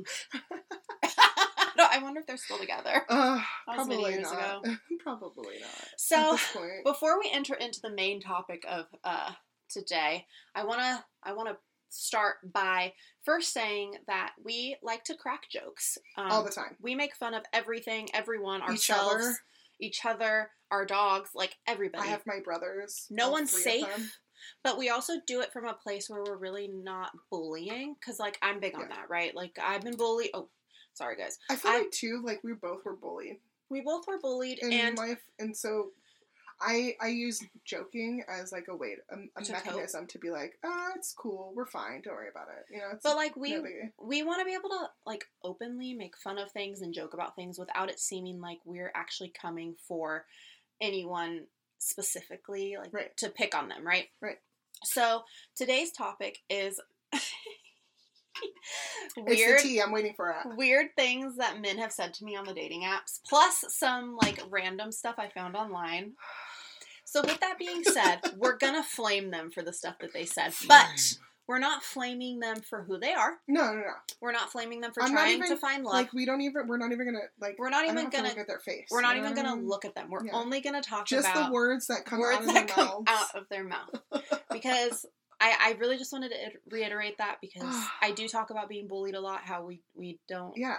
I 1.96 2.04
wonder 2.04 2.20
if 2.20 2.28
they're 2.28 2.38
still 2.38 2.58
together. 2.58 3.04
Uh, 3.10 3.40
That 3.68 3.78
was 3.78 3.88
many 3.88 4.02
probably 4.04 4.12
years 4.14 4.32
not. 4.32 4.66
ago. 4.66 4.75
probably 5.04 5.56
not. 5.62 5.88
So 5.98 6.38
before 6.84 7.20
we 7.20 7.30
enter 7.34 7.54
into 7.56 7.80
the 7.82 7.90
main 7.92 8.20
topic 8.22 8.66
of 8.68 8.86
uh, 9.04 9.32
today, 9.70 10.25
I 10.54 10.64
wanna 10.66 11.06
I 11.24 11.34
wanna 11.34 11.58
start 11.90 12.36
by 12.54 12.94
first 13.24 13.54
saying 13.54 13.96
that 14.08 14.32
we 14.44 14.75
like 14.84 15.04
to 15.06 15.16
crack 15.16 15.44
jokes 15.50 15.98
um, 16.18 16.28
all 16.30 16.44
the 16.44 16.52
time. 16.52 16.75
We 16.82 16.94
make 16.96 17.16
fun 17.16 17.34
of 17.34 17.44
everything, 17.54 18.10
everyone, 18.14 18.62
Each 18.64 18.90
ourselves, 18.90 19.14
other. 19.25 19.34
each 19.80 20.06
other, 20.06 20.50
our 20.72 20.86
dogs, 20.86 21.30
like 21.34 21.56
everybody. 21.68 22.04
I 22.04 22.12
have 22.12 22.24
my 22.25 22.40
brothers. 22.44 23.06
no 23.10 23.32
one's 23.32 23.52
three 23.52 23.82
of 23.84 23.88
them. 23.90 24.00
safe, 24.02 24.20
but 24.64 24.78
we 24.78 24.90
also 24.90 25.14
do 25.25 25.40
it 25.42 25.54
from 25.54 25.66
a 25.66 25.74
place 25.74 26.10
where 26.10 26.24
we're 26.24 26.38
really 26.38 26.68
not 26.68 27.12
bullying. 27.32 27.96
Because 28.00 28.20
like 28.20 28.38
I'm 28.42 28.60
big 28.60 28.75
on 28.75 28.82
Yeah. 28.82 28.88
that, 28.90 29.10
right? 29.10 29.34
Like 29.36 29.58
I've 29.64 29.82
been 29.82 29.96
bullied. 29.96 30.32
Oh, 30.34 30.50
sorry 30.96 31.16
guys. 31.16 31.38
I 31.50 31.56
feel 31.56 31.72
I- 31.72 31.78
like 31.80 31.92
too, 31.92 32.22
like 32.25 32.44
we 32.44 32.54
both 32.54 32.84
were 32.86 32.96
bullied 32.96 33.38
We 33.70 33.82
both 33.82 34.08
were 34.08 34.18
bullied, 34.20 34.60
in 34.60 34.74
and 34.74 34.98
life, 34.98 35.22
and 35.40 35.56
so 35.56 35.92
I 36.62 36.96
I 37.02 37.08
use 37.10 37.44
joking 37.66 38.24
as 38.30 38.52
like 38.54 38.68
a 38.70 38.75
way, 38.75 38.96
a, 39.12 39.16
a 39.40 39.44
To 39.44 39.51
cope. 39.53 39.66
mechanism 39.66 40.08
to 40.08 40.20
be 40.20 40.29
like, 40.31 40.58
ah, 40.64 40.92
it's 40.96 41.12
cool, 41.14 41.51
we're 41.55 41.66
fine, 41.66 42.01
don't 42.01 42.14
worry 42.16 42.29
about 42.29 42.48
it. 42.48 42.66
You 42.74 42.79
know, 42.79 42.90
it's 42.94 43.03
but 43.03 43.16
like 43.18 43.36
we 43.36 43.55
no 43.55 43.62
biggie. 43.64 43.92
we 44.01 44.24
want 44.24 44.40
to 44.40 44.46
be 44.46 44.53
able 44.53 44.70
to 44.70 44.90
like 45.05 45.25
openly 45.44 45.94
make 45.94 46.16
fun 46.18 46.38
of 46.38 46.51
things 46.51 46.81
and 46.81 46.94
joke 46.94 47.14
about 47.14 47.36
things 47.36 47.60
without 47.60 47.90
it 47.90 48.00
seeming 48.00 48.40
like 48.40 48.60
we're 48.66 48.92
actually 48.96 49.34
coming 49.40 49.75
for 49.88 50.25
anyone 50.81 51.46
specifically 51.77 52.77
like 52.79 52.94
Right. 52.94 53.18
to 53.18 53.29
pick 53.29 53.53
on 53.55 53.68
them 53.68 53.86
right 53.86 54.08
Right. 54.22 54.38
so 54.84 55.24
today's 55.55 55.92
topic 55.92 56.40
is 56.50 56.79
weird 59.18 59.60
tea. 59.60 59.82
I'm 59.82 59.92
waiting 59.92 60.14
for 60.16 60.30
it. 60.32 60.56
weird 60.58 60.88
things 60.96 61.38
that 61.38 61.62
men 61.62 61.78
have 61.78 61.92
said 61.92 62.14
to 62.16 62.26
me 62.26 62.36
on 62.36 62.46
the 62.46 62.54
dating 62.54 62.82
apps 62.84 63.20
plus 63.28 63.64
some 63.70 64.18
like 64.22 64.42
random 64.50 64.92
stuff 64.92 65.16
i 65.18 65.30
found 65.30 65.56
online 65.56 66.14
so 67.04 67.22
with 67.22 67.40
that 67.40 67.58
being 67.58 67.84
said 67.84 68.20
we're 68.38 68.58
gonna 68.58 68.84
flame 68.84 69.32
them 69.32 69.52
for 69.52 69.62
the 69.62 69.74
stuff 69.74 69.96
that 70.00 70.14
they 70.14 70.26
said 70.26 70.54
but 70.68 71.18
we're 71.48 71.60
not 71.60 71.84
flaming 71.84 72.40
them 72.40 72.60
for 72.62 72.82
who 72.84 72.98
they 72.98 73.14
are 73.14 73.34
No, 73.48 73.66
no, 73.68 73.74
no. 73.74 73.94
we're 74.20 74.32
not 74.32 74.52
flaming 74.52 74.82
them 74.82 74.92
for 74.94 75.04
I'm 75.04 75.12
trying 75.12 75.38
even, 75.38 75.50
to 75.50 75.58
find 75.58 75.84
love. 75.84 75.94
Like 75.94 76.12
we 76.12 76.26
don't 76.26 76.42
even. 76.42 76.66
We're 76.68 76.78
not 76.80 76.92
even 76.92 77.06
gonna 77.06 77.20
like. 77.40 77.60
we're 77.60 77.70
not 77.70 77.86
even 77.86 78.10
gonna. 78.10 78.30
look 78.30 78.40
at 78.40 78.48
their 78.48 78.58
face. 78.58 78.88
We're 78.90 79.02
not 79.02 79.16
know 79.16 79.22
even 79.22 79.36
gonna 79.36 79.62
look 79.62 79.86
at 79.86 79.94
them. 79.94 80.10
We're 80.10 80.26
Yeah. 80.26 80.32
only 80.34 80.60
gonna 80.62 80.82
talk 80.82 81.06
Just 81.06 81.30
about 81.30 81.50
the 81.50 81.54
words 81.54 81.86
that 81.86 82.04
come 82.04 82.18
words 82.18 82.38
out 82.38 82.42
of 82.48 82.48
that 82.48 82.54
their 82.56 82.76
come 82.76 82.86
mouths. 82.88 83.04
out 83.08 83.36
of 83.36 83.48
their 83.50 83.64
mouth. 83.64 83.90
Because 84.52 85.06
I, 85.42 85.56
I 85.60 85.78
really 85.80 85.98
just 85.98 86.12
wanted 86.14 86.30
to 86.30 86.36
reiterate 86.70 87.18
that 87.18 87.38
because 87.42 87.64
I 88.02 88.12
do 88.12 88.28
talk 88.28 88.50
about 88.50 88.70
being 88.70 88.88
bullied 88.88 89.16
a 89.16 89.22
lot. 89.22 89.42
How 89.44 89.64
we 89.66 89.82
we 89.96 90.20
don't 90.28 90.54
Yeah, 90.56 90.78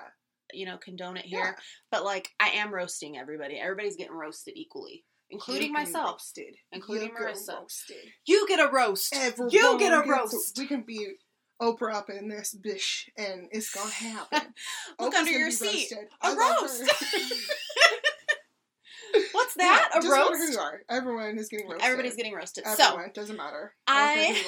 you 0.52 0.66
know 0.66 0.76
condone 0.78 1.16
it 1.16 1.26
yeah. 1.26 1.38
here, 1.38 1.56
but 1.90 2.04
like 2.04 2.30
I 2.40 2.48
am 2.50 2.72
roasting 2.72 3.16
everybody. 3.18 3.58
Everybody's 3.58 3.96
getting 3.96 4.14
roasted 4.16 4.54
equally, 4.56 5.04
including 5.30 5.72
myself. 5.72 6.12
roasted. 6.12 6.56
Including 6.72 7.08
You 7.08 7.14
Marissa. 7.14 7.60
roasted. 7.60 7.96
You 8.26 8.46
get 8.48 8.60
a 8.60 8.70
roast. 8.72 9.14
Everyone 9.14 9.50
you 9.50 9.78
get 9.78 9.92
a 9.92 10.08
roast. 10.08 10.56
We 10.58 10.66
can 10.66 10.82
be 10.82 11.14
Oprah 11.60 11.94
up 11.94 12.10
in 12.10 12.28
this 12.28 12.52
bish, 12.54 13.08
and 13.16 13.48
it's 13.50 13.70
gonna 13.74 13.90
happen. 13.90 14.52
Look 15.00 15.12
Oprah's 15.14 15.18
under 15.20 15.30
your 15.30 15.50
seat. 15.50 15.90
roasted. 15.90 15.98
A 16.22 16.26
I 16.26 16.56
roast. 16.60 16.82
What's 19.32 19.54
that? 19.54 19.90
Yeah, 19.92 20.00
a 20.00 20.02
matter 20.02 20.36
who 20.36 20.52
you 20.52 20.58
are. 20.58 20.80
Everyone 20.88 21.38
is 21.38 21.48
getting 21.48 21.68
roasted. 21.68 21.84
Everybody's 21.84 22.16
getting 22.16 22.34
roasted. 22.34 22.64
So 22.66 22.84
Everyone 22.84 23.10
doesn't 23.14 23.36
matter. 23.36 23.74
I, 23.86 24.44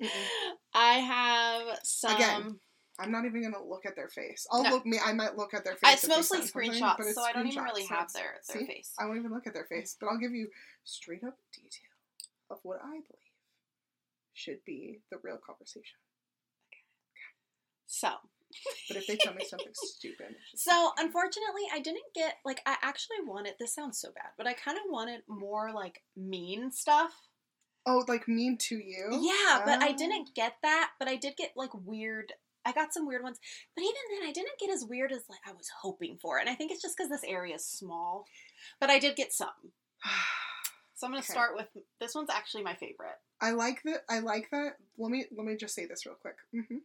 I 0.74 0.92
have 0.94 1.78
some. 1.82 2.14
Again, 2.14 2.58
I'm 2.98 3.10
not 3.10 3.24
even 3.24 3.42
gonna 3.42 3.64
look 3.64 3.86
at 3.86 3.96
their 3.96 4.08
face. 4.08 4.46
I'll 4.50 4.62
No. 4.64 4.70
look 4.70 4.86
me. 4.86 4.98
I 5.04 5.12
might 5.12 5.36
look 5.36 5.54
at 5.54 5.64
their 5.64 5.76
face. 5.76 5.90
Uh, 5.90 5.92
it's 5.94 6.08
mostly 6.08 6.40
screenshots, 6.40 6.96
but 6.98 7.06
it's 7.06 7.14
so 7.14 7.22
I 7.22 7.32
don't 7.32 7.46
even 7.46 7.64
really 7.64 7.86
have 7.86 8.12
their 8.12 8.40
their 8.48 8.60
see? 8.60 8.66
face. 8.66 8.92
I 8.98 9.06
won't 9.06 9.18
even 9.18 9.32
look 9.32 9.46
at 9.46 9.54
their 9.54 9.64
face, 9.64 9.96
but 9.98 10.08
I'll 10.08 10.18
give 10.18 10.32
you 10.32 10.48
straight 10.84 11.24
up 11.24 11.36
detail 11.52 11.90
of 12.50 12.58
what 12.62 12.78
I 12.82 12.90
believe 12.90 13.32
should 14.34 14.64
be 14.64 15.00
the 15.10 15.18
real 15.22 15.38
conversation. 15.44 15.98
Okay. 16.68 16.82
okay. 17.12 17.32
So, 17.86 18.08
But 18.88 18.96
if 18.96 19.06
they 19.06 19.16
tell 19.16 19.34
me 19.34 19.42
something 19.44 19.72
stupid, 19.74 20.34
so 20.54 20.92
unfortunately, 20.98 21.62
I 21.72 21.80
didn't 21.80 22.12
get 22.14 22.36
like 22.44 22.60
I 22.66 22.76
actually 22.82 23.18
wanted. 23.26 23.54
This 23.58 23.74
sounds 23.74 23.98
so 24.00 24.10
bad, 24.14 24.30
but 24.36 24.46
I 24.46 24.52
kind 24.54 24.76
of 24.78 24.84
wanted 24.88 25.20
more 25.28 25.72
like 25.72 26.02
mean 26.16 26.70
stuff. 26.70 27.12
oh, 27.86 28.04
like 28.08 28.28
mean 28.28 28.56
to 28.58 28.76
you? 28.76 29.20
Yeah, 29.22 29.62
but 29.64 29.82
I 29.82 29.92
Oh. 29.92 29.96
didn't 29.96 30.34
get 30.34 30.54
that. 30.62 30.90
But 30.98 31.08
I 31.08 31.16
did 31.16 31.36
get 31.36 31.52
like 31.56 31.70
weird. 31.74 32.32
I 32.64 32.70
got 32.72 32.94
some 32.94 33.06
weird 33.08 33.24
ones, 33.24 33.40
but 33.74 33.82
even 33.82 33.94
then, 34.20 34.28
I 34.28 34.32
didn't 34.32 34.58
get 34.60 34.70
as 34.70 34.84
weird 34.84 35.10
as 35.10 35.24
like 35.28 35.40
I 35.46 35.52
was 35.52 35.68
hoping 35.80 36.16
for. 36.22 36.38
And 36.38 36.48
I 36.48 36.54
think 36.54 36.70
it's 36.70 36.80
just 36.82 36.96
because 36.96 37.10
this 37.10 37.24
area 37.28 37.56
is 37.56 37.66
small. 37.66 38.26
But 38.78 38.88
I 38.90 38.98
did 39.00 39.16
get 39.16 39.32
some. 39.32 39.48
So 40.94 41.06
I'm 41.08 41.12
gonna 41.14 41.22
Okay. 41.24 41.32
start 41.32 41.56
with 41.56 41.66
this 41.98 42.14
one's 42.14 42.30
actually 42.30 42.62
my 42.62 42.74
favorite. 42.76 43.18
I 43.40 43.50
like 43.50 43.82
that. 43.82 44.04
I 44.08 44.20
like 44.20 44.48
that. 44.52 44.74
Let 44.96 45.10
me 45.10 45.24
let 45.36 45.44
me 45.44 45.56
just 45.56 45.74
say 45.74 45.84
this 45.86 46.06
real 46.06 46.14
quick. 46.14 46.36
hmm 46.52 46.76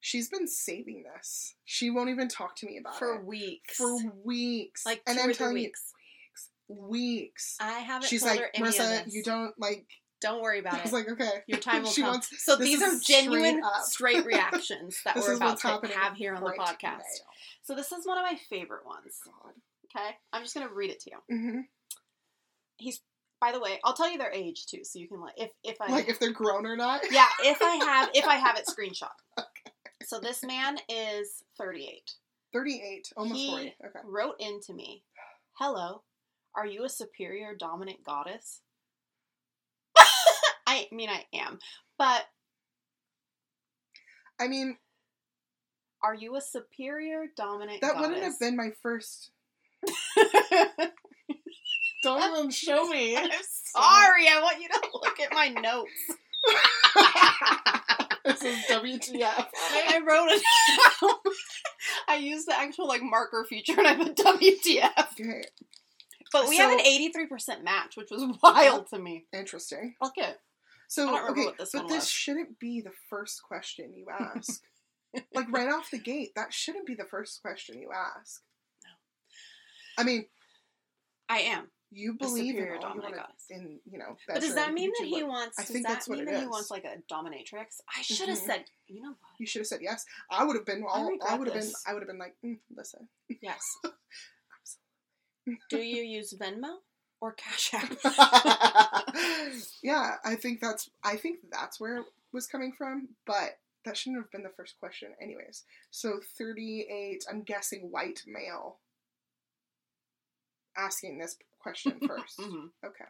She's 0.00 0.28
been 0.28 0.46
saving 0.46 1.04
this. 1.14 1.54
She 1.64 1.90
won't 1.90 2.10
even 2.10 2.28
talk 2.28 2.54
to 2.56 2.66
me 2.66 2.78
about 2.78 2.98
For 2.98 3.14
it 3.14 3.18
for 3.18 3.24
weeks, 3.24 3.76
for 3.76 3.96
weeks. 4.24 4.86
like 4.86 5.02
and 5.06 5.18
I'm 5.18 5.32
telling 5.32 5.54
weeks. 5.54 5.92
you, 6.68 6.74
weeks, 6.76 6.90
weeks. 6.90 7.56
I 7.60 7.72
haven't 7.80 8.08
She's 8.08 8.24
like, 8.24 8.40
Marissa, 8.56 9.04
you 9.12 9.22
don't 9.22 9.52
like. 9.58 9.86
Don't 10.22 10.40
worry 10.42 10.60
about 10.60 10.74
I 10.78 10.82
was 10.82 10.92
it. 10.92 10.94
like, 10.94 11.08
okay. 11.10 11.30
Your 11.46 11.58
time 11.58 11.82
will 11.82 11.90
she 11.90 12.00
come. 12.00 12.12
Wants, 12.12 12.42
so 12.44 12.56
these 12.56 12.80
are 12.82 12.92
is 12.94 13.02
straight 13.02 13.24
genuine, 13.24 13.60
straight 13.84 14.24
reactions 14.24 14.98
that 15.04 15.16
we're 15.16 15.34
about 15.34 15.58
to 15.60 15.68
have 15.94 16.14
here 16.14 16.34
on 16.34 16.42
the 16.42 16.48
right 16.50 16.58
podcast. 16.58 17.02
So 17.62 17.74
this 17.74 17.92
is 17.92 18.06
one 18.06 18.16
of 18.16 18.22
my 18.24 18.38
favorite 18.48 18.86
ones. 18.86 19.18
God. 19.24 19.52
Okay, 19.94 20.10
I'm 20.32 20.42
just 20.42 20.54
gonna 20.54 20.72
read 20.72 20.90
it 20.90 21.00
to 21.00 21.10
you. 21.10 21.36
hmm 21.36 21.60
He's, 22.78 23.00
by 23.40 23.52
the 23.52 23.60
way, 23.60 23.78
I'll 23.84 23.94
tell 23.94 24.10
you 24.10 24.18
their 24.18 24.32
age 24.32 24.66
too, 24.66 24.84
so 24.84 24.98
you 24.98 25.08
can 25.08 25.20
like 25.20 25.34
if 25.36 25.50
if 25.64 25.80
I 25.80 25.90
Like 25.90 26.08
if 26.08 26.18
they're 26.18 26.32
grown 26.32 26.64
or 26.66 26.76
not. 26.76 27.02
yeah 27.10 27.26
if 27.44 27.60
I 27.60 27.76
have 27.84 28.10
if 28.14 28.24
I 28.26 28.36
have 28.36 28.56
it 28.58 28.66
screenshot. 28.68 29.44
So 30.06 30.20
this 30.20 30.44
man 30.44 30.78
is 30.88 31.42
38. 31.58 32.12
Thirty-eight, 32.52 33.12
almost 33.16 33.40
He- 33.40 33.50
forty. 33.50 33.74
Okay. 33.84 33.98
Wrote 34.04 34.36
into 34.38 34.72
me, 34.72 35.02
"Hello, 35.58 36.04
are 36.54 36.64
you 36.64 36.84
a 36.84 36.88
superior 36.88 37.56
dominant 37.56 38.04
goddess?" 38.04 38.62
I 40.66 40.86
mean, 40.92 41.10
I 41.10 41.24
am, 41.34 41.58
but 41.98 42.24
I 44.40 44.46
mean, 44.46 44.78
are 46.02 46.14
you 46.14 46.36
a 46.36 46.40
superior 46.40 47.24
dominant 47.36 47.80
that 47.80 47.94
goddess? 47.94 48.08
wouldn't 48.08 48.24
have 48.24 48.38
been 48.38 48.56
my 48.56 48.70
first. 48.80 49.32
Don't 52.04 52.22
even 52.38 52.50
show 52.50 52.86
me. 52.86 53.16
I'm 53.16 53.28
sorry. 53.74 54.28
I 54.28 54.40
want 54.40 54.62
you 54.62 54.68
to 54.68 54.80
look 54.94 55.18
at 55.20 55.32
my 55.34 55.48
notes. 55.48 55.90
This 58.26 58.42
is 58.42 58.58
WTF. 58.70 59.22
I, 59.22 59.94
I 59.94 60.00
wrote 60.06 60.28
it 60.30 60.42
down. 61.02 61.10
I 62.08 62.16
used 62.16 62.46
the 62.48 62.58
actual 62.58 62.86
like 62.88 63.02
marker 63.02 63.44
feature 63.48 63.74
and 63.78 63.86
I 63.86 63.94
put 63.96 64.16
WTF. 64.16 65.12
Okay, 65.12 65.44
But 66.32 66.48
we 66.48 66.56
have 66.58 66.72
an 66.72 66.80
83% 66.84 67.62
match, 67.62 67.96
which 67.96 68.10
was 68.10 68.36
wild 68.42 68.88
to 68.90 68.98
me. 68.98 69.24
interesting. 69.32 69.94
Okay. 70.04 70.32
So 70.88 71.08
I 71.08 71.18
don't 71.18 71.30
okay, 71.30 71.44
what 71.46 71.58
this 71.58 71.70
but 71.72 71.88
this 71.88 71.96
was. 72.04 72.10
shouldn't 72.10 72.58
be 72.60 72.80
the 72.80 72.92
first 73.10 73.42
question 73.42 73.92
you 73.94 74.06
ask. 74.18 74.62
like 75.34 75.50
right 75.50 75.68
off 75.68 75.90
the 75.90 75.98
gate, 75.98 76.32
that 76.36 76.52
shouldn't 76.52 76.86
be 76.86 76.94
the 76.94 77.06
first 77.10 77.40
question 77.42 77.80
you 77.80 77.90
ask. 77.92 78.42
No. 78.84 80.02
I 80.02 80.04
mean, 80.04 80.26
I 81.28 81.38
am. 81.40 81.68
You 81.92 82.14
believe 82.14 82.56
in 82.56 82.68
all 82.82 82.94
you 82.96 83.00
goddess. 83.00 83.46
in 83.48 83.78
you 83.90 83.98
know. 83.98 84.16
But 84.26 84.40
does 84.40 84.54
that 84.56 84.72
mean 84.74 84.90
that 84.98 85.06
he 85.06 85.22
wants? 85.22 85.58
I 85.58 85.62
does 85.62 85.70
think 85.70 85.86
that 85.86 85.92
that's 85.94 86.08
mean 86.08 86.24
that 86.26 86.40
he 86.40 86.46
wants 86.46 86.70
like 86.70 86.84
a 86.84 86.96
dominatrix? 87.12 87.80
I 87.96 88.02
should 88.02 88.28
have 88.28 88.38
Mhm. 88.38 88.46
said. 88.46 88.64
You 88.88 89.02
know 89.02 89.10
what? 89.10 89.18
You 89.38 89.46
should 89.46 89.60
have 89.60 89.66
said 89.68 89.80
yes. 89.82 90.04
I 90.30 90.44
would 90.44 90.56
have 90.56 90.66
been. 90.66 90.82
I 90.82 90.86
all- 90.86 91.06
I, 91.06 91.10
regret 91.10 91.38
would 91.38 91.48
have 91.48 91.60
been. 91.60 91.72
I 91.86 91.92
would 91.94 92.02
have 92.02 92.08
been 92.08 92.18
like, 92.18 92.34
mm, 92.44 92.58
listen. 92.74 93.08
Yes. 93.40 93.76
Do 95.70 95.78
you 95.78 96.02
use 96.02 96.34
Venmo 96.34 96.78
or 97.20 97.32
Cash 97.32 97.72
App? 97.72 97.88
yeah, 99.82 100.16
I 100.24 100.34
think 100.34 100.60
that's. 100.60 100.90
I 101.04 101.16
think 101.16 101.38
that's 101.50 101.78
where 101.78 101.98
it 101.98 102.06
was 102.32 102.46
coming 102.48 102.72
from, 102.72 103.10
but 103.26 103.58
that 103.84 103.96
shouldn't 103.96 104.20
have 104.22 104.30
been 104.32 104.42
the 104.42 104.48
first 104.56 104.78
question, 104.80 105.10
anyways. 105.22 105.62
So 105.92 106.18
thirty-eight. 106.36 107.24
I'm 107.30 107.42
guessing 107.42 107.92
white 107.92 108.22
male. 108.26 108.78
Asking 110.76 111.18
this 111.18 111.36
question 111.66 111.98
1st 112.08 112.38
Mhm. 112.40 112.68
Okay. 112.84 113.04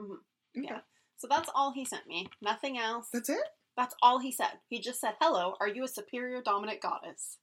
Mhm. 0.00 0.10
Okay. 0.56 0.66
Yeah. 0.68 0.80
So 1.16 1.26
that's 1.28 1.48
all 1.54 1.72
he 1.72 1.84
sent 1.84 2.06
me. 2.06 2.28
Nothing 2.40 2.78
else. 2.78 3.08
That's 3.12 3.28
it. 3.28 3.46
That's 3.76 3.94
all 4.02 4.18
he 4.18 4.32
said. 4.32 4.60
He 4.68 4.80
just 4.80 5.00
said, 5.00 5.14
"Hello, 5.20 5.54
are 5.60 5.68
you 5.68 5.84
a 5.84 5.88
superior 5.88 6.42
dominant 6.42 6.80
goddess?" 6.80 7.38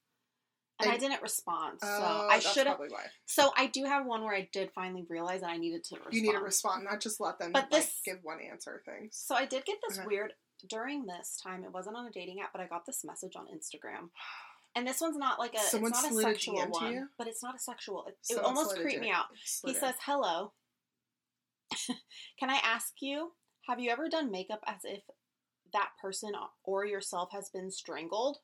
And, 0.78 0.90
I 0.90 0.96
didn't 0.96 1.20
respond. 1.20 1.78
So 1.82 1.86
Oh, 1.88 2.28
I 2.30 2.38
should 2.38 2.66
have. 2.66 2.80
So 3.26 3.52
I 3.56 3.66
do 3.66 3.84
have 3.84 4.06
one 4.06 4.22
where 4.22 4.34
I 4.34 4.48
did 4.50 4.72
finally 4.72 5.04
realize 5.10 5.42
that 5.42 5.50
I 5.50 5.58
needed 5.58 5.84
to 5.84 5.96
respond. 5.96 6.14
You 6.14 6.22
need 6.22 6.32
to 6.32 6.38
respond, 6.40 6.84
not 6.84 7.00
just 7.00 7.20
let 7.20 7.38
them 7.38 7.52
But 7.52 7.70
like, 7.70 7.82
this- 7.82 8.00
give 8.04 8.20
one 8.22 8.40
answer 8.40 8.82
things. 8.86 9.16
So 9.16 9.34
I 9.34 9.44
did 9.44 9.66
get 9.66 9.76
this 9.86 9.98
Okay. 9.98 10.06
weird 10.06 10.32
during 10.68 11.04
this 11.04 11.38
time. 11.42 11.64
It 11.64 11.72
wasn't 11.72 11.96
on 11.96 12.06
a 12.06 12.10
dating 12.10 12.40
app, 12.40 12.52
but 12.52 12.62
I 12.62 12.66
got 12.66 12.86
this 12.86 13.04
message 13.04 13.36
on 13.36 13.46
Instagram. 13.48 14.10
And 14.76 14.86
this 14.86 15.00
one's 15.00 15.16
not 15.16 15.38
like 15.38 15.54
a 15.54 15.58
Someone 15.58 15.90
it's 15.90 16.02
not 16.02 16.12
a 16.12 16.14
sexual 16.14 16.66
one, 16.68 16.92
you? 16.92 17.08
but 17.18 17.26
it's 17.26 17.42
not 17.42 17.56
a 17.56 17.58
sexual. 17.58 18.04
It, 18.06 18.16
it 18.30 18.38
almost 18.38 18.76
creeped 18.76 19.00
me 19.00 19.10
out. 19.10 19.26
slid 19.44 19.74
He 19.74 19.78
says, 19.78 19.94
"Hello. 20.04 20.52
Can 22.38 22.50
I 22.50 22.60
ask 22.62 22.94
you, 23.00 23.32
have 23.68 23.80
you 23.80 23.90
ever 23.90 24.08
done 24.08 24.30
makeup 24.30 24.60
as 24.66 24.80
if 24.84 25.02
that 25.72 25.90
person 26.00 26.32
or 26.64 26.84
yourself 26.84 27.30
has 27.32 27.50
been 27.50 27.70
strangled?" 27.70 28.38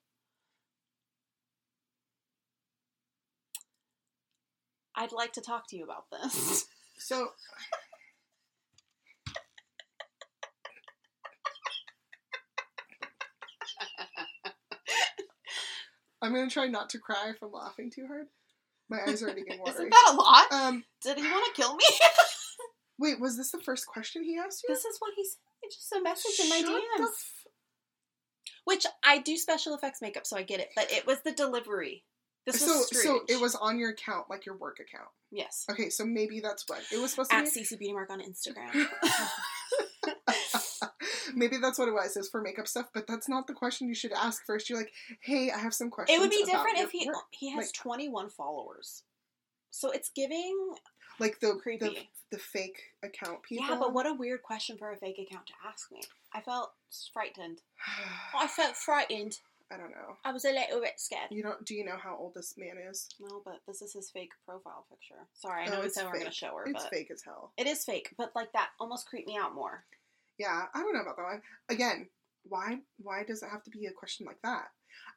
I'd 4.97 5.13
like 5.13 5.33
to 5.35 5.43
talk 5.43 5.69
to 5.69 5.77
you 5.77 5.85
about 5.85 6.07
this. 6.11 6.65
So 6.99 7.29
I'm 16.27 16.35
gonna 16.35 16.51
try 16.51 16.67
not 16.67 16.91
to 16.91 16.99
cry 16.99 17.31
if 17.31 17.37
I'm 17.43 17.53
laughing 17.53 17.91
too 17.95 18.07
hard. 18.07 18.27
My 18.91 18.99
eyes 19.07 19.23
are 19.23 19.27
already 19.27 19.43
getting 19.45 19.61
watery. 19.65 19.75
Isn't 19.87 19.91
that 19.91 20.11
a 20.13 20.17
lot? 20.17 20.53
Um, 20.53 20.85
Did 21.03 21.19
he 21.19 21.25
want 21.25 21.55
to 21.55 21.61
kill 21.63 21.75
me? 21.77 21.85
wait, 22.99 23.21
was 23.21 23.37
this 23.37 23.51
the 23.53 23.61
first 23.61 23.87
question 23.87 24.23
he 24.25 24.37
asked 24.39 24.63
you? 24.67 24.75
this 24.75 24.85
is 24.85 24.97
what 24.99 25.13
he 25.17 25.25
said. 25.25 25.39
It's 25.63 25.77
just 25.77 25.93
a 25.93 26.03
message 26.03 26.39
in 26.45 26.49
my 26.51 26.61
Shut 26.61 26.69
DMs. 27.01 27.07
f- 27.07 27.47
Which 28.65 28.87
I 29.05 29.19
do 29.19 29.37
special 29.37 29.75
effects 29.75 30.01
makeup, 30.03 30.27
so 30.27 30.37
I 30.37 30.43
get 30.43 30.61
it. 30.61 30.69
But 30.77 30.93
it 30.93 31.07
was 31.07 31.19
the 31.25 31.33
delivery. 31.33 32.05
This 32.47 32.61
so, 32.61 32.67
was 32.67 33.03
so 33.03 33.21
it 33.29 33.41
was 33.41 33.57
on 33.57 33.79
your 33.79 33.91
account, 33.91 34.27
like 34.31 34.47
your 34.47 34.57
work 34.57 34.77
account. 34.81 35.09
yes. 35.33 35.65
Okay, 35.69 35.89
so 35.91 36.05
maybe 36.07 36.39
that's 36.39 36.65
what 36.69 36.81
it 36.93 37.01
was 37.01 37.11
supposed 37.11 37.31
to 37.31 37.37
At 37.37 37.45
be. 37.53 37.63
CC 37.63 37.77
Beauty 37.79 37.93
Mark 37.93 38.09
on 38.11 38.21
Instagram. 38.21 38.87
maybe 41.35 41.57
that's 41.57 41.79
what 41.79 41.89
it 41.89 41.93
was. 41.95 42.17
Is 42.17 42.29
for 42.29 42.41
makeup 42.41 42.69
stuff, 42.69 42.87
but 42.95 43.07
that's 43.07 43.29
not 43.29 43.47
the 43.47 43.53
question 43.55 43.89
you 43.89 43.95
should 43.95 44.13
ask 44.13 44.45
first. 44.47 44.69
You're 44.71 44.79
like, 44.79 44.93
hey, 45.21 45.51
I 45.51 45.59
have 45.59 45.75
some 45.75 45.91
questions. 45.91 46.17
it 46.17 46.21
would 46.21 46.31
be 46.31 46.45
different 46.45 46.79
if 46.79 46.91
he 46.91 47.07
work." 47.07 47.17
he 47.31 47.51
has 47.51 47.67
like- 47.67 47.73
21 47.75 48.31
followers. 48.31 49.03
So 49.71 49.91
it's 49.91 50.09
giving 50.11 50.75
like 51.19 51.41
the 51.41 51.49
the, 51.49 51.55
creepy. 51.61 52.09
the 52.31 52.39
fake 52.39 52.81
account 53.03 53.43
people. 53.43 53.67
Yeah, 53.69 53.77
but 53.79 53.93
what 53.93 54.07
a 54.07 54.15
weird 54.15 54.43
question 54.43 54.79
for 54.79 54.91
a 54.93 54.97
fake 54.97 55.19
account 55.19 55.47
to 55.49 55.53
ask 55.69 55.91
me. 55.93 56.01
I 56.33 56.41
felt 56.41 56.73
frightened. 57.13 57.61
I 58.39 58.47
felt 58.47 58.77
frightened. 58.77 59.39
I 59.73 59.77
don't 59.77 59.91
know. 59.91 60.17
I 60.25 60.33
was 60.33 60.45
a 60.45 60.51
little 60.53 60.81
bit 60.81 60.93
scared. 60.99 61.27
You 61.31 61.43
don't? 61.43 61.65
Do 61.65 61.75
you 61.75 61.85
know 61.85 61.97
how 62.01 62.17
old 62.17 62.35
this 62.35 62.55
man 62.57 62.77
is? 62.89 63.09
No, 63.21 63.43
but 63.45 63.61
this 63.67 63.83
is 63.83 63.93
his 63.93 64.09
fake 64.11 64.31
profile 64.47 64.87
picture. 64.89 65.27
Sorry, 65.35 65.65
I 65.65 65.67
Oh, 65.67 65.71
know 65.73 65.81
we 65.81 65.87
it's 65.87 65.97
said 65.97 66.05
we 66.05 66.11
we're 66.13 66.19
gonna 66.21 66.31
show 66.31 66.55
her, 66.57 66.65
It's 66.67 66.85
but 66.85 66.91
fake 66.91 67.11
as 67.11 67.23
hell. 67.23 67.51
it 67.59 67.67
is 67.67 67.85
fake. 67.85 68.11
But 68.17 68.31
like 68.37 68.53
that 68.53 68.69
almost 68.79 69.09
creeped 69.09 69.27
me 69.27 69.37
out 69.37 69.55
more. 69.57 69.83
Yeah, 70.39 70.65
I 70.75 70.81
don't 70.81 70.95
know 70.95 71.01
about 71.01 71.17
that 71.17 71.23
one. 71.23 71.43
Again, 71.69 72.09
why 72.45 72.79
why 72.99 73.25
does 73.25 73.43
it 73.43 73.51
have 73.51 73.63
to 73.65 73.71
be 73.71 73.87
a 73.87 73.93
question 73.93 74.27
like 74.27 74.41
that? 74.43 74.67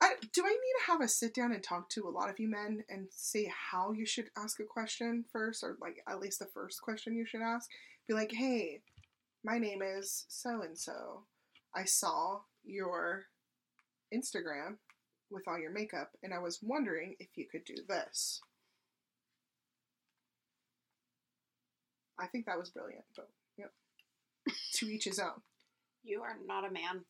I, 0.02 0.14
do 0.34 0.44
I 0.44 0.50
need 0.50 0.86
to 0.86 0.92
have 0.92 1.02
a 1.02 1.08
sit 1.08 1.34
down 1.34 1.52
and 1.52 1.64
talk 1.64 1.90
to 1.92 2.08
a 2.08 2.10
lot 2.10 2.30
of 2.30 2.40
you 2.40 2.50
men 2.50 2.84
and 2.90 3.08
say 3.12 3.52
how 3.72 3.92
you 3.92 4.06
should 4.06 4.30
ask 4.38 4.60
a 4.60 4.66
question 4.66 5.26
first, 5.32 5.64
or 5.64 5.78
like 5.82 5.98
at 6.08 6.20
least 6.20 6.40
the 6.40 6.46
first 6.54 6.82
question 6.82 7.16
you 7.16 7.26
should 7.26 7.42
ask? 7.42 7.70
Be 8.08 8.14
like, 8.14 8.32
hey, 8.32 8.82
my 9.44 9.58
name 9.58 9.82
is 9.82 10.26
so 10.28 10.62
and 10.62 10.78
so. 10.78 11.24
I 11.76 11.84
saw 11.86 12.40
your 12.64 13.26
Instagram 14.14 14.78
with 15.30 15.48
all 15.48 15.60
your 15.60 15.72
makeup, 15.72 16.12
and 16.24 16.34
I 16.34 16.40
was 16.40 16.60
wondering 16.62 17.16
if 17.20 17.30
you 17.36 17.46
could 17.50 17.64
do 17.66 17.76
this. 17.88 18.42
I 22.20 22.28
think 22.28 22.46
that 22.46 22.58
was 22.60 22.70
brilliant, 22.70 23.06
but. 23.16 23.30
To 24.74 24.86
each 24.88 25.06
his 25.06 25.20
own. 25.20 25.42
You 26.04 26.22
are 26.22 26.36
not 26.46 26.66
a 26.68 26.72
man. 26.72 27.06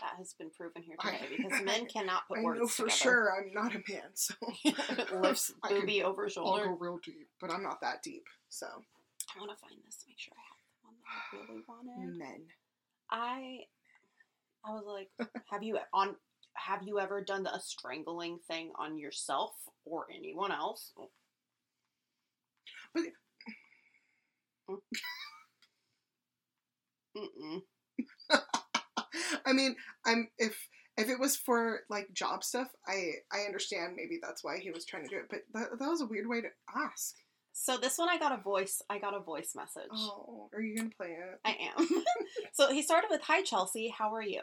That 0.00 0.14
has 0.18 0.34
been 0.34 0.50
proven 0.50 0.82
here 0.82 0.96
I- 1.00 1.12
today 1.16 1.36
because 1.36 1.62
men 1.64 1.86
cannot 1.86 2.26
put 2.28 2.38
I 2.38 2.42
words 2.42 2.60
know 2.60 2.66
for 2.66 2.82
together. 2.84 2.96
sure 2.98 3.32
I'm 3.36 3.52
not 3.54 3.74
a 3.74 3.82
man, 3.90 4.10
so 4.14 4.34
Lifts 5.20 5.52
I 5.62 5.68
can- 5.68 5.80
booby 5.80 6.02
over 6.02 6.28
shoulder. 6.28 6.62
I'll 6.64 6.68
go 6.74 6.78
real 6.78 6.98
deep, 7.04 7.28
but 7.40 7.50
I'm 7.52 7.62
not 7.62 7.80
that 7.82 8.02
deep. 8.02 8.24
So 8.48 8.66
I 8.66 9.38
want 9.38 9.50
to 9.52 9.56
find 9.56 9.80
this 9.86 9.96
to 9.98 10.04
make 10.08 10.18
sure 10.18 10.34
I 10.36 10.42
have 11.36 11.46
the 11.46 11.46
one 11.46 11.46
that 11.46 11.48
I 11.48 11.52
really 11.52 11.62
wanted. 12.08 12.18
men. 12.18 12.42
I 13.10 13.60
I 14.66 14.70
was 14.72 14.84
like, 14.86 15.10
have 15.50 15.62
you 15.62 15.78
on 15.92 16.16
have 16.54 16.82
you 16.82 16.98
ever 17.00 17.20
done 17.22 17.46
a 17.46 17.60
strangling 17.60 18.38
thing 18.48 18.72
on 18.78 18.98
yourself 18.98 19.52
or 19.84 20.06
anyone 20.14 20.50
else? 20.52 20.92
But- 20.96 21.10
Mm-mm. 24.68 24.80
I 29.46 29.52
mean, 29.52 29.76
I'm 30.06 30.28
if 30.38 30.56
if 30.96 31.08
it 31.08 31.18
was 31.18 31.36
for 31.36 31.80
like 31.90 32.12
job 32.12 32.44
stuff, 32.44 32.68
I 32.86 33.12
I 33.32 33.40
understand 33.46 33.94
maybe 33.96 34.18
that's 34.22 34.44
why 34.44 34.58
he 34.58 34.70
was 34.70 34.84
trying 34.84 35.04
to 35.04 35.08
do 35.08 35.16
it, 35.16 35.26
but 35.30 35.40
that, 35.52 35.78
that 35.78 35.88
was 35.88 36.00
a 36.00 36.06
weird 36.06 36.28
way 36.28 36.40
to 36.40 36.48
ask. 36.74 37.14
So 37.52 37.76
this 37.76 37.98
one 37.98 38.08
I 38.08 38.18
got 38.18 38.38
a 38.38 38.42
voice 38.42 38.82
I 38.90 38.98
got 38.98 39.14
a 39.14 39.20
voice 39.20 39.52
message. 39.54 39.90
Oh, 39.92 40.48
are 40.52 40.60
you 40.60 40.76
gonna 40.76 40.90
play 40.96 41.08
it? 41.08 41.40
I 41.44 41.56
am. 41.78 41.88
so 42.52 42.72
he 42.72 42.82
started 42.82 43.08
with 43.10 43.22
Hi 43.22 43.42
Chelsea, 43.42 43.94
how 43.96 44.12
are 44.14 44.22
you? 44.22 44.40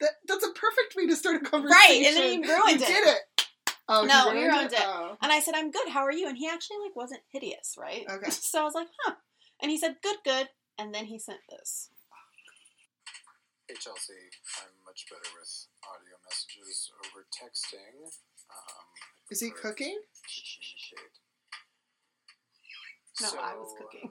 That 0.00 0.10
that's 0.26 0.44
a 0.44 0.52
perfect 0.52 0.94
way 0.96 1.06
to 1.06 1.16
start 1.16 1.36
a 1.36 1.40
conversation. 1.40 1.76
Right, 1.88 2.06
and 2.06 2.16
then 2.16 2.42
he 2.42 2.48
ruined 2.50 2.80
you 2.80 2.86
it. 2.86 2.88
did 2.88 3.08
it. 3.08 3.46
Oh, 3.88 4.04
No, 4.04 4.32
you 4.32 4.40
you 4.40 4.48
ruined 4.48 4.72
it. 4.72 4.80
Oh. 4.80 5.16
And 5.20 5.32
I 5.32 5.40
said, 5.40 5.54
I'm 5.56 5.72
good, 5.72 5.88
how 5.88 6.00
are 6.00 6.12
you? 6.12 6.28
And 6.28 6.38
he 6.38 6.48
actually 6.48 6.78
like 6.84 6.94
wasn't 6.94 7.22
hideous, 7.32 7.74
right? 7.76 8.06
Okay. 8.08 8.30
So 8.30 8.60
I 8.60 8.64
was 8.64 8.74
like, 8.74 8.86
huh. 9.02 9.14
And 9.60 9.70
he 9.70 9.76
said, 9.76 9.96
good, 10.02 10.16
good. 10.24 10.48
And 10.80 10.96
then 10.96 11.04
he 11.04 11.20
sent 11.20 11.44
this. 11.52 11.92
Hey 13.68 13.76
Chelsea, 13.76 14.16
I'm 14.64 14.72
much 14.88 15.04
better 15.12 15.28
with 15.36 15.52
audio 15.84 16.16
messages 16.24 16.88
over 17.04 17.28
texting. 17.28 18.08
Um, 18.48 18.84
Is 19.28 19.44
he 19.44 19.52
cooking? 19.52 20.00
To 20.00 20.40
communicate. 20.40 21.20
No, 23.20 23.28
I 23.44 23.52
was 23.60 23.76
cooking. 23.76 24.08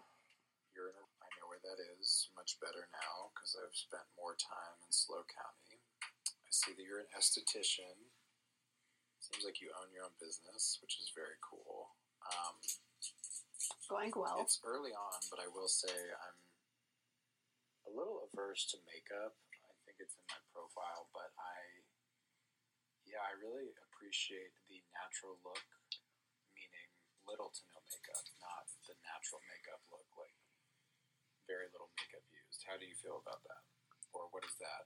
You're 0.78 0.94
in 0.94 0.98
a, 1.02 1.06
I 1.26 1.30
know 1.42 1.50
where 1.50 1.58
that 1.66 1.82
is 1.98 2.30
much 2.38 2.62
better 2.62 2.86
now 2.94 3.34
because 3.34 3.58
I've 3.58 3.74
spent 3.74 4.06
more 4.14 4.38
time 4.38 4.78
in 4.86 4.94
SLO 4.94 5.26
County. 5.26 5.82
I 6.22 6.52
see 6.54 6.78
that 6.78 6.86
you're 6.86 7.02
an 7.02 7.10
esthetician. 7.18 7.98
Seems 9.26 9.42
like 9.42 9.58
you 9.58 9.74
own 9.74 9.90
your 9.90 10.06
own 10.06 10.14
business, 10.22 10.78
which 10.86 11.02
is 11.02 11.10
very 11.18 11.42
cool. 11.42 11.98
Um, 12.30 12.62
Going 13.90 14.14
well. 14.14 14.38
it's 14.46 14.62
early 14.62 14.94
on, 14.94 15.18
but 15.34 15.42
I 15.42 15.50
will 15.50 15.68
say 15.68 15.90
I'm 15.90 16.38
a 17.90 17.98
little 17.98 18.22
averse 18.30 18.70
to 18.70 18.78
makeup. 18.86 19.34
I 19.66 19.74
think 19.90 19.98
it's 19.98 20.14
in 20.14 20.26
my 20.30 20.38
profile, 20.54 21.10
but 21.10 21.34
I, 21.34 21.58
yeah, 23.10 23.26
I 23.26 23.34
really 23.42 23.74
appreciate 23.90 24.54
the 24.70 24.78
natural 24.94 25.42
look, 25.42 25.66
meaning 26.54 26.90
little 27.26 27.50
to 27.50 27.62
no 27.74 27.82
makeup, 27.90 28.22
not 28.38 28.70
the 28.86 28.94
natural 29.02 29.42
makeup 29.50 29.82
look, 29.90 30.06
like 30.22 30.38
very 31.50 31.66
little 31.74 31.90
makeup 31.98 32.22
used. 32.30 32.62
How 32.70 32.78
do 32.78 32.86
you 32.86 32.94
feel 32.94 33.18
about 33.26 33.42
that? 33.50 33.66
Or 34.14 34.30
what 34.30 34.46
is 34.46 34.54
that 34.62 34.86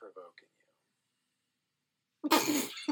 provoking 0.00 0.52
you? 0.56 0.72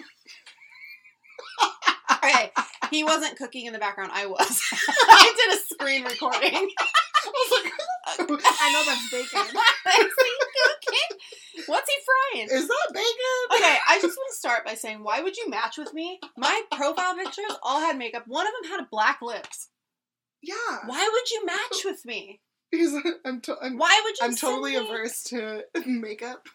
Okay, 2.24 2.52
he 2.90 3.02
wasn't 3.02 3.36
cooking 3.36 3.66
in 3.66 3.72
the 3.72 3.78
background. 3.80 4.12
I 4.14 4.26
was. 4.26 4.62
I 5.10 5.34
did 5.36 5.58
a 5.58 5.62
screen 5.62 6.04
recording. 6.04 6.70
I 6.78 7.91
know 8.18 8.84
that's 8.86 9.10
bacon. 9.10 9.40
Is 9.98 10.12
he? 10.22 11.62
What's 11.66 11.88
he 11.90 11.96
frying? 12.32 12.48
Is 12.50 12.66
that 12.68 12.86
bacon? 12.92 13.56
Okay, 13.56 13.76
I 13.88 13.98
just 14.00 14.16
want 14.16 14.30
to 14.32 14.36
start 14.36 14.64
by 14.64 14.74
saying, 14.74 15.02
why 15.04 15.20
would 15.20 15.36
you 15.36 15.48
match 15.50 15.78
with 15.78 15.92
me? 15.94 16.18
My 16.36 16.62
profile 16.72 17.14
pictures 17.14 17.56
all 17.62 17.80
had 17.80 17.98
makeup. 17.98 18.24
One 18.26 18.46
of 18.46 18.52
them 18.62 18.70
had 18.70 18.90
black 18.90 19.20
lips. 19.22 19.68
Yeah. 20.42 20.54
Why 20.86 21.08
would 21.12 21.30
you 21.30 21.46
match 21.46 21.84
with 21.84 22.04
me? 22.04 22.40
Because 22.70 22.94
I'm, 23.24 23.40
to- 23.42 23.56
I'm, 23.62 23.76
Why 23.76 24.00
would 24.04 24.14
you? 24.18 24.24
I'm 24.26 24.32
send 24.32 24.52
totally 24.52 24.72
me- 24.72 24.86
averse 24.88 25.22
to 25.24 25.62
makeup. 25.86 26.46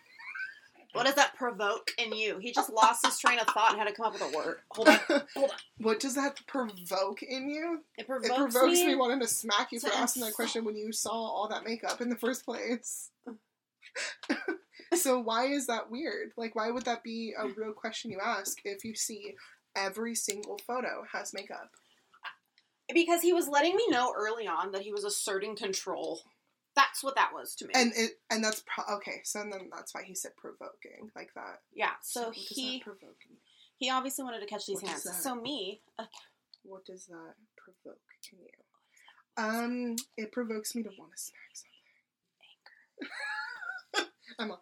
What 0.98 1.06
does 1.06 1.16
that 1.16 1.36
provoke 1.36 1.92
in 1.98 2.14
you? 2.14 2.38
He 2.40 2.52
just 2.52 2.72
lost 2.72 3.06
his 3.06 3.18
train 3.20 3.40
of 3.40 3.48
thought 3.48 3.72
and 3.72 3.80
had 3.80 3.88
to 3.88 3.94
come 3.94 4.08
up 4.08 4.14
with 4.14 4.22
a 4.22 4.36
word. 4.36 4.58
Hold 4.72 4.90
on, 4.90 5.00
hold 5.36 5.52
on. 5.52 5.58
what 5.78 6.00
does 6.00 6.16
that 6.16 6.40
provoke 6.48 7.24
in 7.24 7.50
you? 7.50 7.82
It 7.98 8.08
provokes, 8.08 8.30
it 8.30 8.36
provokes 8.36 8.80
me, 8.80 8.88
me. 8.88 8.96
wanting 8.96 9.20
to 9.22 9.28
smack 9.28 9.72
you 9.72 9.80
for 9.80 9.92
asking 9.94 10.24
that 10.24 10.34
question 10.34 10.66
when 10.66 10.76
you 10.76 10.92
saw 10.92 11.12
all 11.12 11.48
that 11.50 11.64
makeup 11.64 12.02
in 12.02 12.10
the 12.10 12.16
first 12.16 12.46
place. 12.46 13.12
so 14.96 15.20
why 15.20 15.46
is 15.46 15.68
that 15.68 15.90
weird? 15.90 16.32
Like 16.36 16.56
why 16.56 16.72
would 16.72 16.86
that 16.86 17.04
be 17.04 17.34
a 17.38 17.48
real 17.48 17.74
question 17.74 18.12
you 18.12 18.20
ask 18.24 18.58
if 18.66 18.84
you 18.84 18.96
see 18.96 19.36
every 19.76 20.16
single 20.16 20.60
photo 20.66 21.06
has 21.14 21.34
makeup? 21.34 21.72
because 22.94 23.22
he 23.22 23.34
was 23.34 23.48
letting 23.48 23.76
me 23.76 23.86
know 23.90 24.14
early 24.16 24.48
on 24.48 24.72
that 24.72 24.82
he 24.82 24.92
was 24.92 25.04
asserting 25.04 25.56
control. 25.56 26.22
That's 26.78 27.04
what 27.04 27.16
that 27.16 27.32
was 27.34 27.56
to 27.56 27.66
me. 27.66 27.74
And 27.76 27.92
it 27.96 28.12
and 28.30 28.44
that's 28.44 28.64
pro- 28.68 28.96
okay. 28.98 29.22
So 29.24 29.40
then 29.40 29.70
that's 29.74 29.96
why 29.96 30.04
he 30.04 30.14
said 30.14 30.32
provoking 30.38 31.10
like 31.16 31.34
that. 31.34 31.62
yeah, 31.74 31.94
so 32.04 32.28
what 32.28 32.36
he 32.36 32.80
provoke? 32.80 33.18
he 33.78 33.90
obviously 33.90 34.24
wanted 34.24 34.42
to 34.42 34.46
catch 34.46 34.68
these 34.68 34.82
What 34.82 34.92
hands. 34.92 35.10
So 35.24 35.36
me, 35.36 35.82
What 36.64 36.86
does 36.86 37.08
that 37.08 37.34
provoke 37.58 38.00
in 38.32 38.40
you? 38.40 38.50
Um, 39.38 39.96
it 40.18 40.32
provokes 40.32 40.76
me 40.76 40.84
to 40.84 40.90
want 40.98 41.12
to 41.16 41.18
smack 41.18 41.52
something. 43.94 44.12
I'm 44.40 44.52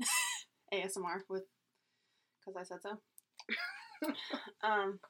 a 0.72 0.76
ASMR 0.76 1.20
with 1.28 1.44
because 2.40 2.56
I 2.58 2.64
said 2.64 2.82
so. 2.82 2.98
um, 4.68 5.00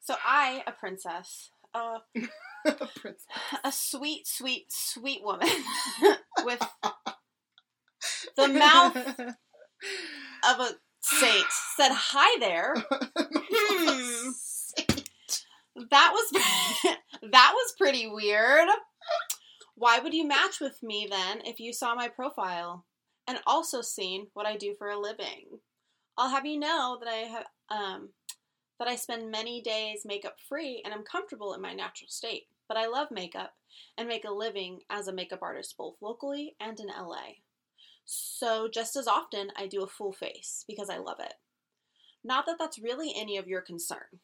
so 0.00 0.14
I, 0.24 0.62
a 0.66 0.72
princess, 0.72 1.50
princess. 2.96 3.26
a 3.64 3.72
sweet, 3.72 4.26
sweet, 4.26 4.66
sweet 4.68 5.22
woman 5.22 5.48
with 6.44 6.60
the 8.36 8.48
mouth 8.48 8.96
of 9.18 10.60
a 10.60 10.70
saint, 11.00 11.46
said 11.76 11.90
hi 11.92 12.38
there. 12.40 12.74
Hmm. 13.16 14.30
That 15.90 16.10
was 16.12 16.30
that 17.32 17.52
was 17.54 17.74
pretty 17.78 18.06
weird. 18.06 18.68
Why 19.74 19.98
would 19.98 20.14
you 20.14 20.26
match 20.26 20.60
with 20.60 20.82
me 20.82 21.06
then 21.10 21.42
if 21.44 21.60
you 21.60 21.72
saw 21.72 21.94
my 21.94 22.08
profile 22.08 22.86
and 23.28 23.38
also 23.46 23.82
seen 23.82 24.28
what 24.32 24.46
I 24.46 24.56
do 24.56 24.74
for 24.78 24.88
a 24.88 24.98
living? 24.98 25.60
I'll 26.16 26.30
have 26.30 26.46
you 26.46 26.58
know 26.58 26.98
that 27.00 27.08
I 27.08 27.16
have 27.28 27.46
um 27.70 28.08
that 28.78 28.88
I 28.88 28.96
spend 28.96 29.30
many 29.30 29.60
days 29.60 30.02
makeup 30.04 30.36
free 30.48 30.82
and 30.84 30.92
I'm 30.92 31.02
comfortable 31.02 31.54
in 31.54 31.60
my 31.60 31.72
natural 31.72 32.08
state. 32.08 32.44
But 32.68 32.76
I 32.76 32.86
love 32.86 33.08
makeup 33.10 33.54
and 33.96 34.08
make 34.08 34.24
a 34.24 34.30
living 34.30 34.80
as 34.90 35.08
a 35.08 35.12
makeup 35.12 35.40
artist 35.42 35.76
both 35.78 35.96
locally 36.00 36.56
and 36.60 36.78
in 36.80 36.88
LA. 36.88 37.36
So 38.04 38.68
just 38.72 38.96
as 38.96 39.08
often 39.08 39.50
I 39.56 39.66
do 39.66 39.82
a 39.82 39.88
full 39.88 40.12
face 40.12 40.64
because 40.66 40.90
I 40.90 40.98
love 40.98 41.18
it. 41.20 41.34
Not 42.24 42.46
that 42.46 42.56
that's 42.58 42.78
really 42.78 43.12
any 43.16 43.36
of 43.36 43.46
your 43.46 43.60
concern. 43.60 44.20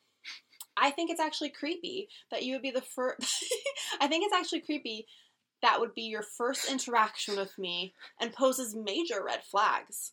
I 0.76 0.90
think 0.90 1.10
it's 1.10 1.20
actually 1.20 1.50
creepy 1.50 2.08
that 2.30 2.42
you 2.42 2.54
would 2.54 2.62
be 2.62 2.70
the 2.70 2.80
first. 2.80 3.44
I 4.00 4.08
think 4.08 4.24
it's 4.24 4.34
actually 4.34 4.60
creepy 4.60 5.06
that 5.62 5.78
would 5.78 5.94
be 5.94 6.02
your 6.02 6.22
first 6.22 6.70
interaction 6.70 7.36
with 7.36 7.56
me 7.58 7.94
and 8.20 8.32
poses 8.32 8.74
major 8.74 9.22
red 9.24 9.44
flags. 9.44 10.12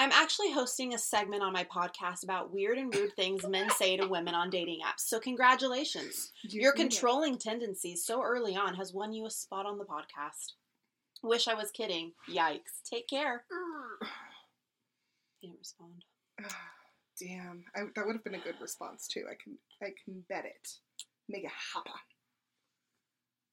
I'm 0.00 0.12
actually 0.12 0.50
hosting 0.50 0.94
a 0.94 0.98
segment 0.98 1.42
on 1.42 1.52
my 1.52 1.64
podcast 1.64 2.24
about 2.24 2.50
weird 2.50 2.78
and 2.78 2.94
rude 2.94 3.14
things 3.16 3.46
men 3.46 3.68
say 3.68 3.98
to 3.98 4.06
women 4.08 4.34
on 4.34 4.48
dating 4.48 4.78
apps. 4.78 5.00
So, 5.00 5.20
congratulations. 5.20 6.32
You 6.42 6.62
Your 6.62 6.72
need 6.72 6.80
it. 6.80 6.88
controlling 6.88 7.36
tendencies 7.36 8.06
so 8.06 8.22
early 8.22 8.56
on 8.56 8.76
has 8.76 8.94
won 8.94 9.12
you 9.12 9.26
a 9.26 9.30
spot 9.30 9.66
on 9.66 9.76
the 9.76 9.84
podcast. 9.84 10.54
Wish 11.22 11.48
I 11.48 11.52
was 11.52 11.70
kidding. 11.70 12.12
Yikes. 12.30 12.80
Take 12.90 13.08
care. 13.08 13.44
He 15.40 15.48
didn't 15.48 15.58
respond. 15.58 16.04
Damn, 17.20 17.64
I, 17.74 17.80
that 17.94 18.06
would 18.06 18.14
have 18.14 18.24
been 18.24 18.34
a 18.34 18.44
good 18.44 18.56
response 18.60 19.06
too. 19.06 19.24
I 19.30 19.34
can, 19.42 19.58
I 19.82 19.88
can 20.04 20.22
bet 20.28 20.44
it. 20.46 20.68
Make 21.30 21.44
it 21.44 21.50
happen. 21.74 21.92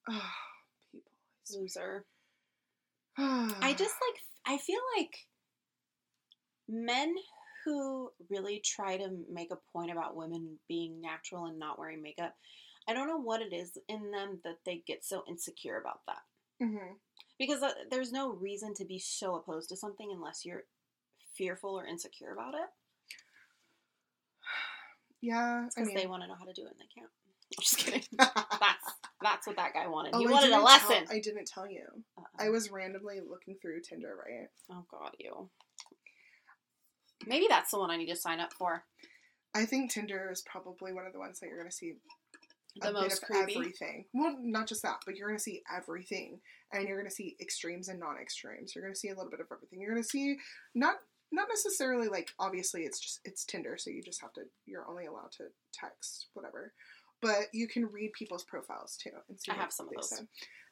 Oh, 0.10 0.32
people. 0.94 1.12
Loser. 1.54 2.06
I 3.18 3.74
just 3.78 3.96
like 4.02 4.22
I 4.46 4.58
feel 4.58 4.80
like 4.98 5.28
men 6.68 7.16
who 7.66 8.12
really 8.30 8.60
try 8.64 8.98
to 8.98 9.10
make 9.32 9.52
a 9.52 9.60
point 9.74 9.92
about 9.92 10.16
women 10.16 10.58
being 10.68 11.02
natural 11.02 11.46
and 11.46 11.60
not 11.60 11.78
wearing 11.80 12.02
makeup. 12.02 12.36
I 12.88 12.94
don't 12.94 13.08
know 13.08 13.20
what 13.20 13.42
it 13.42 13.54
is 13.54 13.78
in 13.90 14.12
them 14.12 14.40
that 14.44 14.60
they 14.66 14.84
get 14.88 15.04
so 15.04 15.24
insecure 15.28 15.78
about 15.80 16.02
that. 16.08 16.22
hmm 16.60 16.94
Because 17.38 17.62
uh, 17.64 17.74
there's 17.90 18.12
no 18.12 18.32
reason 18.32 18.74
to 18.76 18.86
be 18.86 19.00
so 19.00 19.36
opposed 19.36 19.70
to 19.70 19.76
something 19.78 20.12
unless 20.12 20.46
you're 20.46 20.64
fearful 21.36 21.78
or 21.80 21.86
insecure 21.86 22.32
about 22.32 22.54
it. 22.54 22.70
Yeah, 25.22 25.42
I 25.64 25.66
Because 25.70 25.88
mean, 25.88 25.98
they 25.98 26.06
want 26.08 26.22
to 26.24 26.28
know 26.28 26.36
how 26.38 26.46
to 26.46 26.54
do 26.54 26.64
it 26.66 26.72
and 26.72 26.80
they 26.80 26.90
can't. 26.94 27.10
I'm 27.58 27.62
just 27.64 27.78
kidding. 27.78 28.04
That's 28.18 28.94
that's 29.20 29.48
what 29.48 29.56
that 29.56 29.74
guy 29.74 29.88
wanted. 29.88 30.14
Oh, 30.14 30.20
he 30.20 30.28
wanted 30.28 30.52
a 30.52 30.62
lesson. 30.62 30.90
Tell, 31.08 31.16
I 31.16 31.20
didn't 31.20 31.48
tell 31.48 31.68
you. 31.68 31.86
Uh-uh. 32.18 32.46
I 32.46 32.50
was 32.50 32.70
randomly 32.70 33.20
looking 33.28 33.56
through 33.62 33.82
Tinder, 33.82 34.16
right? 34.16 34.48
oh 34.70 34.86
god, 34.92 35.16
you. 35.20 35.50
Maybe 37.26 37.48
that's 37.50 37.72
the 37.72 37.80
one 37.80 37.90
I 37.92 37.98
need 37.98 38.10
to 38.10 38.16
sign 38.16 38.40
up 38.40 38.54
for. 38.54 38.84
I 39.56 39.66
think 39.66 39.92
Tinder 39.92 40.30
is 40.32 40.44
probably 40.46 40.94
one 40.94 41.06
of 41.06 41.14
the 41.14 41.20
ones 41.20 41.40
that 41.40 41.48
you're 41.48 41.58
going 41.58 41.70
to 41.70 41.76
see 41.76 41.96
The 42.82 42.92
most 42.92 43.24
creepy. 43.24 43.56
everything. 43.56 44.06
Well, 44.14 44.36
not 44.40 44.68
just 44.68 44.84
that, 44.84 44.98
but 45.06 45.16
you're 45.16 45.28
going 45.28 45.38
to 45.38 45.44
see 45.44 45.64
everything, 45.76 46.40
and 46.72 46.88
you're 46.88 46.98
going 46.98 47.10
to 47.10 47.16
see 47.16 47.36
extremes 47.42 47.88
and 47.88 48.00
non-extremes. 48.00 48.76
You're 48.76 48.84
going 48.84 48.94
to 48.94 49.00
see 49.00 49.10
a 49.10 49.16
little 49.16 49.32
bit 49.32 49.40
of 49.40 49.48
everything. 49.52 49.82
You're 49.82 49.92
going 49.92 50.04
to 50.04 50.08
see 50.10 50.38
not 50.76 50.98
not 51.32 51.48
necessarily 51.50 52.08
like 52.08 52.30
obviously 52.40 52.84
it's 52.84 53.00
just 53.00 53.20
it's 53.26 53.44
Tinder, 53.46 53.78
so 53.78 53.90
you 53.90 54.02
just 54.04 54.22
have 54.22 54.32
to 54.34 54.42
you're 54.66 54.88
only 54.88 55.08
allowed 55.08 55.32
to 55.38 55.46
text 55.74 56.28
whatever, 56.34 56.74
but 57.22 57.48
you 57.52 57.68
can 57.68 57.86
read 57.92 58.14
people's 58.14 58.44
profiles 58.44 58.96
too 58.96 59.10
and 59.28 59.40
see 59.40 59.52
I 59.52 59.56
have 59.56 59.74
some 59.74 59.88
of 59.88 59.94
those. 59.96 60.22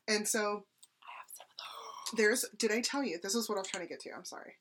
And 0.08 0.27
so 0.27 0.39
I 0.39 1.12
have 1.19 1.31
some 1.36 1.47
of 1.49 2.17
there's 2.17 2.45
did 2.58 2.71
I 2.71 2.81
tell 2.81 3.03
you 3.03 3.17
this 3.21 3.36
is 3.36 3.49
what 3.49 3.55
I 3.55 3.62
was 3.62 3.67
trying 3.67 3.84
to 3.84 3.89
get 3.89 3.99
to? 4.01 4.12
I'm 4.12 4.25
sorry. 4.25 4.53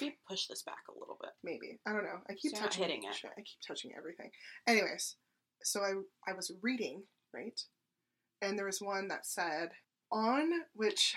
Maybe 0.00 0.16
push 0.28 0.46
this 0.46 0.62
back 0.62 0.84
a 0.88 0.98
little 0.98 1.18
bit. 1.20 1.30
maybe. 1.42 1.78
I 1.86 1.92
don't 1.92 2.04
know. 2.04 2.20
I 2.28 2.34
keep 2.34 2.52
So 2.54 2.62
touching 2.62 2.82
hitting 2.84 3.04
it. 3.04 3.16
i 3.24 3.40
keep 3.40 3.60
touching 3.66 3.92
everything. 3.96 4.30
Anyways 4.66 5.16
so 5.62 5.80
i 5.80 5.92
i 6.30 6.34
was 6.34 6.52
reading 6.62 7.02
right? 7.32 7.58
And 8.42 8.58
there 8.58 8.66
was 8.66 8.80
one 8.80 9.08
that 9.08 9.26
said 9.26 9.70
on 10.12 10.50
which 10.74 11.14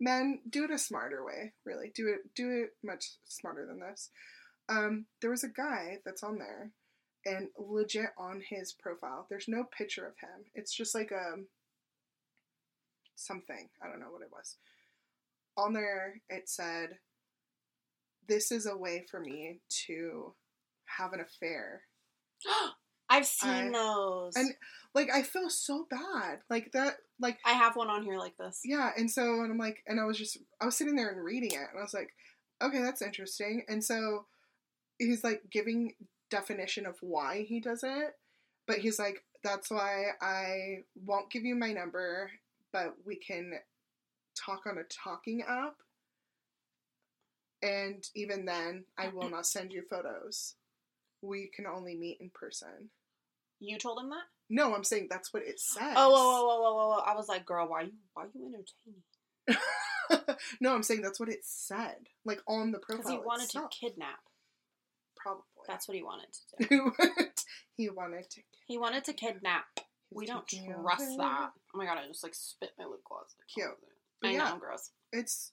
men 0.00 0.40
do 0.48 0.64
it 0.64 0.70
a 0.70 0.78
smarter 0.78 1.24
way 1.24 1.52
really. 1.64 1.90
Do 1.94 2.08
it 2.08 2.34
do 2.34 2.50
it 2.50 2.70
much 2.84 3.04
smarter 3.24 3.66
than 3.66 3.80
this. 3.80 4.10
Um 4.68 5.06
there 5.20 5.30
was 5.30 5.44
a 5.44 5.48
guy 5.48 5.98
that's 6.04 6.22
on 6.22 6.38
there 6.38 6.70
and 7.24 7.48
legit 7.58 8.10
on 8.18 8.42
his 8.48 8.72
profile. 8.72 9.26
There's 9.28 9.48
no 9.48 9.64
picture 9.64 10.06
of 10.06 10.14
him. 10.20 10.46
It's 10.54 10.74
just 10.74 10.94
like 10.94 11.10
a 11.10 11.42
something. 13.16 13.68
I 13.82 13.88
don't 13.88 14.00
know 14.00 14.10
what 14.10 14.22
it 14.22 14.30
was. 14.32 14.56
On 15.56 15.72
there 15.72 16.20
it 16.28 16.48
said 16.48 16.98
this 18.28 18.50
is 18.52 18.66
a 18.66 18.76
way 18.76 19.04
for 19.10 19.20
me 19.20 19.60
to 19.86 20.34
have 20.98 21.12
an 21.12 21.20
affair. 21.20 21.82
I've 23.10 23.26
seen 23.26 23.50
I- 23.50 23.70
those. 23.72 24.36
and- 24.36 24.54
Like 24.94 25.08
I 25.12 25.22
feel 25.22 25.48
so 25.50 25.86
bad. 25.90 26.40
Like 26.50 26.72
that 26.72 26.96
like 27.20 27.38
I 27.44 27.52
have 27.52 27.76
one 27.76 27.88
on 27.88 28.02
here 28.02 28.18
like 28.18 28.36
this. 28.36 28.60
yeah, 28.64 28.90
and 28.96 29.10
so 29.10 29.22
and 29.42 29.50
I'm 29.52 29.58
like 29.58 29.82
and 29.86 29.98
I 30.00 30.04
was 30.04 30.18
just 30.18 30.38
I 30.60 30.66
was 30.66 30.76
sitting 30.76 30.96
there 30.96 31.08
and 31.10 31.22
reading 31.24 31.52
it 31.52 31.68
and 31.70 31.78
I 31.78 31.82
was 31.82 31.94
like, 31.94 32.12
okay, 32.62 32.80
that's 32.82 33.02
interesting. 33.02 33.64
And 33.68 33.82
so 33.82 34.26
he's 34.98 35.24
like 35.24 35.42
giving 35.50 35.94
definition 36.30 36.86
of 36.86 36.96
why 37.00 37.44
he 37.48 37.58
does 37.60 37.82
it, 37.82 38.14
but 38.66 38.78
he's 38.78 38.98
like 38.98 39.24
that's 39.42 39.70
why 39.70 40.04
I 40.20 40.84
won't 41.04 41.30
give 41.30 41.44
you 41.44 41.54
my 41.56 41.72
number, 41.72 42.30
but 42.72 42.94
we 43.04 43.16
can 43.16 43.52
talk 44.36 44.60
on 44.66 44.78
a 44.78 44.84
talking 44.84 45.42
app. 45.42 45.74
And 47.62 48.04
even 48.14 48.44
then, 48.44 48.84
I 48.98 49.08
will 49.08 49.28
not 49.30 49.46
send 49.46 49.72
you 49.72 49.82
photos. 49.88 50.54
We 51.22 51.50
can 51.54 51.66
only 51.66 51.96
meet 51.96 52.18
in 52.20 52.30
person. 52.34 52.90
You 53.60 53.78
told 53.78 54.00
him 54.00 54.10
that? 54.10 54.24
No, 54.50 54.74
I'm 54.74 54.84
saying 54.84 55.06
that's 55.08 55.32
what 55.32 55.44
it 55.44 55.60
says. 55.60 55.94
Oh, 55.96 56.10
whoa, 56.10 56.46
whoa, 56.46 56.60
whoa, 56.60 56.74
whoa, 56.74 56.88
whoa! 56.96 57.02
I 57.06 57.14
was 57.14 57.28
like, 57.28 57.46
girl, 57.46 57.68
why 57.68 57.82
you, 57.82 57.92
why 58.12 58.24
you 58.34 58.46
entertaining? 58.46 60.36
no, 60.60 60.74
I'm 60.74 60.82
saying 60.82 61.02
that's 61.02 61.20
what 61.20 61.28
it 61.28 61.40
said, 61.44 62.08
like 62.24 62.40
on 62.48 62.72
the 62.72 62.78
profile. 62.78 63.02
Because 63.04 63.12
he 63.12 63.18
wanted 63.18 63.44
itself. 63.44 63.70
to 63.70 63.78
kidnap. 63.78 64.18
Probably. 65.16 65.42
That's 65.68 65.86
what 65.86 65.96
he 65.96 66.02
wanted 66.02 66.26
to 66.32 66.68
do. 66.68 66.92
he 67.76 67.88
wanted 67.88 68.28
to. 68.30 68.40
He 68.66 68.78
wanted 68.78 69.04
to 69.04 69.12
kidnap. 69.12 69.64
We 70.10 70.26
don't 70.26 70.46
trust 70.46 71.16
that. 71.18 71.50
Oh 71.74 71.78
my 71.78 71.86
god! 71.86 71.98
I 72.04 72.08
just 72.08 72.22
like 72.24 72.34
spit 72.34 72.72
my 72.78 72.84
lip 72.84 73.00
gloss. 73.08 73.34
Cute. 73.54 73.68
I 73.68 73.72
But 74.20 74.32
know. 74.32 74.44
I'm 74.44 74.58
gross. 74.58 74.90
It's 75.12 75.52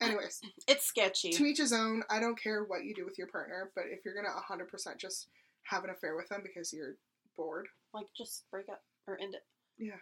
Anyways, 0.00 0.40
It's 0.68 0.84
sketchy. 0.86 1.30
to 1.30 1.44
each 1.44 1.58
his 1.58 1.72
own. 1.72 2.02
I 2.10 2.20
don't 2.20 2.40
care 2.40 2.64
what 2.64 2.84
you 2.84 2.94
do 2.94 3.04
with 3.04 3.18
your 3.18 3.28
partner, 3.28 3.70
but 3.74 3.84
if 3.90 4.04
you're 4.04 4.14
gonna 4.14 4.28
100% 4.28 4.96
just 4.98 5.28
have 5.64 5.84
an 5.84 5.90
affair 5.90 6.16
with 6.16 6.28
them 6.28 6.42
because 6.42 6.72
you're 6.72 6.96
bored, 7.36 7.68
Like, 7.94 8.06
just 8.16 8.44
break 8.50 8.68
up 8.68 8.82
or 9.06 9.18
end 9.20 9.34
it. 9.34 9.44
Yeah. 9.78 9.96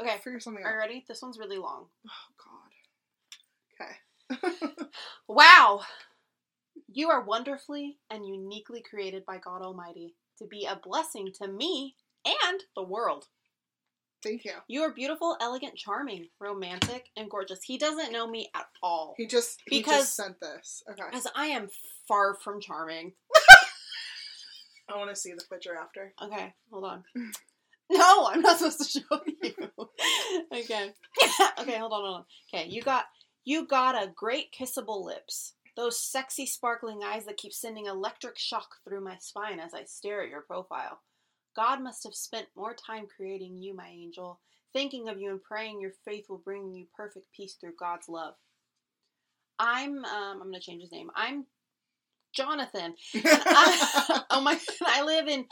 Okay. 0.00 0.16
figure 0.24 0.40
something 0.40 0.64
out. 0.64 0.68
Are 0.68 0.72
you 0.74 0.78
ready? 0.78 1.04
This 1.06 1.22
one's 1.22 1.38
really 1.38 1.58
long. 1.58 1.86
Oh 2.06 2.32
God. 2.44 2.70
Okay. 4.40 4.84
Wow! 5.28 5.80
You 6.92 7.10
are 7.10 7.20
wonderfully 7.24 7.98
and 8.10 8.26
uniquely 8.26 8.82
created 8.88 9.24
by 9.26 9.38
God 9.38 9.62
Almighty 9.62 10.14
to 10.38 10.46
be 10.46 10.64
a 10.66 10.76
blessing 10.76 11.32
to 11.42 11.48
me 11.48 11.96
and 12.24 12.60
the 12.76 12.82
world. 12.84 13.26
Thank 14.24 14.44
you. 14.46 14.52
You 14.68 14.82
are 14.82 14.92
beautiful, 14.92 15.36
elegant, 15.40 15.76
charming, 15.76 16.28
romantic, 16.40 17.10
and 17.16 17.30
gorgeous. 17.30 17.62
He 17.62 17.76
doesn't 17.78 18.10
know 18.10 18.26
me 18.26 18.48
at 18.54 18.66
all 18.82 19.14
He 19.18 19.26
just 19.26 19.62
he 19.68 19.78
Because- 19.78 19.98
just 20.04 20.16
sent 20.16 20.40
this. 20.40 20.82
Okay. 20.90 21.02
because 21.10 21.28
I 21.36 21.46
am 21.46 21.68
far 22.08 22.34
from 22.34 22.60
charming. 22.60 23.12
I 24.88 24.96
want 24.96 25.10
to 25.10 25.16
see 25.16 25.32
the 25.32 25.44
picture 25.50 25.76
after. 25.76 26.12
Okay, 26.22 26.54
hold 26.72 26.84
on. 26.84 27.04
No, 27.90 28.26
I'm 28.32 28.40
not 28.40 28.56
supposed 28.58 28.80
to 28.94 29.00
show 29.00 29.20
you. 29.42 29.52
okay. 30.54 30.90
okay, 31.60 31.78
hold 31.78 31.92
on, 31.92 32.00
hold 32.00 32.16
on. 32.16 32.24
Okay, 32.52 32.66
you 32.66 32.80
got 32.80 33.04
you 33.44 33.66
got 33.66 33.94
a 33.94 34.08
great 34.08 34.46
kissable 34.58 35.04
lips. 35.04 35.52
Those 35.76 36.00
sexy 36.00 36.46
sparkling 36.46 37.02
eyes 37.04 37.26
that 37.26 37.36
keep 37.36 37.52
sending 37.52 37.84
electric 37.84 38.38
shock 38.38 38.76
through 38.88 39.04
my 39.04 39.16
spine 39.20 39.60
as 39.60 39.74
I 39.74 39.84
stare 39.84 40.22
at 40.22 40.30
your 40.30 40.40
profile. 40.40 41.00
God 41.54 41.82
must 41.82 42.04
have 42.04 42.14
spent 42.14 42.46
more 42.56 42.74
time 42.74 43.06
creating 43.16 43.62
you, 43.62 43.74
my 43.74 43.88
angel, 43.88 44.40
thinking 44.72 45.08
of 45.08 45.20
you 45.20 45.30
and 45.30 45.42
praying 45.42 45.80
your 45.80 45.92
faith 46.04 46.26
will 46.28 46.38
bring 46.38 46.72
you 46.72 46.86
perfect 46.96 47.26
peace 47.34 47.54
through 47.54 47.74
God's 47.78 48.08
love. 48.08 48.34
I'm 49.58 50.04
um 50.04 50.42
I'm 50.42 50.48
gonna 50.50 50.60
change 50.60 50.82
his 50.82 50.92
name. 50.92 51.10
I'm 51.14 51.46
Jonathan. 52.34 52.94
I, 53.14 54.22
oh 54.30 54.40
my 54.40 54.58
I 54.84 55.02
live 55.04 55.28
in 55.28 55.46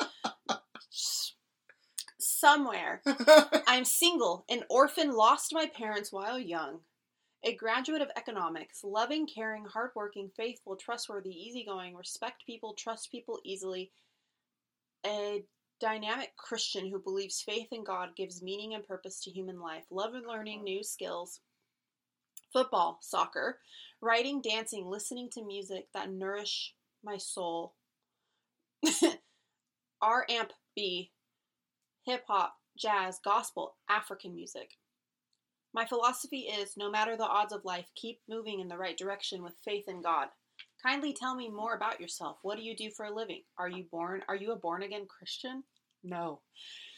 somewhere. 2.19 3.03
I'm 3.67 3.85
single, 3.85 4.45
an 4.49 4.65
orphan, 4.69 5.13
lost 5.13 5.53
my 5.53 5.67
parents 5.67 6.13
while 6.13 6.39
young. 6.39 6.81
A 7.45 7.55
graduate 7.55 8.03
of 8.03 8.11
economics, 8.17 8.85
loving, 8.85 9.27
caring, 9.27 9.65
hardworking, 9.65 10.31
faithful, 10.37 10.77
trustworthy, 10.77 11.31
easygoing, 11.31 11.97
respect 11.97 12.45
people, 12.47 12.75
trust 12.75 13.11
people 13.11 13.41
easily. 13.45 13.91
A 15.05 15.45
dynamic 15.83 16.37
Christian 16.37 16.89
who 16.89 17.01
believes 17.01 17.43
faith 17.43 17.67
in 17.73 17.83
God 17.83 18.11
gives 18.17 18.41
meaning 18.41 18.75
and 18.75 18.87
purpose 18.87 19.21
to 19.23 19.31
human 19.31 19.61
life. 19.61 19.83
Love 19.91 20.15
and 20.15 20.25
learning 20.25 20.63
new 20.63 20.85
skills. 20.85 21.41
Football, 22.53 22.99
soccer, 23.03 23.59
writing, 24.01 24.41
dancing, 24.41 24.87
listening 24.87 25.29
to 25.33 25.45
music 25.45 25.89
that 25.93 26.13
nourish 26.13 26.75
my 27.03 27.17
soul. 27.17 27.75
R 30.03 30.25
amp 30.31 30.53
B, 30.77 31.11
hip 32.07 32.25
hop, 32.29 32.55
jazz, 32.79 33.19
gospel, 33.25 33.75
African 33.91 34.35
music. 34.35 34.71
My 35.75 35.85
philosophy 35.85 36.43
is 36.43 36.77
no 36.77 36.91
matter 36.91 37.17
the 37.17 37.25
odds 37.25 37.53
of 37.53 37.65
life, 37.65 37.91
keep 37.97 38.21
moving 38.29 38.61
in 38.61 38.69
the 38.69 38.79
right 38.79 38.97
direction 38.97 39.43
with 39.43 39.55
faith 39.65 39.89
in 39.89 40.01
God. 40.01 40.29
Kindly 40.83 41.13
tell 41.13 41.35
me 41.35 41.49
more 41.49 41.75
about 41.75 42.01
yourself. 42.01 42.39
What 42.43 42.57
do 42.57 42.63
you 42.63 42.77
do 42.77 42.91
for 42.91 43.07
a 43.07 43.15
living? 43.15 43.43
Are 43.59 43.69
you 43.69 43.85
born 43.91 44.23
are 44.29 44.37
you 44.37 44.53
a 44.53 44.57
born 44.57 44.83
again 44.83 45.07
Christian? 45.09 45.65
No. 46.05 46.41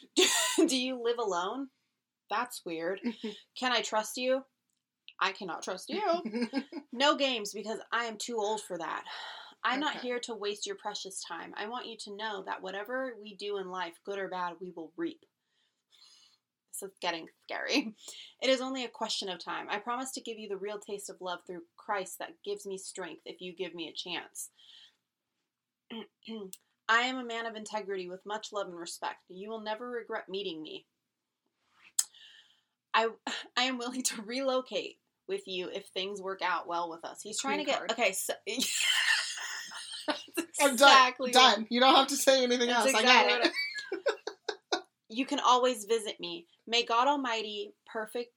do 0.67 0.77
you 0.77 1.01
live 1.01 1.19
alone? 1.19 1.67
That's 2.29 2.61
weird. 2.65 2.99
Can 3.59 3.71
I 3.71 3.81
trust 3.81 4.17
you? 4.17 4.43
I 5.19 5.31
cannot 5.31 5.63
trust 5.63 5.89
you. 5.89 6.01
No 6.91 7.17
games 7.17 7.51
because 7.51 7.79
I 7.91 8.05
am 8.05 8.15
too 8.17 8.37
old 8.37 8.61
for 8.61 8.77
that. 8.77 9.03
I'm 9.65 9.81
not 9.81 9.97
here 9.97 10.17
to 10.21 10.33
waste 10.33 10.65
your 10.65 10.77
precious 10.77 11.21
time. 11.27 11.53
I 11.57 11.67
want 11.67 11.87
you 11.87 11.97
to 12.05 12.15
know 12.15 12.43
that 12.45 12.61
whatever 12.61 13.15
we 13.21 13.35
do 13.35 13.57
in 13.57 13.69
life, 13.69 13.95
good 14.05 14.17
or 14.17 14.29
bad, 14.29 14.53
we 14.61 14.71
will 14.73 14.93
reap. 14.95 15.25
This 16.71 16.89
is 16.89 16.97
getting 17.01 17.27
scary. 17.43 17.95
It 18.41 18.49
is 18.49 18.61
only 18.61 18.85
a 18.85 18.89
question 18.89 19.27
of 19.27 19.43
time. 19.43 19.67
I 19.69 19.79
promise 19.79 20.11
to 20.11 20.21
give 20.21 20.37
you 20.37 20.47
the 20.47 20.55
real 20.55 20.79
taste 20.79 21.09
of 21.09 21.19
love 21.19 21.39
through 21.45 21.63
Christ 21.75 22.19
that 22.19 22.35
gives 22.45 22.65
me 22.65 22.77
strength 22.77 23.23
if 23.25 23.41
you 23.41 23.53
give 23.53 23.75
me 23.75 23.89
a 23.89 23.93
chance. 23.93 24.51
I 26.87 27.01
am 27.01 27.17
a 27.17 27.25
man 27.25 27.45
of 27.45 27.55
integrity 27.55 28.09
with 28.09 28.25
much 28.25 28.53
love 28.53 28.67
and 28.67 28.77
respect. 28.77 29.19
You 29.29 29.49
will 29.49 29.61
never 29.61 29.89
regret 29.89 30.29
meeting 30.29 30.61
me. 30.61 30.85
I 32.93 33.09
I 33.57 33.63
am 33.63 33.77
willing 33.77 34.03
to 34.03 34.21
relocate 34.21 34.97
with 35.27 35.47
you 35.47 35.69
if 35.69 35.87
things 35.87 36.21
work 36.21 36.41
out 36.43 36.67
well 36.67 36.89
with 36.89 37.03
us. 37.03 37.21
He's 37.21 37.39
trying 37.39 37.55
Green 37.57 37.65
to 37.65 37.71
get 37.71 37.79
card. 37.79 37.91
okay. 37.91 38.11
So 38.11 38.33
That's 40.37 40.61
I'm 40.61 40.75
done. 40.75 41.13
Done. 41.31 41.67
You 41.69 41.79
don't 41.79 41.95
have 41.95 42.07
to 42.07 42.15
say 42.15 42.43
anything 42.43 42.69
else. 42.69 42.93
I 42.93 43.01
got 43.01 43.45
it. 43.45 43.51
You 45.07 45.27
can 45.27 45.39
always 45.39 45.85
visit 45.85 46.19
me. 46.19 46.47
May 46.67 46.83
God 46.83 47.07
Almighty 47.07 47.73
perfect 47.85 48.33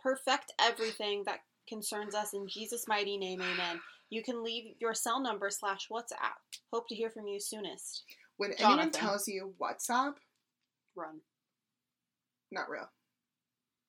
perfect 0.00 0.52
everything 0.60 1.22
that 1.26 1.38
concerns 1.68 2.14
us 2.14 2.34
in 2.34 2.48
Jesus' 2.48 2.88
mighty 2.88 3.16
name. 3.16 3.40
Amen. 3.40 3.80
You 4.12 4.22
can 4.22 4.44
leave 4.44 4.74
your 4.78 4.92
cell 4.92 5.22
number 5.22 5.48
slash 5.48 5.88
WhatsApp. 5.90 6.36
Hope 6.70 6.86
to 6.88 6.94
hear 6.94 7.08
from 7.08 7.26
you 7.26 7.40
soonest. 7.40 8.04
When 8.36 8.52
anyone 8.58 8.90
tells 8.90 9.26
you 9.26 9.54
WhatsApp, 9.58 10.16
Run, 10.94 11.20
not 12.50 12.68
real. 12.68 12.90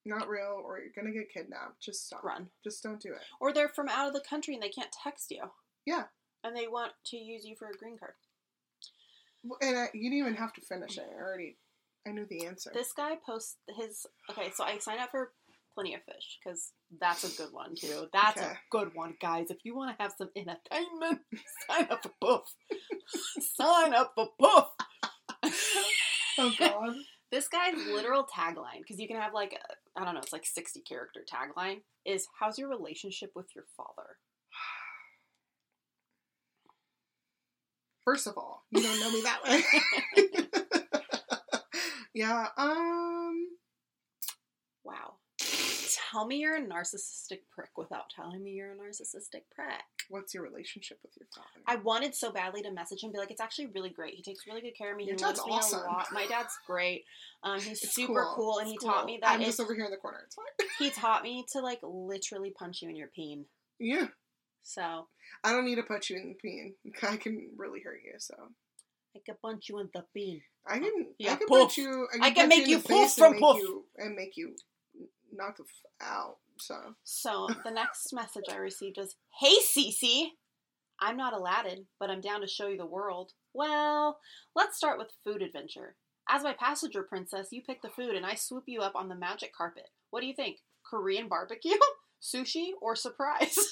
Not 0.06 0.26
real, 0.26 0.62
or 0.64 0.78
you're 0.78 0.94
gonna 0.96 1.14
get 1.14 1.30
kidnapped. 1.30 1.82
Just 1.82 2.06
stop. 2.06 2.24
run. 2.24 2.48
Just 2.62 2.82
don't 2.82 3.02
do 3.02 3.12
it. 3.12 3.20
Or 3.38 3.52
they're 3.52 3.68
from 3.68 3.90
out 3.90 4.08
of 4.08 4.14
the 4.14 4.26
country 4.26 4.54
and 4.54 4.62
they 4.62 4.70
can't 4.70 4.94
text 5.02 5.30
you. 5.30 5.42
Yeah. 5.84 6.04
And 6.42 6.56
they 6.56 6.68
want 6.68 6.92
to 7.08 7.18
use 7.18 7.44
you 7.44 7.54
for 7.54 7.68
a 7.68 7.76
green 7.76 7.98
card. 7.98 8.14
Well, 9.42 9.58
And 9.60 9.76
I, 9.76 9.88
you 9.92 10.08
didn't 10.08 10.26
even 10.26 10.34
have 10.36 10.54
to 10.54 10.62
finish 10.62 10.96
it. 10.96 11.04
I 11.14 11.20
already, 11.20 11.58
I 12.06 12.12
knew 12.12 12.24
the 12.24 12.46
answer. 12.46 12.70
This 12.72 12.92
guy 12.92 13.16
posts 13.26 13.56
his. 13.76 14.06
Okay, 14.30 14.50
so 14.54 14.64
I 14.64 14.78
signed 14.78 15.00
up 15.00 15.10
for 15.10 15.32
Plenty 15.74 15.94
of 15.94 16.02
Fish 16.04 16.38
because 16.42 16.72
that's 17.00 17.24
a 17.24 17.36
good 17.42 17.52
one 17.52 17.74
too. 17.74 18.06
That's 18.12 18.40
Okay. 18.40 18.50
a 18.50 18.58
good 18.70 18.94
one, 18.94 19.14
guys. 19.20 19.50
If 19.50 19.58
you 19.64 19.74
want 19.76 19.96
to 19.96 20.02
have 20.02 20.12
some 20.16 20.30
entertainment, 20.36 21.20
sign 21.68 21.86
up 21.90 22.02
for 22.02 22.12
Poof. 22.20 22.42
sign 23.56 23.94
up 23.94 24.12
for 24.14 24.28
Poof. 24.38 24.64
oh 26.38 26.52
God. 26.58 26.94
This 27.30 27.48
guy's 27.48 27.74
literal 27.92 28.24
tagline, 28.24 28.78
because 28.78 29.00
you 29.00 29.08
can 29.08 29.16
have 29.16 29.34
like, 29.34 29.54
a, 29.54 30.00
I 30.00 30.04
don't 30.04 30.14
know, 30.14 30.20
it's 30.20 30.32
like 30.32 30.46
60 30.46 30.80
character 30.82 31.24
tagline, 31.28 31.80
is 32.04 32.28
How's 32.38 32.58
your 32.58 32.68
relationship 32.68 33.32
with 33.34 33.46
your 33.56 33.64
father? 33.76 34.18
First 38.04 38.26
of 38.26 38.36
all, 38.36 38.64
you 38.70 38.82
don't 38.82 39.00
know 39.00 39.10
me 39.10 39.22
that 39.22 39.42
way. 39.44 39.62
yeah. 42.14 42.48
Um. 42.56 43.48
Tell 45.94 46.26
me 46.26 46.38
you're 46.38 46.56
a 46.56 46.60
narcissistic 46.60 47.40
prick 47.54 47.70
without 47.76 48.10
telling 48.10 48.42
me 48.42 48.50
you're 48.50 48.72
a 48.72 48.74
narcissistic 48.74 49.42
prick. 49.54 49.84
What's 50.08 50.34
your 50.34 50.42
relationship 50.42 50.98
with 51.02 51.12
your 51.16 51.28
father? 51.32 51.62
I 51.68 51.76
wanted 51.76 52.16
so 52.16 52.32
badly 52.32 52.62
to 52.62 52.72
message 52.72 53.02
him, 53.02 53.08
and 53.08 53.12
be 53.12 53.18
like, 53.20 53.30
it's 53.30 53.40
actually 53.40 53.66
really 53.66 53.90
great. 53.90 54.14
He 54.14 54.22
takes 54.22 54.46
really 54.46 54.60
good 54.60 54.76
care 54.76 54.90
of 54.90 54.96
me. 54.96 55.04
Your 55.04 55.14
he 55.14 55.18
dad's 55.18 55.40
loves 55.46 55.72
me 55.72 55.78
a 55.78 55.82
lot. 55.82 56.06
My 56.12 56.26
dad's 56.26 56.58
great. 56.66 57.04
Um, 57.44 57.60
he's 57.60 57.82
It's 57.82 57.94
super 57.94 58.26
cool, 58.34 58.58
and 58.58 58.66
he 58.66 58.74
It's 58.74 58.84
taught 58.84 59.06
me 59.06 59.18
that 59.22 59.30
I'm 59.30 59.42
just 59.42 59.60
over 59.60 59.74
here 59.74 59.84
in 59.84 59.92
the 59.92 59.96
corner. 59.96 60.22
It's 60.26 60.34
fine. 60.34 60.68
he 60.78 60.90
taught 60.90 61.22
me 61.22 61.44
to 61.52 61.60
like 61.60 61.78
literally 61.82 62.50
punch 62.50 62.82
you 62.82 62.88
in 62.88 62.96
your 62.96 63.08
peen. 63.08 63.44
Yeah. 63.78 64.08
So 64.64 65.06
I 65.44 65.52
don't 65.52 65.64
need 65.64 65.76
to 65.76 65.84
punch 65.84 66.10
you 66.10 66.16
in 66.16 66.30
the 66.30 66.34
peen. 66.34 66.74
I 67.08 67.16
can 67.16 67.50
really 67.56 67.80
hurt 67.80 68.00
you. 68.04 68.14
So 68.18 68.34
I 69.14 69.20
could 69.24 69.40
punch 69.40 69.68
you 69.68 69.78
in 69.78 69.90
the 69.94 70.04
peen. 70.12 70.42
I 70.66 70.78
can. 70.78 71.06
Yeah, 71.18 71.34
I 71.34 71.36
can 71.36 71.46
poof. 71.46 71.68
put 71.68 71.76
you. 71.76 72.08
I 72.20 72.30
can 72.30 72.34
punch 72.34 72.48
make 72.48 72.64
in 72.64 72.70
you 72.70 72.78
poof 72.80 73.12
from 73.12 73.34
poof. 73.38 73.84
And 73.96 74.16
make 74.16 74.36
you 74.36 74.56
knock 75.36 75.56
the 75.56 75.64
f- 75.64 76.06
out. 76.08 76.36
So 76.58 76.94
So 77.04 77.48
the 77.64 77.70
next 77.70 78.12
message 78.12 78.44
I 78.50 78.56
received 78.56 78.98
is, 78.98 79.16
"Hey 79.40 79.56
Cece, 79.58 80.30
I'm 81.00 81.16
not 81.16 81.34
Aladdin, 81.34 81.86
but 81.98 82.10
I'm 82.10 82.20
down 82.20 82.40
to 82.40 82.46
show 82.46 82.68
you 82.68 82.78
the 82.78 82.86
world. 82.86 83.32
Well, 83.52 84.18
let's 84.54 84.76
start 84.76 84.98
with 84.98 85.12
food 85.24 85.42
adventure. 85.42 85.96
As 86.28 86.42
my 86.42 86.54
passenger 86.54 87.02
princess, 87.02 87.48
you 87.50 87.62
pick 87.62 87.82
the 87.82 87.90
food, 87.90 88.14
and 88.14 88.24
I 88.24 88.34
swoop 88.34 88.64
you 88.66 88.80
up 88.80 88.96
on 88.96 89.08
the 89.08 89.14
magic 89.14 89.54
carpet. 89.54 89.90
What 90.10 90.20
do 90.20 90.26
you 90.26 90.34
think? 90.34 90.60
Korean 90.88 91.28
barbecue, 91.28 91.76
sushi, 92.22 92.70
or 92.80 92.96
surprise? 92.96 93.58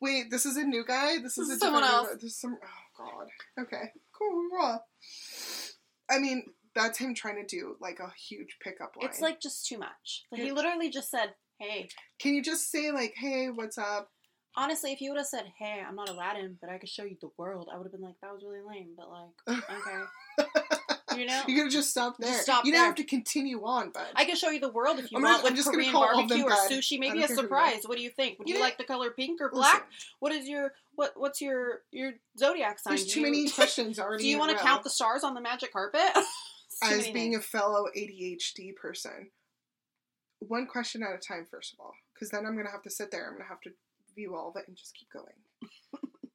wait, 0.00 0.30
this 0.30 0.46
is 0.46 0.56
a 0.56 0.64
new 0.64 0.84
guy. 0.84 1.18
This 1.18 1.38
is 1.38 1.48
This 1.48 1.48
a 1.48 1.52
is 1.54 1.60
someone 1.60 1.84
else. 1.84 2.08
This 2.14 2.24
is 2.32 2.40
some. 2.40 2.56
Oh 2.62 3.04
God. 3.04 3.62
Okay. 3.64 3.92
Cool. 4.16 4.80
I 6.10 6.18
mean, 6.18 6.44
that's 6.76 6.98
him 6.98 7.14
trying 7.14 7.36
to 7.36 7.46
do 7.46 7.74
like 7.80 7.98
a 7.98 8.12
huge 8.28 8.58
pickup 8.62 8.94
line. 8.96 9.08
it's 9.10 9.20
like 9.20 9.40
just 9.40 9.66
too 9.66 9.78
much. 9.78 10.24
Like, 10.30 10.42
he 10.42 10.52
literally 10.52 10.90
just 10.90 11.10
said, 11.10 11.34
"Hey." 11.58 11.88
Can 12.20 12.34
you 12.34 12.42
just 12.42 12.70
say 12.70 12.92
like, 12.92 13.14
"Hey, 13.16 13.48
what's 13.48 13.78
up?" 13.78 14.10
Honestly, 14.58 14.92
if 14.92 14.98
he 14.98 15.08
would 15.10 15.18
have 15.18 15.26
said, 15.26 15.52
"Hey, 15.58 15.82
I'm 15.86 15.96
not 15.96 16.08
Aladdin, 16.08 16.56
but 16.60 16.70
I 16.70 16.78
could 16.78 16.88
show 16.88 17.02
you 17.04 17.16
the 17.20 17.30
world," 17.36 17.68
I 17.72 17.76
would 17.76 17.84
have 17.84 17.92
been 17.92 18.00
like, 18.02 18.14
"That 18.22 18.32
was 18.32 18.42
really 18.46 18.60
lame." 18.66 18.94
But 18.96 19.10
like, 19.10 19.64
okay. 19.70 20.58
You 21.16 21.24
know? 21.24 21.40
You 21.46 21.54
could 21.54 21.64
have 21.66 21.72
just 21.72 21.88
stopped 21.88 22.20
Just 22.20 22.30
there. 22.30 22.42
stop 22.42 22.66
you 22.66 22.72
didn't 22.72 22.84
have 22.84 22.94
to 22.96 23.04
continue 23.04 23.64
on, 23.64 23.88
bud. 23.90 24.04
I 24.14 24.26
can 24.26 24.36
show 24.36 24.50
you 24.50 24.60
the 24.60 24.68
world 24.68 24.98
if 24.98 25.10
you 25.10 25.16
I'm 25.16 25.22
want 25.22 25.36
not- 25.38 25.42
with 25.44 25.52
I'm 25.52 25.56
just 25.56 25.70
Korean 25.70 25.90
call 25.92 26.02
all 26.02 26.10
of 26.10 26.28
barbecue 26.28 26.44
or 26.44 26.50
bad. 26.50 26.70
sushi. 26.70 26.98
Maybe 27.00 27.22
a 27.22 27.26
care 27.26 27.28
who 27.28 27.28
they 27.28 27.32
are. 27.32 27.36
surprise. 27.44 27.82
What 27.86 27.96
do 27.96 28.02
you 28.02 28.10
think? 28.10 28.38
Would 28.38 28.48
you 28.50 28.56
You 28.56 28.60
like 28.60 28.76
the 28.76 28.84
color 28.84 29.10
pink 29.12 29.40
or 29.40 29.46
Listen, 29.46 29.56
black? 29.60 29.88
What 30.18 30.32
is 30.32 30.46
your 30.46 30.74
what? 30.94 31.12
What's 31.16 31.40
your 31.40 31.84
your 31.90 32.12
zodiac 32.38 32.78
sign? 32.80 32.96
There's 32.96 33.06
Do 33.06 33.12
too 33.12 33.20
you- 33.20 33.26
many 33.26 33.48
questions 33.60 33.98
already. 33.98 34.24
Do 34.24 34.28
you 34.28 34.38
want 34.38 34.58
to 34.58 34.62
count 34.62 34.82
the 34.84 34.90
stars 34.90 35.24
on 35.24 35.32
the 35.32 35.40
magic 35.40 35.72
carpet? 35.72 36.02
As 36.82 37.04
being 37.08 37.32
things. 37.32 37.36
a 37.36 37.40
fellow 37.40 37.86
ADHD 37.96 38.74
person? 38.76 39.30
One 40.40 40.66
question 40.66 41.02
at 41.02 41.14
a 41.14 41.18
time, 41.18 41.46
first 41.50 41.72
of 41.72 41.80
all, 41.80 41.94
because 42.14 42.30
then 42.30 42.44
I'm 42.46 42.56
gonna 42.56 42.70
have 42.70 42.82
to 42.82 42.90
sit 42.90 43.10
there. 43.10 43.26
I'm 43.26 43.32
gonna 43.34 43.48
have 43.48 43.60
to 43.62 43.70
view 44.14 44.34
all 44.36 44.50
of 44.50 44.56
it 44.56 44.68
and 44.68 44.76
just 44.76 44.94
keep 44.94 45.08
going. 45.10 45.32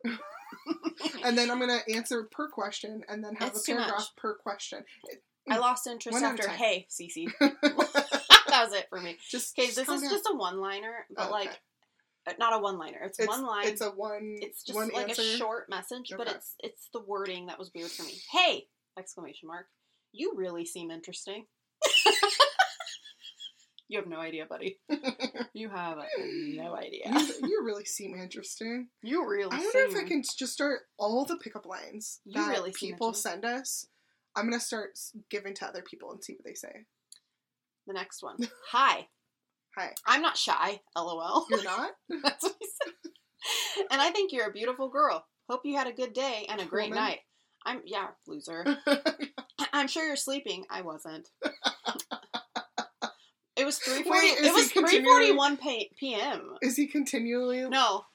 and 1.23 1.37
then 1.37 1.51
I'm 1.51 1.59
gonna 1.59 1.81
answer 1.93 2.23
per 2.31 2.49
question, 2.49 3.03
and 3.07 3.23
then 3.23 3.35
have 3.35 3.49
It's 3.49 3.67
a 3.67 3.73
paragraph 3.73 4.09
per 4.17 4.35
question. 4.35 4.83
I 5.49 5.57
lost 5.57 5.87
interest 5.87 6.13
One 6.13 6.23
after 6.23 6.47
hey, 6.49 6.87
Cece. 6.89 7.27
that 7.39 8.65
was 8.65 8.73
it 8.73 8.87
for 8.89 8.99
me. 8.99 9.17
just 9.29 9.57
Okay, 9.57 9.67
this 9.67 9.77
is 9.79 10.01
down. 10.01 10.09
just 10.09 10.27
a 10.31 10.35
one-liner, 10.35 11.05
but 11.15 11.27
Oh, 11.27 11.31
like 11.31 11.47
okay. 11.49 11.57
uh, 12.27 12.33
not 12.39 12.53
a 12.53 12.59
one-liner. 12.59 12.99
It's, 13.03 13.19
it's 13.19 13.27
one 13.27 13.43
line. 13.43 13.67
It's 13.67 13.81
a 13.81 13.89
one. 13.89 14.37
It's 14.41 14.63
just 14.63 14.75
one 14.75 14.89
like 14.93 15.09
answer. 15.09 15.21
a 15.21 15.37
short 15.37 15.69
message, 15.69 16.11
but 16.17 16.27
it's 16.27 16.55
it's 16.59 16.89
the 16.93 16.99
wording 17.01 17.47
that 17.47 17.59
was 17.59 17.71
weird 17.73 17.91
for 17.91 18.03
me. 18.03 18.19
Hey! 18.31 18.67
Exclamation 18.97 19.47
mark. 19.47 19.67
You 20.11 20.33
really 20.35 20.65
seem 20.65 20.91
interesting. 20.91 21.45
you 23.87 23.99
have 23.99 24.07
no 24.07 24.19
idea, 24.19 24.45
buddy. 24.45 24.79
You 25.53 25.67
have 25.69 25.97
no 26.55 26.75
idea. 26.77 27.11
you, 27.11 27.47
you 27.47 27.61
really 27.65 27.83
seem 27.83 28.15
interesting. 28.15 28.87
You 29.03 29.27
really 29.27 29.51
I 29.51 29.59
wonder 29.59 29.79
if 29.79 29.95
I 29.97 30.07
can 30.07 30.23
just 30.23 30.53
start 30.53 30.81
all 30.97 31.25
the 31.25 31.35
pickup 31.37 31.65
lines 31.65 32.21
You 32.23 32.41
that 32.41 32.49
really 32.49 32.71
people 32.71 33.13
send 33.13 33.43
us. 33.43 33.85
I'm 34.35 34.45
gonna 34.45 34.61
start 34.61 34.91
giving 35.29 35.53
to 35.55 35.65
other 35.65 35.81
people 35.81 36.11
and 36.13 36.23
see 36.23 36.33
what 36.33 36.45
they 36.45 36.53
say. 36.53 36.85
the 37.85 37.93
next 37.93 38.23
one. 38.23 38.37
Hi. 38.71 39.07
Hi, 39.77 39.93
I'm 40.07 40.21
not 40.21 40.37
shy. 40.37 40.79
LOL. 40.97 41.45
you're 41.49 41.63
not. 41.63 41.91
That's 42.23 42.43
what 42.43 42.55
he 42.59 42.67
said. 42.83 43.83
And 43.91 44.01
I 44.01 44.09
think 44.11 44.31
you're 44.31 44.47
a 44.47 44.53
beautiful 44.53 44.89
girl. 44.89 45.25
Hope 45.49 45.61
you 45.65 45.75
had 45.75 45.87
a 45.87 45.93
good 45.93 46.13
day 46.13 46.45
and 46.49 46.61
a 46.61 46.65
great 46.65 46.89
Woman. 46.91 47.03
night. 47.03 47.19
I'm 47.65 47.81
yeah, 47.85 48.07
loser. 48.27 48.65
I'm 49.73 49.87
sure 49.87 50.05
you're 50.05 50.15
sleeping. 50.15 50.65
I 50.69 50.81
wasn't. 50.81 51.29
It 53.55 53.65
was 53.65 53.77
three 53.77 54.03
forty. 54.03 54.27
It 54.27 54.53
was 54.53 54.71
three 54.71 54.83
continuing- 54.83 55.57
p.m. 55.99 56.55
Is 56.61 56.77
he 56.77 56.87
continually? 56.87 57.67
No, 57.69 58.05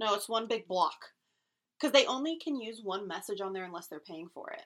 no, 0.00 0.14
it's 0.14 0.28
one 0.28 0.48
big 0.48 0.66
block. 0.66 0.96
Because 1.78 1.92
they 1.92 2.06
only 2.06 2.36
can 2.36 2.60
use 2.60 2.80
one 2.82 3.06
message 3.08 3.40
on 3.40 3.52
there 3.52 3.64
unless 3.64 3.86
they're 3.86 4.00
paying 4.00 4.28
for 4.34 4.50
it. 4.50 4.62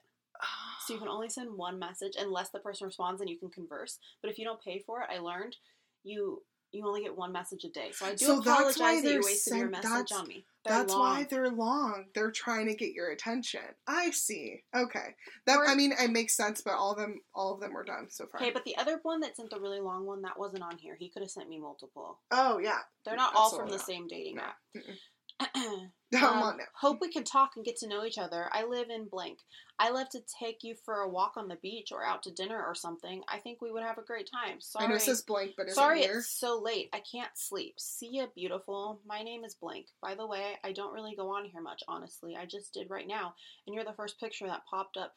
So 0.86 0.92
you 0.92 0.98
can 0.98 1.08
only 1.08 1.28
send 1.28 1.56
one 1.56 1.78
message 1.78 2.14
unless 2.18 2.50
the 2.50 2.58
person 2.58 2.86
responds 2.86 3.20
and 3.20 3.30
you 3.30 3.38
can 3.38 3.50
converse. 3.50 3.98
But 4.20 4.30
if 4.30 4.38
you 4.38 4.44
don't 4.44 4.62
pay 4.62 4.82
for 4.84 5.00
it, 5.00 5.08
I 5.14 5.18
learned 5.18 5.56
you 6.02 6.42
you 6.74 6.86
only 6.86 7.02
get 7.02 7.16
one 7.16 7.32
message 7.32 7.64
a 7.64 7.68
day. 7.70 7.90
So 7.92 8.06
I 8.06 8.10
do 8.14 8.24
So 8.26 8.38
apologize 8.40 9.02
that 9.02 9.12
you're 9.12 9.22
wasting 9.22 9.58
your 9.58 9.68
message 9.70 10.12
on 10.12 10.26
me. 10.26 10.44
They're 10.64 10.78
That's 10.78 10.92
long. 10.92 11.00
why 11.00 11.26
they're 11.28 11.50
long. 11.50 12.06
They're 12.14 12.30
trying 12.30 12.66
to 12.68 12.74
get 12.74 12.92
your 12.92 13.10
attention. 13.10 13.60
I 13.86 14.10
see. 14.10 14.62
Okay. 14.74 15.14
That 15.46 15.58
Or- 15.58 15.66
I 15.68 15.74
mean, 15.74 15.92
it 15.92 16.10
makes 16.10 16.36
sense. 16.36 16.62
But 16.62 16.74
all 16.74 16.92
of 16.92 16.98
them, 16.98 17.20
all 17.34 17.54
of 17.54 17.60
them 17.60 17.72
were 17.74 17.84
done 17.84 18.08
so 18.10 18.26
far. 18.26 18.40
Okay, 18.40 18.50
but 18.50 18.64
the 18.64 18.76
other 18.76 18.98
one 19.02 19.20
that 19.20 19.36
sent 19.36 19.50
the 19.50 19.60
really 19.60 19.80
long 19.80 20.04
one 20.06 20.22
that 20.22 20.38
wasn't 20.38 20.62
on 20.62 20.76
here. 20.78 20.96
He 20.98 21.10
could 21.10 21.22
have 21.22 21.30
sent 21.30 21.48
me 21.48 21.58
multiple. 21.60 22.20
oh 22.30 22.58
yeah, 22.58 22.78
They're 23.04 23.16
not 23.16 23.34
all 23.36 23.50
from 23.50 23.68
Absolutely 23.68 23.72
the 23.72 23.78
not. 23.78 23.86
same 23.86 24.06
dating 24.08 24.36
No. 24.36 24.42
app. 24.42 24.56
Mm-mm. 24.76 24.96
Um, 26.14 26.20
Come 26.20 26.42
on 26.44 26.56
now. 26.58 26.64
Hope 26.74 27.00
we 27.00 27.10
can 27.10 27.24
talk 27.24 27.52
and 27.56 27.64
get 27.64 27.76
to 27.78 27.88
know 27.88 28.04
each 28.04 28.18
other. 28.18 28.48
I 28.52 28.64
live 28.64 28.88
in 28.88 29.08
blank. 29.08 29.38
I 29.80 29.90
love 29.90 30.08
to 30.10 30.20
take 30.40 30.62
you 30.62 30.76
for 30.84 31.00
a 31.00 31.08
walk 31.08 31.32
on 31.36 31.48
the 31.48 31.56
beach 31.56 31.90
or 31.90 32.04
out 32.04 32.22
to 32.22 32.30
dinner 32.30 32.62
or 32.64 32.76
something. 32.76 33.22
I 33.28 33.38
think 33.40 33.60
we 33.60 33.72
would 33.72 33.82
have 33.82 33.98
a 33.98 34.02
great 34.04 34.30
time. 34.32 34.60
Sorry. 34.60 34.84
I 34.84 34.88
know 34.88 34.94
it 34.94 35.02
says 35.02 35.22
blank, 35.22 35.54
but 35.56 35.66
it's 35.66 35.74
Sorry 35.74 36.02
here. 36.02 36.18
it's 36.18 36.30
so 36.30 36.60
late. 36.62 36.88
I 36.92 37.00
can't 37.00 37.32
sleep. 37.34 37.74
See 37.78 38.10
ya, 38.12 38.26
beautiful. 38.32 39.00
My 39.04 39.22
name 39.22 39.42
is 39.42 39.56
Blank. 39.56 39.86
By 40.00 40.14
the 40.14 40.26
way, 40.26 40.52
I 40.62 40.70
don't 40.70 40.92
really 40.94 41.16
go 41.16 41.30
on 41.30 41.46
here 41.46 41.60
much, 41.62 41.82
honestly. 41.88 42.36
I 42.36 42.46
just 42.46 42.72
did 42.72 42.88
right 42.88 43.08
now. 43.08 43.34
And 43.66 43.74
you're 43.74 43.84
the 43.84 43.92
first 43.92 44.20
picture 44.20 44.46
that 44.46 44.66
popped 44.70 44.96
up 44.96 45.14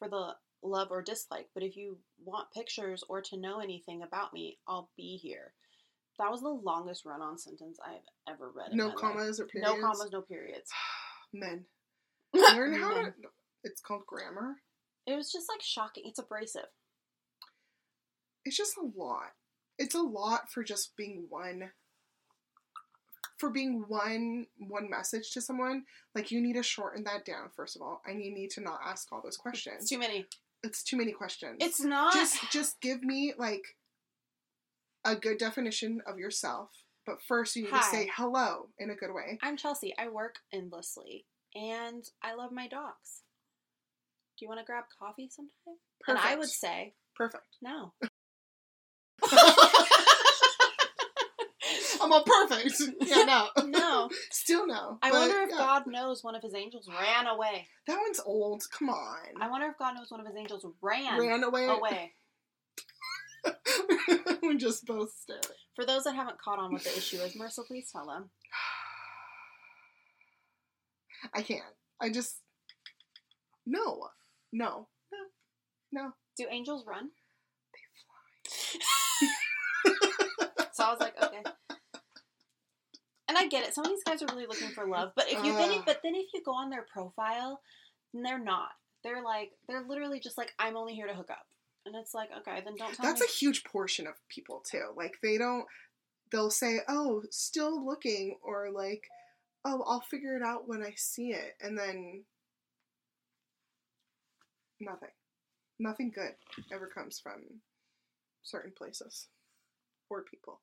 for 0.00 0.08
the 0.08 0.34
love 0.64 0.88
or 0.90 1.02
dislike. 1.02 1.50
But 1.54 1.62
if 1.62 1.76
you 1.76 1.98
want 2.24 2.50
pictures 2.52 3.04
or 3.08 3.20
to 3.20 3.36
know 3.36 3.60
anything 3.60 4.02
about 4.02 4.32
me, 4.32 4.58
I'll 4.66 4.90
be 4.96 5.16
here. 5.22 5.52
That 6.22 6.30
was 6.30 6.40
the 6.40 6.48
longest 6.50 7.04
run 7.04 7.20
on 7.20 7.36
sentence 7.36 7.78
I've 7.84 8.32
ever 8.32 8.50
read. 8.54 8.70
in 8.70 8.76
No 8.76 8.84
my 8.84 8.90
life. 8.90 9.00
commas 9.00 9.40
or 9.40 9.46
periods. 9.46 9.72
No 9.72 9.80
commas, 9.80 10.08
no 10.12 10.20
periods. 10.20 10.70
Men. 11.32 11.64
Learn 12.32 12.74
how 12.74 12.94
to. 12.94 13.12
It's 13.64 13.80
called 13.80 14.06
grammar. 14.06 14.54
It 15.04 15.16
was 15.16 15.32
just 15.32 15.48
like 15.52 15.60
shocking. 15.60 16.04
It's 16.06 16.20
abrasive. 16.20 16.66
It's 18.44 18.56
just 18.56 18.76
a 18.76 18.86
lot. 18.96 19.32
It's 19.80 19.96
a 19.96 20.00
lot 20.02 20.48
for 20.48 20.62
just 20.62 20.96
being 20.96 21.26
one. 21.28 21.70
For 23.38 23.50
being 23.50 23.84
one 23.88 24.46
one 24.58 24.88
message 24.88 25.32
to 25.32 25.40
someone, 25.40 25.82
like 26.14 26.30
you 26.30 26.40
need 26.40 26.52
to 26.54 26.62
shorten 26.62 27.02
that 27.04 27.24
down 27.24 27.48
first 27.56 27.74
of 27.74 27.82
all, 27.82 28.00
and 28.06 28.22
you 28.22 28.32
need 28.32 28.50
to 28.52 28.60
not 28.60 28.78
ask 28.86 29.08
all 29.10 29.20
those 29.20 29.36
questions. 29.36 29.78
It's 29.80 29.90
too 29.90 29.98
many. 29.98 30.26
it's 30.62 30.84
too 30.84 30.96
many 30.96 31.10
questions. 31.10 31.56
It's 31.58 31.80
not. 31.82 32.14
just 32.14 32.38
just 32.52 32.80
give 32.80 33.02
me 33.02 33.34
like 33.36 33.64
a 35.04 35.16
good 35.16 35.38
definition 35.38 36.00
of 36.06 36.18
yourself. 36.18 36.70
But 37.04 37.16
first, 37.26 37.56
you 37.56 37.64
need 37.64 37.72
to 37.72 37.82
say 37.82 38.10
hello 38.16 38.68
in 38.78 38.90
a 38.90 38.94
good 38.94 39.12
way. 39.12 39.38
I'm 39.42 39.56
Chelsea. 39.56 39.92
I 39.98 40.08
work 40.08 40.36
endlessly, 40.52 41.26
and 41.54 42.04
I 42.22 42.34
love 42.34 42.52
my 42.52 42.68
dogs. 42.68 43.22
Do 44.38 44.44
you 44.44 44.48
want 44.48 44.60
to 44.60 44.64
grab 44.66 44.84
coffee 44.98 45.28
sometime? 45.30 45.78
Perfect. 46.00 46.24
And 46.24 46.32
I 46.34 46.38
would 46.38 46.48
say 46.48 46.94
perfect. 47.16 47.46
no. 47.60 47.92
I'm 52.02 52.12
all 52.12 52.24
perfect. 52.24 52.74
Yeah, 53.02 53.22
no, 53.24 53.48
No. 53.66 54.08
still 54.30 54.66
no. 54.66 54.98
I 55.02 55.10
But, 55.10 55.20
wonder 55.20 55.42
if 55.42 55.50
yeah. 55.50 55.56
God 55.58 55.86
knows 55.86 56.24
one 56.24 56.34
of 56.34 56.42
his 56.42 56.54
angels 56.54 56.88
ran 56.88 57.26
away. 57.28 57.66
That 57.86 57.98
one's 58.00 58.20
old. 58.24 58.62
Come 58.76 58.90
on. 58.90 59.18
I 59.40 59.48
wonder 59.48 59.68
if 59.68 59.78
God 59.78 59.94
knows 59.94 60.10
one 60.10 60.20
of 60.20 60.26
his 60.26 60.34
angels 60.36 60.66
ran, 60.80 61.20
Ran 61.20 61.44
away. 61.44 61.66
away. 61.68 62.12
we 64.42 64.56
just 64.56 64.86
both 64.86 65.12
stare. 65.12 65.40
For 65.74 65.84
those 65.84 66.04
that 66.04 66.14
haven't 66.14 66.40
caught 66.40 66.58
on 66.58 66.72
what 66.72 66.84
the 66.84 66.96
issue 66.96 67.18
is, 67.18 67.34
Marissa, 67.34 67.66
please 67.66 67.90
tell 67.90 68.06
them. 68.06 68.30
I 71.34 71.42
can't. 71.42 71.62
I 72.00 72.10
just 72.10 72.38
no, 73.66 74.08
no, 74.52 74.88
no, 75.12 75.18
no. 75.92 76.12
Do 76.36 76.46
angels 76.50 76.84
run? 76.86 77.10
They 77.72 77.80
fly. 79.22 79.28
So 80.74 80.84
I 80.84 80.90
was 80.90 81.00
like, 81.00 81.22
okay. 81.22 81.42
And 83.28 83.36
I 83.36 83.46
get 83.46 83.62
it. 83.62 83.74
Some 83.74 83.84
of 83.84 83.90
these 83.90 84.02
guys 84.04 84.22
are 84.22 84.26
really 84.34 84.46
looking 84.46 84.70
for 84.70 84.86
love, 84.86 85.12
but 85.14 85.26
if 85.30 85.44
you 85.44 85.52
then, 85.52 85.70
Ugh. 85.70 85.82
but 85.84 86.00
then 86.02 86.14
if 86.14 86.28
you 86.32 86.42
go 86.42 86.52
on 86.54 86.70
their 86.70 86.86
profile, 86.90 87.60
then 88.14 88.22
they're 88.22 88.42
not. 88.42 88.70
They're 89.04 89.22
like, 89.22 89.50
they're 89.68 89.84
literally 89.86 90.18
just 90.18 90.38
like, 90.38 90.50
I'm 90.58 90.78
only 90.78 90.94
here 90.94 91.06
to 91.06 91.12
hook 91.14 91.28
up, 91.30 91.44
and 91.86 91.94
it's 91.96 92.14
like, 92.14 92.30
okay, 92.38 92.60
then 92.64 92.76
don't 92.76 92.94
tell 92.94 93.04
That's 93.04 93.20
me. 93.20 93.26
a 93.28 93.30
huge 93.30 93.64
portion 93.64 94.06
of 94.06 94.14
people 94.28 94.62
too. 94.68 94.92
Like 94.96 95.14
they 95.22 95.38
don't. 95.38 95.66
They'll 96.30 96.50
say, 96.50 96.78
"Oh, 96.88 97.22
still 97.30 97.84
looking," 97.84 98.38
or 98.42 98.70
like, 98.70 99.04
"Oh, 99.64 99.82
I'll 99.86 100.00
figure 100.00 100.36
it 100.36 100.42
out 100.42 100.66
when 100.66 100.82
I 100.82 100.94
see 100.96 101.32
it," 101.32 101.56
and 101.60 101.78
then 101.78 102.24
nothing. 104.80 105.10
Nothing 105.78 106.10
good 106.14 106.34
ever 106.72 106.86
comes 106.86 107.20
from 107.20 107.60
certain 108.42 108.72
places 108.76 109.28
or 110.08 110.22
people. 110.22 110.60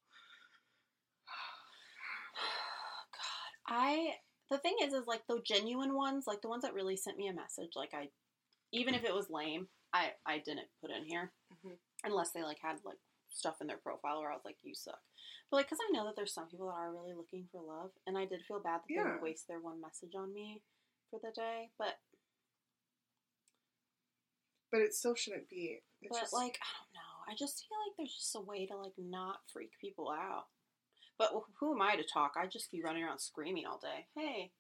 God, 3.14 3.76
I 3.76 4.14
the 4.50 4.58
thing 4.58 4.78
is, 4.82 4.94
is 4.94 5.08
like 5.08 5.22
the 5.28 5.42
genuine 5.46 5.94
ones, 5.94 6.26
like 6.26 6.42
the 6.42 6.50
ones 6.50 6.64
that 6.64 6.74
really 6.74 6.98
sent 6.98 7.18
me 7.18 7.28
a 7.28 7.34
message, 7.34 7.72
like 7.76 7.94
I, 7.94 8.10
even 8.72 8.96
if 8.96 9.04
it 9.04 9.14
was 9.14 9.30
lame, 9.30 9.68
I 9.94 10.12
I 10.26 10.40
didn't 10.40 10.68
put 10.82 10.92
in 10.92 11.06
here 11.06 11.32
Mhm. 11.54 11.78
unless 12.04 12.32
they 12.32 12.44
like 12.44 12.60
had 12.60 12.84
like 12.86 13.00
stuff 13.30 13.62
in 13.62 13.68
their 13.68 13.78
profile 13.78 14.20
where 14.22 14.32
I 14.32 14.36
was 14.36 14.46
like, 14.46 14.58
you 14.64 14.74
suck. 14.76 15.02
But 15.50 15.58
like, 15.58 15.70
cause 15.70 15.80
I 15.82 15.92
know 15.92 16.06
that 16.06 16.16
there's 16.16 16.34
some 16.34 16.48
people 16.48 16.68
that 16.68 16.74
are 16.74 16.92
really 16.94 17.14
looking 17.14 17.48
for 17.52 17.62
love, 17.62 17.92
and 18.08 18.18
I 18.18 18.26
did 18.26 18.46
feel 18.46 18.60
bad 18.60 18.82
that 18.82 18.88
they 18.88 18.96
Yeah. 18.96 19.14
would 19.14 19.22
waste 19.22 19.48
their 19.48 19.60
one 19.60 19.82
message 19.82 20.16
on 20.16 20.34
me 20.34 20.62
for 21.10 21.20
the 21.20 21.32
day, 21.32 21.72
but 21.78 22.00
But 24.72 24.82
it 24.82 24.94
still 24.94 25.16
shouldn't 25.16 25.50
be. 25.50 25.82
It's 26.02 26.10
but 26.16 26.22
just, 26.22 26.34
like 26.34 26.60
I 26.62 26.70
don't 26.78 26.94
know. 26.94 27.24
I 27.28 27.36
just 27.36 27.66
feel 27.68 27.78
like 27.88 27.98
there's 27.98 28.16
just 28.16 28.36
a 28.36 28.42
way 28.42 28.66
to 28.68 28.76
like 28.78 28.94
not 28.98 29.40
freak 29.52 29.72
people 29.80 30.10
out. 30.12 30.48
But 31.18 31.32
who 31.60 31.74
am 31.74 31.82
I 31.82 31.96
to 31.96 32.04
talk? 32.04 32.34
I'd 32.38 32.52
just 32.52 32.72
be 32.72 32.82
running 32.82 33.04
around 33.04 33.20
screaming 33.20 33.66
all 33.66 33.80
day. 33.80 34.08
Hey, 34.16 34.52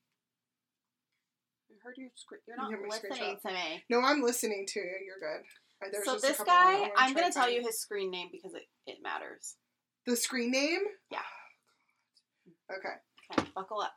I 1.69 1.75
heard 1.83 1.95
you 1.97 2.09
scream. 2.15 2.41
You're 2.47 2.57
not 2.57 2.71
my 2.71 2.87
listening 2.87 3.37
to 3.45 3.51
me. 3.51 3.83
no, 3.89 4.01
I'm 4.01 4.21
listening 4.21 4.65
to 4.67 4.79
you. 4.79 4.97
You're 5.05 5.19
good. 5.19 5.45
There's 5.91 6.05
so 6.05 6.15
this 6.15 6.37
couple 6.37 6.53
more 6.53 6.63
I 6.63 6.79
guy, 6.87 6.91
I'm 6.97 7.13
gonna 7.13 7.27
to 7.27 7.33
tell 7.33 7.49
you 7.49 7.61
his 7.63 7.79
screen 7.79 8.11
name 8.11 8.27
because 8.31 8.53
it, 8.53 8.63
it 8.85 8.97
matters. 9.01 9.55
the 10.05 10.15
screen 10.15 10.51
name. 10.51 10.81
Yeah. 11.11 11.19
Okay. 12.71 12.93
Okay, 13.39 13.49
buckle 13.55 13.81
up. 13.81 13.93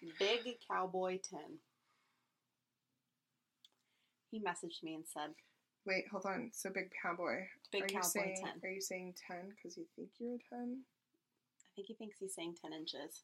Big 0.18 0.40
Cowboy 0.70 1.18
Ten. 1.28 1.58
He 4.30 4.40
messaged 4.40 4.82
me 4.82 4.94
and 4.94 5.04
said, 5.06 5.34
Wait, 5.86 6.04
hold 6.10 6.24
on. 6.26 6.50
So 6.52 6.70
big 6.70 6.90
cowboy. 7.00 7.46
"Big 7.70 7.82
are 7.84 7.86
cowboy 7.86 7.98
you 7.98 8.02
saying, 8.02 8.36
10." 8.42 8.50
Are 8.64 8.72
you 8.72 8.80
saying 8.80 9.14
ten 9.28 9.50
because 9.50 9.76
you 9.76 9.84
think 9.94 10.08
you're 10.18 10.34
a 10.34 10.38
ten? 10.50 10.82
I 11.62 11.68
think 11.76 11.86
he 11.88 11.94
thinks 11.94 12.16
he's 12.18 12.34
saying 12.34 12.56
10 12.60 12.72
inches, 12.72 13.22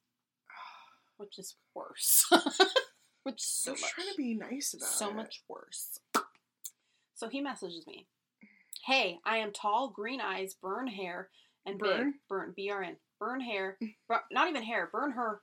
which 1.23 1.39
is 1.39 1.57
worse. 1.75 2.27
which 3.23 3.37
is 3.43 3.49
so 3.49 3.73
I'm 3.73 3.81
much, 3.81 3.91
trying 3.93 4.09
to 4.09 4.15
be 4.17 4.35
nice 4.35 4.75
about 4.75 4.89
so 4.89 5.09
it. 5.11 5.15
much 5.17 5.43
worse. 5.49 5.99
So 7.15 7.29
he 7.29 7.41
messages 7.41 7.87
me, 7.87 8.07
"Hey, 8.85 9.19
I 9.25 9.37
am 9.39 9.53
tall, 9.53 9.89
green 9.91 10.21
eyes, 10.21 10.55
burn 10.61 10.87
hair, 10.89 11.31
and 11.65 11.79
Burn? 11.79 12.11
big. 12.11 12.15
Burn 12.29 12.53
B 12.57 12.71
R 12.71 12.83
N. 12.83 12.97
Burn 13.21 13.41
hair. 13.41 13.79
bur- 14.09 14.25
not 14.33 14.49
even 14.49 14.63
hair. 14.65 14.89
Burn 14.93 15.13
her. 15.13 15.41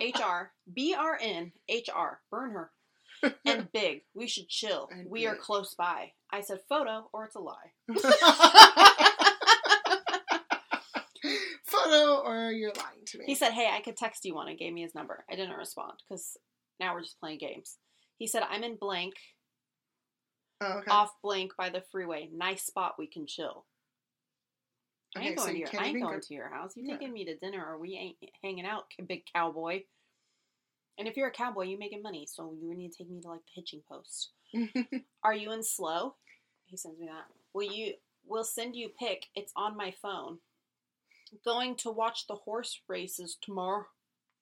H 0.00 0.20
R 0.22 0.52
B 0.72 0.94
R 0.96 1.18
N 1.20 1.52
H 1.68 1.90
R. 1.92 2.20
Burn 2.30 2.52
her." 2.52 2.70
And 3.44 3.70
big. 3.72 4.02
We 4.14 4.28
should 4.28 4.48
chill. 4.48 4.88
And 4.92 5.10
we 5.10 5.26
are 5.26 5.34
close 5.36 5.74
by. 5.74 6.12
I 6.30 6.42
said 6.42 6.60
photo 6.68 7.08
or 7.12 7.24
it's 7.24 7.34
a 7.34 7.40
lie. 7.40 7.72
Photo 11.96 12.22
or 12.28 12.50
you're 12.52 12.72
lying 12.76 13.04
to 13.06 13.18
me. 13.18 13.24
He 13.26 13.34
said, 13.34 13.52
Hey, 13.52 13.70
I 13.72 13.80
could 13.80 13.96
text 13.96 14.24
you 14.24 14.34
one 14.34 14.48
and 14.48 14.58
gave 14.58 14.72
me 14.72 14.82
his 14.82 14.94
number. 14.94 15.24
I 15.30 15.36
didn't 15.36 15.56
respond 15.56 15.94
because 16.08 16.36
now 16.80 16.94
we're 16.94 17.02
just 17.02 17.20
playing 17.20 17.38
games. 17.38 17.78
He 18.18 18.26
said, 18.26 18.42
I'm 18.48 18.64
in 18.64 18.76
blank, 18.76 19.14
oh, 20.60 20.78
okay. 20.78 20.90
off 20.90 21.12
blank 21.22 21.52
by 21.58 21.68
the 21.70 21.82
freeway. 21.92 22.28
Nice 22.32 22.64
spot 22.64 22.94
we 22.98 23.06
can 23.06 23.26
chill. 23.26 23.66
I 25.16 25.20
ain't 25.20 25.28
Okay, 25.28 25.36
so 25.36 25.42
going, 25.44 25.54
to, 25.54 25.58
your, 25.60 25.82
I 25.82 25.86
ain't 25.86 26.02
going 26.02 26.20
to 26.20 26.34
your 26.34 26.48
house. 26.48 26.72
You 26.76 26.84
Yeah. 26.86 26.94
taking 26.94 27.12
me 27.12 27.24
to 27.26 27.36
dinner 27.36 27.64
or 27.64 27.78
we 27.78 27.94
ain't 27.94 28.16
hanging 28.42 28.66
out, 28.66 28.84
big 29.06 29.24
cowboy. 29.32 29.82
And 30.98 31.06
if 31.06 31.16
you're 31.16 31.28
a 31.28 31.32
cowboy, 31.32 31.64
you 31.64 31.78
making 31.78 32.02
money, 32.02 32.26
so 32.30 32.54
you 32.58 32.74
need 32.74 32.92
to 32.92 32.98
take 32.98 33.10
me 33.10 33.20
to 33.20 33.28
like 33.28 33.40
the 33.40 33.52
hitching 33.54 33.82
post. 33.88 34.30
Are 35.22 35.34
you 35.34 35.52
in 35.52 35.62
SLO? 35.62 36.16
He 36.66 36.76
sends 36.76 36.98
me 36.98 37.06
that. 37.06 37.26
Will 37.52 37.70
you? 37.70 37.94
We'll 38.24 38.44
send 38.44 38.74
you 38.74 38.86
a 38.88 39.04
pic. 39.04 39.26
It's 39.34 39.52
on 39.56 39.76
my 39.76 39.92
phone. 40.02 40.38
Going 41.44 41.76
to 41.76 41.90
watch 41.90 42.26
the 42.26 42.34
horse 42.34 42.80
races 42.88 43.36
tomorrow. 43.40 43.86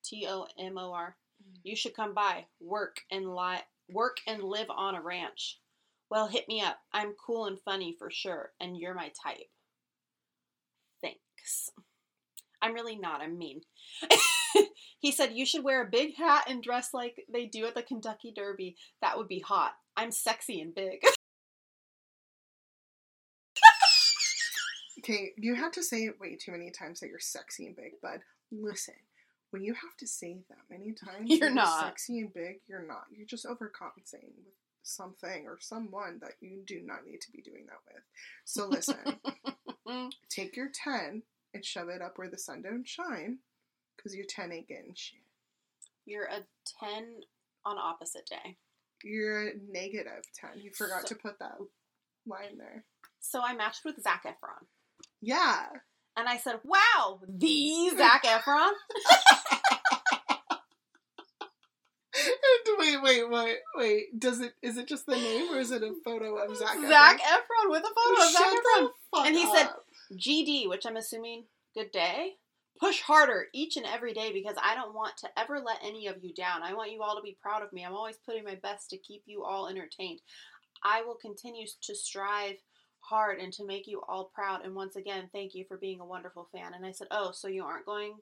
T 0.04 0.26
O 0.28 0.46
M 0.58 0.76
O 0.78 0.92
R. 0.92 1.16
Mm-hmm. 1.42 1.60
You 1.62 1.76
should 1.76 1.94
come 1.94 2.14
by. 2.14 2.46
Work 2.60 2.98
and 3.10 3.34
li- 3.34 3.64
Work 3.90 4.18
and 4.26 4.42
live 4.42 4.68
on 4.70 4.94
a 4.94 5.02
ranch. 5.02 5.58
Well, 6.10 6.28
hit 6.28 6.48
me 6.48 6.60
up. 6.60 6.78
I'm 6.92 7.14
cool 7.14 7.46
and 7.46 7.58
funny 7.60 7.94
for 7.98 8.10
sure, 8.10 8.52
and 8.60 8.76
you're 8.78 8.94
my 8.94 9.10
type. 9.22 9.48
Thanks. 11.02 11.70
I'm 12.62 12.74
really 12.74 12.96
not. 12.96 13.20
I'm 13.20 13.36
mean. 13.36 13.62
he 14.98 15.12
said 15.12 15.32
you 15.32 15.44
should 15.44 15.64
wear 15.64 15.82
a 15.82 15.90
big 15.90 16.16
hat 16.16 16.44
and 16.48 16.62
dress 16.62 16.94
like 16.94 17.24
they 17.32 17.46
do 17.46 17.66
at 17.66 17.74
the 17.74 17.82
Kentucky 17.82 18.32
Derby. 18.34 18.76
That 19.02 19.18
would 19.18 19.28
be 19.28 19.40
hot. 19.40 19.72
I'm 19.96 20.10
sexy 20.10 20.60
and 20.60 20.74
big. 20.74 21.02
okay, 25.04 25.32
you 25.36 25.54
had 25.54 25.72
to 25.74 25.82
say 25.82 26.04
it 26.04 26.20
way 26.20 26.36
too 26.36 26.52
many 26.52 26.70
times 26.70 27.00
that 27.00 27.08
you're 27.08 27.18
sexy 27.18 27.66
and 27.66 27.76
big, 27.76 28.00
bud. 28.02 28.20
Listen, 28.50 28.94
when 29.50 29.62
you 29.62 29.74
have 29.74 29.96
to 29.98 30.06
say 30.06 30.38
that 30.48 30.58
many 30.70 30.92
times 30.92 31.30
You're 31.30 31.50
not. 31.50 31.84
sexy 31.84 32.20
and 32.20 32.32
big, 32.32 32.60
you're 32.68 32.86
not. 32.86 33.04
You're 33.12 33.26
just 33.26 33.46
overcompensating 33.46 34.34
with 34.36 34.54
something 34.82 35.46
or 35.46 35.58
someone 35.60 36.18
that 36.20 36.32
you 36.40 36.62
do 36.66 36.80
not 36.84 37.06
need 37.06 37.20
to 37.22 37.30
be 37.32 37.40
doing 37.42 37.66
that 37.66 37.78
with. 37.92 38.02
So 38.44 38.66
listen, 38.66 40.10
take 40.30 40.56
your 40.56 40.68
10 40.72 41.22
and 41.54 41.64
shove 41.64 41.88
it 41.88 42.02
up 42.02 42.18
where 42.18 42.28
the 42.28 42.38
sun 42.38 42.62
don't 42.62 42.86
shine 42.86 43.38
because 43.96 44.14
your 44.14 44.26
10 44.28 44.52
ain't 44.52 44.68
getting 44.68 44.94
shit. 44.94 45.20
You're 46.06 46.24
a 46.26 46.40
10 46.80 47.04
on 47.64 47.78
opposite 47.78 48.26
day. 48.26 48.56
You're 49.02 49.48
a 49.48 49.52
negative 49.70 50.24
10. 50.34 50.50
You 50.60 50.70
forgot 50.72 51.02
So- 51.08 51.14
to 51.14 51.20
put 51.20 51.38
that 51.38 51.58
line 52.26 52.58
there. 52.58 52.84
So 53.20 53.40
I 53.42 53.54
matched 53.54 53.84
with 53.86 54.02
Zac 54.02 54.24
Efron. 54.24 54.66
Yeah. 55.24 55.66
And 56.16 56.28
I 56.28 56.36
said, 56.36 56.56
wow, 56.64 57.20
the 57.28 57.90
Zac 57.96 58.24
Efron? 58.24 58.70
wait, 62.78 63.02
wait, 63.02 63.30
wait, 63.30 63.56
wait. 63.74 64.20
Does 64.20 64.40
it 64.40 64.52
is 64.62 64.76
it 64.76 64.86
just 64.86 65.06
the 65.06 65.16
name 65.16 65.52
or 65.52 65.58
is 65.58 65.70
it 65.70 65.82
a 65.82 65.92
photo 66.04 66.36
of 66.36 66.56
Zac? 66.56 66.76
Zac 66.86 67.20
Efron? 67.20 67.24
Efron 67.24 67.70
with 67.70 67.82
a 67.82 67.94
photo 67.94 68.22
of 68.22 68.30
Zac 68.30 68.42
Shut 68.42 68.52
Efron. 68.52 68.82
the 68.82 68.90
fuck 69.10 69.26
And 69.26 69.36
he 69.36 69.46
said- 69.52 69.68
GD, 70.12 70.68
which 70.68 70.86
I'm 70.86 70.96
assuming 70.96 71.44
good 71.74 71.90
day. 71.90 72.34
Push 72.78 73.00
harder 73.02 73.46
each 73.54 73.76
and 73.76 73.86
every 73.86 74.12
day 74.12 74.32
because 74.32 74.56
I 74.62 74.74
don't 74.74 74.94
want 74.94 75.16
to 75.18 75.28
ever 75.38 75.58
let 75.60 75.78
any 75.82 76.06
of 76.06 76.22
you 76.22 76.34
down. 76.34 76.62
I 76.62 76.74
want 76.74 76.92
you 76.92 77.02
all 77.02 77.16
to 77.16 77.22
be 77.22 77.38
proud 77.40 77.62
of 77.62 77.72
me. 77.72 77.84
I'm 77.84 77.94
always 77.94 78.18
putting 78.18 78.44
my 78.44 78.56
best 78.56 78.90
to 78.90 78.98
keep 78.98 79.22
you 79.26 79.42
all 79.44 79.68
entertained. 79.68 80.20
I 80.84 81.02
will 81.02 81.14
continue 81.14 81.66
to 81.82 81.94
strive 81.94 82.56
hard 83.08 83.38
and 83.38 83.52
to 83.54 83.66
make 83.66 83.86
you 83.86 84.02
all 84.08 84.30
proud. 84.34 84.64
And 84.64 84.74
once 84.74 84.96
again, 84.96 85.28
thank 85.32 85.54
you 85.54 85.64
for 85.68 85.76
being 85.76 86.00
a 86.00 86.06
wonderful 86.06 86.48
fan. 86.52 86.74
And 86.74 86.84
I 86.84 86.92
said, 86.92 87.08
Oh, 87.10 87.32
so 87.32 87.48
you 87.48 87.64
aren't 87.64 87.86
going 87.86 88.14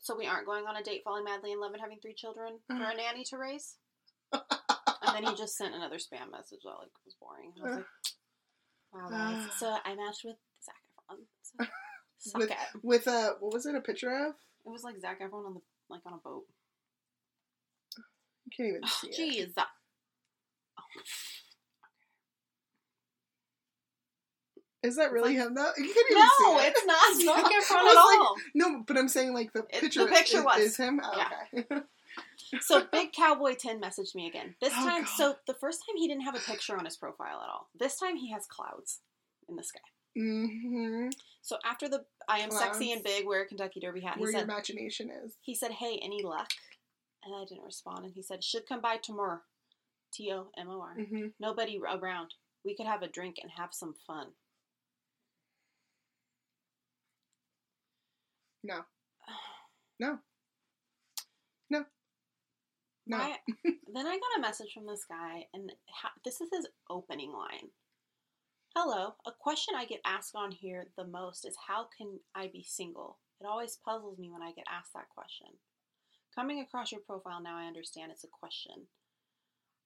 so 0.00 0.16
we 0.16 0.26
aren't 0.26 0.46
going 0.46 0.66
on 0.66 0.76
a 0.76 0.82
date 0.82 1.02
falling 1.04 1.24
madly 1.24 1.52
in 1.52 1.60
love 1.60 1.72
and 1.72 1.80
having 1.80 1.98
three 2.00 2.14
children 2.14 2.58
for 2.66 2.74
mm-hmm. 2.74 2.82
a 2.82 2.94
nanny 2.94 3.24
to 3.24 3.38
raise? 3.38 3.76
and 4.32 5.14
then 5.14 5.24
he 5.24 5.34
just 5.34 5.56
sent 5.56 5.74
another 5.74 5.96
spam 5.96 6.30
message 6.30 6.60
that 6.64 6.70
like 6.70 6.90
was 7.04 7.16
boring. 7.20 7.52
I 7.60 7.64
was 7.64 7.76
like, 7.76 7.86
Wow 8.92 9.08
guys. 9.10 9.48
So 9.58 9.76
I 9.84 9.94
matched 9.94 10.24
with 10.24 10.36
Zac 10.64 10.76
Efron. 11.10 11.66
So 12.18 12.38
With- 12.38 12.50
it. 12.50 12.56
with 12.82 13.06
a 13.06 13.36
what 13.40 13.52
was 13.52 13.66
it? 13.66 13.74
A 13.74 13.80
picture 13.80 14.10
of? 14.10 14.34
It 14.64 14.70
was 14.70 14.82
like 14.82 15.00
Zac 15.00 15.20
Efron 15.20 15.46
on 15.46 15.54
the 15.54 15.60
like 15.88 16.02
on 16.06 16.14
a 16.14 16.18
boat. 16.18 16.44
You 18.44 18.52
can't 18.56 18.68
even 18.68 18.82
see 19.16 19.38
it. 19.38 19.54
Jeez. 19.56 19.62
Is 24.86 24.96
that 24.96 25.12
really 25.12 25.36
like- 25.36 25.46
him 25.46 25.54
though? 25.54 25.72
You 25.76 25.92
can't 25.92 26.10
even 26.10 26.22
see 26.22 26.44
No, 26.44 26.58
it. 26.60 26.72
it's 26.74 26.86
not 26.86 27.16
Zac 27.36 27.44
I 27.44 27.60
Efron 27.60 27.84
was 27.84 27.96
at 27.96 28.20
like- 28.20 28.44
No, 28.54 28.84
but 28.86 28.96
I'm 28.96 29.08
saying 29.08 29.34
like 29.34 29.52
the 29.52 29.60
It- 29.70 29.72
the 29.72 29.80
picture. 29.80 30.06
picture 30.06 30.38
is, 30.38 30.44
was. 30.44 30.60
is 30.60 30.76
him. 30.76 31.00
Oh, 31.02 31.12
Yeah. 31.16 31.60
Okay. 31.60 31.82
So 32.60 32.84
Big 32.92 33.12
Cowboy 33.12 33.54
Tin 33.56 33.80
messaged 33.80 34.14
me 34.14 34.26
again. 34.28 34.54
This 34.60 34.72
Oh, 34.76 34.84
time, 34.86 35.02
God. 35.02 35.10
so 35.16 35.36
the 35.46 35.54
first 35.54 35.80
time 35.80 35.96
he 35.96 36.06
didn't 36.06 36.22
have 36.22 36.36
a 36.36 36.38
picture 36.40 36.76
on 36.78 36.84
his 36.84 36.96
profile 36.96 37.40
at 37.42 37.48
all. 37.50 37.68
This 37.78 37.98
time 37.98 38.16
he 38.16 38.30
has 38.30 38.46
clouds 38.46 39.00
in 39.48 39.56
the 39.56 39.64
sky. 39.64 39.80
Mm-hmm. 40.16 41.08
So 41.42 41.58
after 41.64 41.88
the 41.88 42.04
I 42.28 42.38
am 42.38 42.50
sexy 42.50 42.92
and 42.92 43.02
big, 43.02 43.26
wear 43.26 43.42
a 43.42 43.46
Kentucky 43.46 43.80
Derby 43.80 44.00
hat. 44.00 44.14
He 44.16 44.20
Where 44.22 44.30
your 44.30 44.40
said 44.40 44.48
imagination 44.48 45.10
is. 45.10 45.34
he 45.42 45.54
said, 45.54 45.72
"Hey, 45.72 45.98
any 46.02 46.22
luck?" 46.22 46.48
And 47.24 47.34
I 47.34 47.44
didn't 47.44 47.64
respond. 47.64 48.04
And 48.04 48.14
he 48.14 48.22
said, 48.22 48.42
"Should 48.42 48.66
come 48.66 48.80
by 48.80 48.96
tomorrow." 48.96 49.40
T 50.12 50.32
O 50.32 50.50
M 50.56 50.68
O 50.70 50.80
R. 50.80 50.94
hmm 50.94 51.26
Nobody 51.38 51.78
around. 51.78 52.34
We 52.64 52.74
could 52.74 52.86
have 52.86 53.02
a 53.02 53.08
drink 53.08 53.36
and 53.42 53.52
have 53.58 53.74
some 53.74 53.94
fun. 54.06 54.28
No. 58.66 58.80
No. 59.98 60.18
No. 61.70 61.86
No. 63.06 63.16
I, 63.16 63.36
then 63.94 64.06
I 64.06 64.18
got 64.18 64.38
a 64.38 64.42
message 64.42 64.74
from 64.74 64.86
this 64.86 65.06
guy, 65.08 65.46
and 65.54 65.72
ha- 65.88 66.12
this 66.22 66.42
is 66.42 66.50
his 66.52 66.66
opening 66.90 67.32
line. 67.32 67.70
Hello. 68.76 69.14
A 69.26 69.32
question 69.40 69.72
I 69.74 69.86
get 69.86 70.02
asked 70.04 70.34
on 70.34 70.50
here 70.50 70.88
the 70.98 71.06
most 71.06 71.46
is 71.46 71.56
how 71.66 71.86
can 71.96 72.20
I 72.34 72.48
be 72.48 72.62
single? 72.62 73.20
It 73.40 73.46
always 73.46 73.78
puzzles 73.82 74.18
me 74.18 74.30
when 74.30 74.42
I 74.42 74.52
get 74.52 74.66
asked 74.70 74.92
that 74.92 75.08
question. 75.08 75.46
Coming 76.34 76.60
across 76.60 76.92
your 76.92 77.00
profile 77.00 77.42
now, 77.42 77.56
I 77.56 77.68
understand 77.68 78.12
it's 78.12 78.24
a 78.24 78.38
question. 78.38 78.86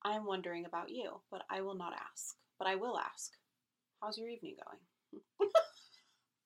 I 0.04 0.16
am 0.16 0.26
wondering 0.26 0.64
about 0.64 0.90
you, 0.90 1.20
but 1.30 1.42
I 1.48 1.60
will 1.60 1.76
not 1.76 1.92
ask. 1.92 2.34
But 2.58 2.66
I 2.66 2.74
will 2.74 2.98
ask. 2.98 3.30
How's 4.02 4.18
your 4.18 4.28
evening 4.28 4.56
going? 4.64 5.50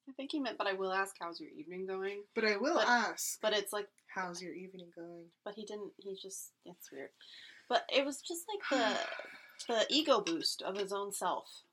I 0.08 0.12
think 0.12 0.32
he 0.32 0.40
meant, 0.40 0.58
but 0.58 0.66
I 0.66 0.74
will 0.74 0.92
ask, 0.92 1.16
how's 1.18 1.40
your 1.40 1.50
evening 1.50 1.86
going? 1.86 2.22
But 2.34 2.44
I 2.44 2.56
will 2.56 2.74
But- 2.74 2.88
ask. 2.88 3.40
But 3.40 3.52
it's 3.54 3.72
like, 3.72 3.88
How's 4.06 4.40
your 4.40 4.52
evening 4.54 4.92
going? 4.94 5.24
but 5.44 5.54
he 5.54 5.64
didn't 5.64 5.92
he 5.98 6.14
just 6.14 6.52
it's 6.64 6.92
weird 6.92 7.10
but 7.68 7.84
it 7.92 8.04
was 8.04 8.20
just 8.22 8.44
like 8.48 8.62
the 8.70 8.98
the 9.74 9.86
ego 9.92 10.20
boost 10.20 10.62
of 10.62 10.76
his 10.76 10.92
own 10.92 11.10
self 11.12 11.64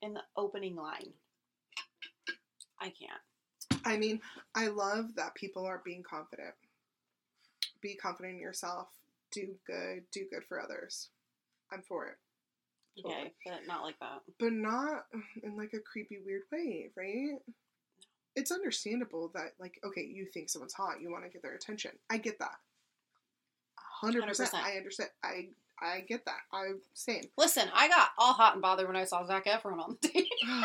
in 0.00 0.14
the 0.14 0.22
opening 0.36 0.76
line 0.76 1.12
i 2.80 2.84
can't 2.90 3.20
I 3.84 3.96
mean, 3.96 4.20
I 4.54 4.68
love 4.68 5.16
that 5.16 5.34
people 5.34 5.64
are 5.66 5.82
being 5.84 6.04
confident. 6.04 6.54
Be 7.80 7.96
confident 7.96 8.34
in 8.34 8.40
yourself. 8.40 8.86
Do 9.32 9.56
good. 9.66 10.04
Do 10.12 10.24
good 10.30 10.44
for 10.44 10.60
others. 10.60 11.08
I'm 11.72 11.82
for 11.82 12.06
it. 12.06 12.18
okay 13.04 13.32
but 13.44 13.66
not 13.66 13.82
like 13.82 13.98
that 13.98 14.20
But 14.38 14.52
not 14.52 15.06
in 15.42 15.56
like 15.56 15.72
a 15.74 15.80
creepy, 15.80 16.18
weird 16.24 16.42
way, 16.52 16.90
right? 16.96 17.38
It's 18.34 18.50
understandable 18.50 19.30
that, 19.34 19.52
like, 19.58 19.78
okay, 19.84 20.00
you 20.02 20.24
think 20.26 20.48
someone's 20.48 20.72
hot, 20.72 21.00
you 21.00 21.10
want 21.10 21.24
to 21.24 21.30
get 21.30 21.42
their 21.42 21.54
attention. 21.54 21.92
I 22.10 22.16
get 22.18 22.38
that. 22.38 22.56
100%. 24.02 24.22
100%. 24.24 24.54
I 24.54 24.76
understand. 24.76 25.10
I 25.22 25.48
I 25.80 26.00
get 26.00 26.24
that. 26.26 26.40
I'm 26.52 26.80
same. 26.94 27.24
listen 27.36 27.68
i 27.74 27.88
got 27.88 28.10
all 28.18 28.32
hot 28.32 28.52
and 28.54 28.62
bothered 28.62 28.86
when 28.86 28.96
i 28.96 29.04
saw 29.04 29.24
zac 29.26 29.46
efron 29.46 29.80
on 29.82 29.96
the 30.00 30.08
date 30.08 30.28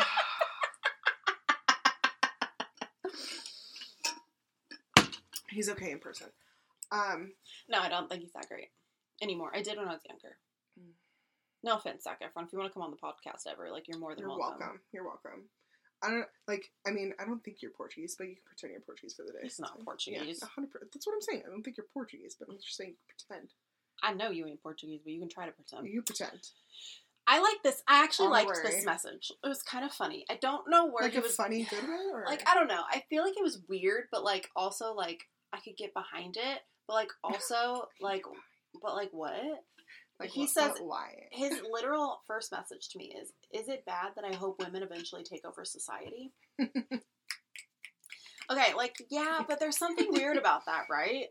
He's 5.50 5.68
okay 5.70 5.90
in 5.92 5.98
person. 5.98 6.28
Um, 6.92 7.32
no 7.68 7.80
i 7.80 7.88
don't 7.88 8.08
think 8.08 8.22
he's 8.22 8.32
that 8.32 8.48
great 8.48 8.68
anymore 9.20 9.50
i 9.54 9.60
did 9.62 9.76
when 9.76 9.88
i 9.88 9.92
was 9.92 10.00
younger 10.08 10.36
No 11.64 11.74
offense, 11.76 12.04
Zac 12.04 12.20
Efron. 12.22 12.44
If 12.46 12.52
you 12.52 12.58
want 12.60 12.70
to 12.70 12.74
come 12.74 12.84
on 12.84 12.92
the 12.92 12.96
podcast 12.96 13.50
ever, 13.50 13.68
like 13.72 13.88
you're 13.88 13.98
more 13.98 14.14
than 14.14 14.20
You're 14.22 14.38
welcome. 14.38 14.60
welcome. 14.60 14.80
You're 14.92 15.04
welcome. 15.04 15.42
I 16.02 16.10
don't 16.10 16.26
like. 16.46 16.70
I 16.86 16.90
mean, 16.90 17.12
I 17.18 17.24
don't 17.24 17.42
think 17.42 17.58
you're 17.60 17.72
Portuguese, 17.72 18.14
but 18.16 18.28
you 18.28 18.34
can 18.34 18.44
pretend 18.46 18.72
you're 18.72 18.80
Portuguese 18.82 19.14
for 19.14 19.24
the 19.26 19.32
day. 19.32 19.40
He's 19.42 19.58
not 19.58 19.82
Portuguese. 19.84 20.38
Yeah, 20.40 20.48
hundred 20.54 20.70
percent. 20.70 20.92
That's 20.92 21.06
what 21.06 21.14
I'm 21.14 21.20
saying. 21.22 21.42
I 21.46 21.50
don't 21.50 21.62
think 21.62 21.76
you're 21.76 21.86
Portuguese, 21.92 22.36
but 22.38 22.48
I'm 22.48 22.56
just 22.56 22.76
saying 22.76 22.94
pretend. 23.08 23.50
I 24.02 24.14
know 24.14 24.30
you 24.30 24.46
ain't 24.46 24.62
Portuguese, 24.62 25.00
but 25.02 25.12
you 25.12 25.18
can 25.20 25.28
try 25.28 25.46
to 25.46 25.52
pretend. 25.52 25.88
You 25.88 26.02
pretend. 26.02 26.38
I 27.26 27.40
like 27.40 27.62
this. 27.62 27.82
I 27.86 28.02
actually 28.02 28.28
liked 28.28 28.50
this 28.64 28.86
message. 28.86 29.30
It 29.44 29.48
was 29.48 29.62
kind 29.62 29.84
of 29.84 29.92
funny. 29.92 30.24
I 30.30 30.36
don't 30.40 30.68
know 30.70 30.86
where 30.86 31.02
like 31.04 31.14
a 31.16 31.20
was. 31.20 31.34
funny, 31.34 31.64
good 31.68 31.82
way, 31.88 32.06
or 32.12 32.24
Like 32.26 32.48
I 32.48 32.54
don't 32.54 32.68
know. 32.68 32.82
I 32.90 33.02
feel 33.10 33.22
like 33.22 33.36
it 33.36 33.42
was 33.42 33.60
weird, 33.68 34.04
but 34.10 34.24
like 34.24 34.48
also 34.56 34.94
like 34.94 35.24
I 35.52 35.58
could 35.58 35.76
get 35.76 35.92
behind 35.92 36.36
it, 36.36 36.60
but 36.86 36.94
like 36.94 37.10
also 37.24 37.88
like, 38.00 38.22
but 38.82 38.94
like 38.94 39.10
what? 39.12 39.34
Like 40.20 40.30
he 40.30 40.42
what- 40.42 40.50
says- 40.50 40.72
what- 40.80 40.86
why? 40.86 41.28
His 41.32 41.60
literal 41.70 42.22
first 42.26 42.52
message 42.52 42.88
to 42.90 42.98
me 42.98 43.14
is: 43.20 43.32
Is 43.52 43.68
it 43.68 43.84
bad 43.86 44.12
that 44.16 44.24
I 44.24 44.34
hope 44.34 44.58
women 44.60 44.82
eventually 44.82 45.22
take 45.24 45.44
over 45.44 45.64
society? 45.64 46.32
okay, 46.60 46.74
like 48.76 48.96
yeah, 49.10 49.40
but 49.46 49.60
there's 49.60 49.76
something 49.78 50.06
weird 50.10 50.36
about 50.36 50.64
that, 50.66 50.84
right? 50.90 51.26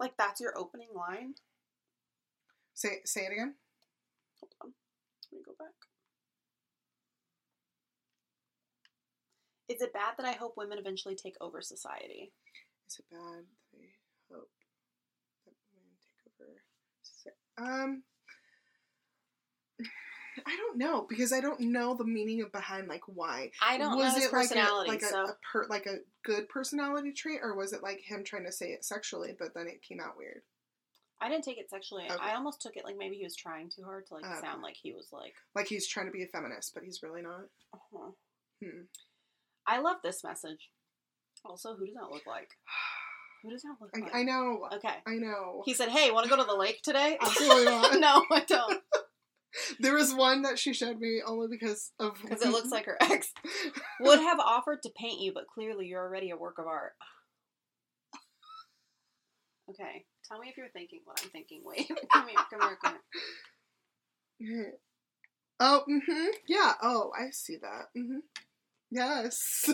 Like 0.00 0.16
that's 0.18 0.40
your 0.40 0.56
opening 0.58 0.88
line. 0.94 1.34
Say 2.74 3.00
say 3.04 3.22
it 3.26 3.32
again. 3.32 3.54
Hold 4.40 4.52
on. 4.62 4.72
Let 5.30 5.38
me 5.38 5.42
go 5.46 5.52
back. 5.58 5.68
Is 9.68 9.80
it 9.80 9.92
bad 9.92 10.14
that 10.18 10.26
I 10.26 10.32
hope 10.32 10.54
women 10.56 10.78
eventually 10.78 11.14
take 11.14 11.36
over 11.40 11.62
society? 11.62 12.32
Is 12.90 12.98
it 12.98 13.04
bad? 13.10 13.44
that 13.72 13.80
I 13.80 14.34
hope 14.34 14.50
that 15.46 15.54
women 15.72 15.94
take 16.02 16.32
over. 16.40 16.50
So- 17.02 17.30
Um, 17.62 18.02
I 20.46 20.56
don't 20.56 20.78
know 20.78 21.06
because 21.08 21.32
I 21.32 21.40
don't 21.40 21.60
know 21.60 21.94
the 21.94 22.04
meaning 22.04 22.42
of 22.42 22.50
behind 22.52 22.88
like 22.88 23.02
why. 23.06 23.50
I 23.60 23.76
don't 23.78 23.98
know 23.98 24.04
his 24.04 24.24
it 24.24 24.30
personality, 24.30 24.88
like 24.88 25.02
a, 25.02 25.04
like 25.04 25.12
so 25.12 25.20
a, 25.20 25.24
a 25.24 25.36
per, 25.52 25.66
like 25.68 25.86
a 25.86 25.98
good 26.24 26.48
personality 26.48 27.12
trait, 27.12 27.40
or 27.42 27.54
was 27.54 27.72
it 27.72 27.82
like 27.82 28.00
him 28.00 28.24
trying 28.24 28.46
to 28.46 28.52
say 28.52 28.70
it 28.70 28.84
sexually, 28.84 29.34
but 29.38 29.54
then 29.54 29.66
it 29.66 29.82
came 29.82 30.00
out 30.00 30.16
weird? 30.16 30.42
I 31.20 31.28
didn't 31.28 31.44
take 31.44 31.58
it 31.58 31.70
sexually. 31.70 32.04
Okay. 32.10 32.16
I 32.20 32.34
almost 32.34 32.60
took 32.62 32.76
it 32.76 32.84
like 32.84 32.96
maybe 32.98 33.16
he 33.16 33.24
was 33.24 33.36
trying 33.36 33.70
too 33.70 33.84
hard 33.84 34.06
to 34.06 34.14
like 34.14 34.24
Okay. 34.24 34.40
sound 34.40 34.62
like 34.62 34.76
he 34.82 34.92
was 34.92 35.08
like. 35.12 35.34
Like 35.54 35.66
he's 35.66 35.86
trying 35.86 36.06
to 36.06 36.12
be 36.12 36.24
a 36.24 36.26
feminist, 36.26 36.74
but 36.74 36.82
he's 36.82 37.02
really 37.02 37.22
not. 37.22 37.44
uh-huh. 37.74 38.10
Hmm. 38.64 38.82
I 39.66 39.78
love 39.80 39.98
this 40.02 40.24
message. 40.24 40.70
Also, 41.44 41.76
who 41.76 41.86
does 41.86 41.94
that 41.94 42.10
look 42.10 42.26
like? 42.26 42.48
Who 43.42 43.50
does 43.50 43.62
that 43.62 43.74
look 43.80 43.90
like? 43.94 44.14
I, 44.14 44.20
I 44.20 44.22
know. 44.22 44.68
Okay. 44.72 44.94
I 45.06 45.14
know. 45.14 45.62
He 45.64 45.74
said, 45.74 45.88
"Hey, 45.88 46.10
want 46.10 46.24
to 46.24 46.30
go 46.30 46.36
to 46.36 46.44
the 46.44 46.56
lake 46.56 46.80
today?" 46.82 47.18
Absolutely 47.22 47.64
not. 47.64 47.94
no, 48.00 48.24
I 48.30 48.44
don't, 48.46 48.80
There 49.80 49.94
was 49.94 50.14
one 50.14 50.42
that 50.42 50.58
she 50.58 50.72
showed 50.72 50.98
me 50.98 51.20
only 51.26 51.48
because 51.50 51.92
of 51.98 52.16
because 52.22 52.42
it 52.42 52.50
looks 52.50 52.70
like 52.70 52.86
her 52.86 52.96
ex 53.00 53.32
would 54.00 54.20
have 54.20 54.38
offered 54.38 54.82
to 54.82 54.90
paint 54.96 55.20
you, 55.20 55.32
but 55.34 55.46
clearly 55.46 55.86
you're 55.86 56.02
already 56.02 56.30
a 56.30 56.36
work 56.36 56.58
of 56.58 56.66
art. 56.66 56.92
Okay, 59.70 60.04
tell 60.26 60.38
me 60.38 60.48
if 60.48 60.56
you're 60.56 60.68
thinking 60.72 61.00
what 61.04 61.20
I'm 61.22 61.30
thinking. 61.30 61.62
Wait, 61.64 61.90
come 62.12 62.28
here, 62.28 62.38
come 62.50 62.60
here, 62.60 62.78
come 62.82 62.94
here. 64.38 64.72
Oh, 65.60 65.82
mm-hmm. 65.88 66.26
Yeah. 66.48 66.72
Oh, 66.82 67.12
I 67.16 67.30
see 67.30 67.56
that. 67.62 67.86
Mm-hmm. 67.96 68.18
Yes. 68.90 69.70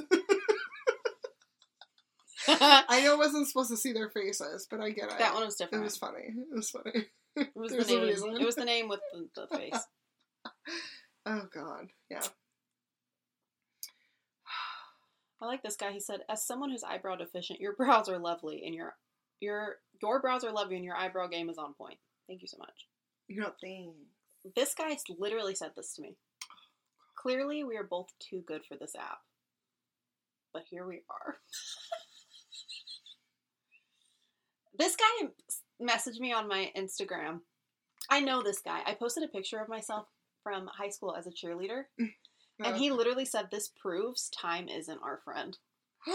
I 2.60 3.02
know 3.04 3.14
I 3.14 3.16
wasn't 3.16 3.46
supposed 3.46 3.70
to 3.70 3.76
see 3.76 3.92
their 3.92 4.08
faces, 4.08 4.66
but 4.70 4.80
I 4.80 4.90
get 4.90 5.10
it. 5.12 5.18
That 5.18 5.34
one 5.34 5.44
was 5.44 5.56
different. 5.56 5.82
It 5.82 5.84
was 5.84 5.96
funny. 5.98 6.24
It 6.28 6.54
was 6.54 6.70
funny. 6.70 7.06
It 7.36 7.48
was 7.54 7.70
there's 7.72 7.86
the 7.86 7.94
name. 7.94 8.02
reason. 8.04 8.36
It 8.40 8.44
was 8.44 8.54
the 8.54 8.64
name 8.64 8.88
with 8.88 9.00
the, 9.12 9.28
the 9.34 9.46
face. 9.56 9.80
Oh 11.26 11.46
God. 11.54 11.88
Yeah. 12.10 12.22
I 15.40 15.46
like 15.46 15.62
this 15.62 15.76
guy. 15.76 15.92
He 15.92 16.00
said, 16.00 16.20
"As 16.28 16.44
someone 16.44 16.70
who's 16.70 16.82
eyebrow 16.82 17.16
deficient, 17.16 17.60
your 17.60 17.74
brows 17.74 18.08
are 18.08 18.18
lovely, 18.18 18.62
and 18.64 18.74
your 18.74 18.96
your 19.40 19.76
your 20.02 20.20
brows 20.20 20.42
are 20.42 20.52
lovely, 20.52 20.76
and 20.76 20.84
your 20.84 20.96
eyebrow 20.96 21.28
game 21.28 21.48
is 21.48 21.58
on 21.58 21.74
point. 21.74 21.98
Thank 22.26 22.42
you 22.42 22.48
so 22.48 22.56
much." 22.58 22.86
You 23.28 23.42
know, 23.42 23.52
thing. 23.60 23.92
This 24.56 24.74
guy 24.74 24.96
literally 25.18 25.54
said 25.54 25.72
this 25.76 25.94
to 25.94 26.02
me. 26.02 26.16
Oh, 26.42 26.46
Clearly, 27.16 27.62
we 27.62 27.76
are 27.76 27.84
both 27.84 28.08
too 28.18 28.42
good 28.46 28.62
for 28.64 28.76
this 28.76 28.94
app, 28.96 29.18
but 30.52 30.62
here 30.70 30.86
we 30.86 31.02
are. 31.10 31.36
This 34.78 34.96
guy 34.96 35.28
messaged 35.82 36.20
me 36.20 36.32
on 36.32 36.48
my 36.48 36.70
Instagram. 36.76 37.40
I 38.10 38.20
know 38.20 38.42
this 38.42 38.60
guy. 38.60 38.80
I 38.86 38.94
posted 38.94 39.22
a 39.24 39.28
picture 39.28 39.58
of 39.58 39.68
myself 39.68 40.06
from 40.42 40.68
high 40.68 40.88
school 40.88 41.14
as 41.16 41.26
a 41.26 41.30
cheerleader, 41.30 41.84
and 42.64 42.76
he 42.76 42.90
literally 42.90 43.24
said, 43.24 43.48
"This 43.50 43.68
proves 43.68 44.30
time 44.30 44.68
isn't 44.68 45.00
our 45.02 45.20
friend." 45.24 45.58
Who 46.06 46.14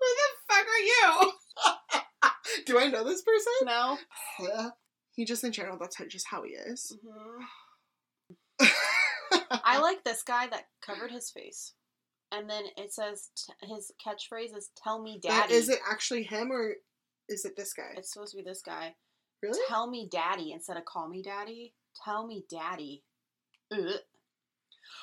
the 0.00 0.28
fuck 0.48 0.66
are 0.66 0.84
you? 0.84 1.32
Do 2.66 2.78
I 2.78 2.88
know 2.88 3.04
this 3.04 3.22
person? 3.22 3.52
No. 3.64 3.98
He 5.14 5.24
just 5.24 5.44
in 5.44 5.52
general, 5.52 5.78
that's 5.78 5.96
how, 5.96 6.04
just 6.04 6.26
how 6.28 6.42
he 6.42 6.50
is. 6.50 6.94
Mhm. 8.60 8.68
I 9.64 9.78
like 9.80 10.04
this 10.04 10.22
guy 10.22 10.46
that 10.48 10.68
covered 10.82 11.10
his 11.10 11.30
face. 11.30 11.72
And 12.32 12.50
then 12.50 12.64
it 12.76 12.92
says 12.92 13.30
t- 13.36 13.52
his 13.66 13.92
catchphrase 14.04 14.56
is 14.56 14.70
"Tell 14.82 15.00
me, 15.00 15.18
daddy." 15.22 15.54
is 15.54 15.68
it 15.68 15.78
actually 15.90 16.24
him 16.24 16.50
or 16.50 16.74
is 17.28 17.44
it 17.44 17.56
this 17.56 17.72
guy? 17.72 17.94
It's 17.96 18.12
supposed 18.12 18.32
to 18.32 18.36
be 18.38 18.42
this 18.42 18.62
guy. 18.62 18.94
really? 19.42 19.58
Tell 19.68 19.88
me, 19.88 20.08
daddy, 20.10 20.52
instead 20.52 20.76
of 20.76 20.84
call 20.84 21.08
me 21.08 21.22
daddy. 21.22 21.74
Tell 22.04 22.26
me, 22.26 22.44
daddy. 22.50 23.04
Ugh. 23.72 24.00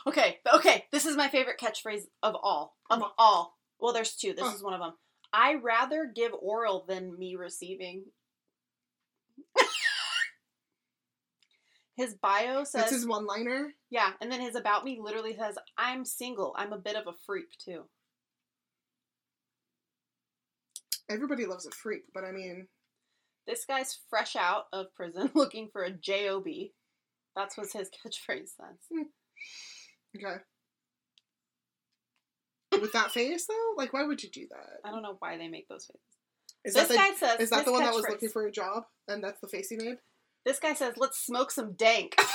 Okay, 0.07 0.39
okay. 0.53 0.85
This 0.91 1.05
is 1.05 1.17
my 1.17 1.27
favorite 1.29 1.59
catchphrase 1.59 2.03
of 2.21 2.35
all. 2.41 2.77
Of 2.89 3.03
all. 3.17 3.57
Well, 3.79 3.93
there's 3.93 4.15
two. 4.15 4.33
This 4.33 4.45
Huh. 4.45 4.53
is 4.55 4.63
one 4.63 4.73
of 4.73 4.79
them. 4.79 4.93
I 5.33 5.55
rather 5.55 6.05
give 6.05 6.31
oral 6.33 6.85
than 6.87 7.17
me 7.17 7.35
receiving. 7.35 8.05
His 11.95 12.15
bio 12.15 12.63
says 12.63 12.81
That's 12.81 12.91
his 12.91 13.07
one 13.07 13.25
liner. 13.25 13.73
Yeah, 13.89 14.11
and 14.19 14.31
then 14.31 14.41
his 14.41 14.55
about 14.55 14.83
me 14.83 14.99
literally 15.01 15.35
says, 15.35 15.57
I'm 15.77 16.05
single. 16.05 16.55
I'm 16.57 16.73
a 16.73 16.77
bit 16.77 16.95
of 16.95 17.07
a 17.07 17.13
freak 17.25 17.57
too. 17.63 17.83
Everybody 21.09 21.45
loves 21.45 21.67
a 21.67 21.71
freak, 21.71 22.03
but 22.13 22.23
I 22.23 22.31
mean, 22.31 22.67
This 23.45 23.65
guy's 23.65 23.99
fresh 24.09 24.35
out 24.35 24.65
of 24.73 24.93
prison 24.95 25.29
looking 25.35 25.69
for 25.71 25.83
a 25.83 25.91
job. 25.91 26.71
That's 27.35 27.57
what 27.57 27.71
his 27.71 27.89
catchphrase 28.05 28.49
says. 28.57 28.77
Hmm. 28.91 29.03
okay. 30.15 30.41
With 32.81 32.93
that 32.93 33.11
face 33.11 33.45
though, 33.45 33.73
like 33.77 33.93
why 33.93 34.03
would 34.03 34.23
you 34.23 34.29
do 34.31 34.47
that? 34.49 34.79
I 34.83 34.89
don't 34.89 35.03
know 35.03 35.17
why 35.19 35.37
they 35.37 35.47
make 35.47 35.67
those 35.67 35.85
faces. 35.85 36.01
Is 36.65 36.73
this 36.73 36.87
that 36.87 36.89
the, 36.89 36.95
guy 36.95 37.13
says 37.13 37.39
is 37.39 37.49
that 37.51 37.65
the 37.65 37.71
one 37.71 37.83
that 37.83 37.93
was 37.93 38.05
looking 38.09 38.29
for 38.29 38.47
a 38.47 38.51
job 38.51 38.85
and 39.07 39.23
that's 39.23 39.39
the 39.41 39.47
face 39.47 39.69
he 39.69 39.75
made? 39.75 39.97
This 40.45 40.59
guy 40.59 40.73
says, 40.73 40.95
let's 40.97 41.19
smoke 41.25 41.51
some 41.51 41.73
dank. 41.73 42.15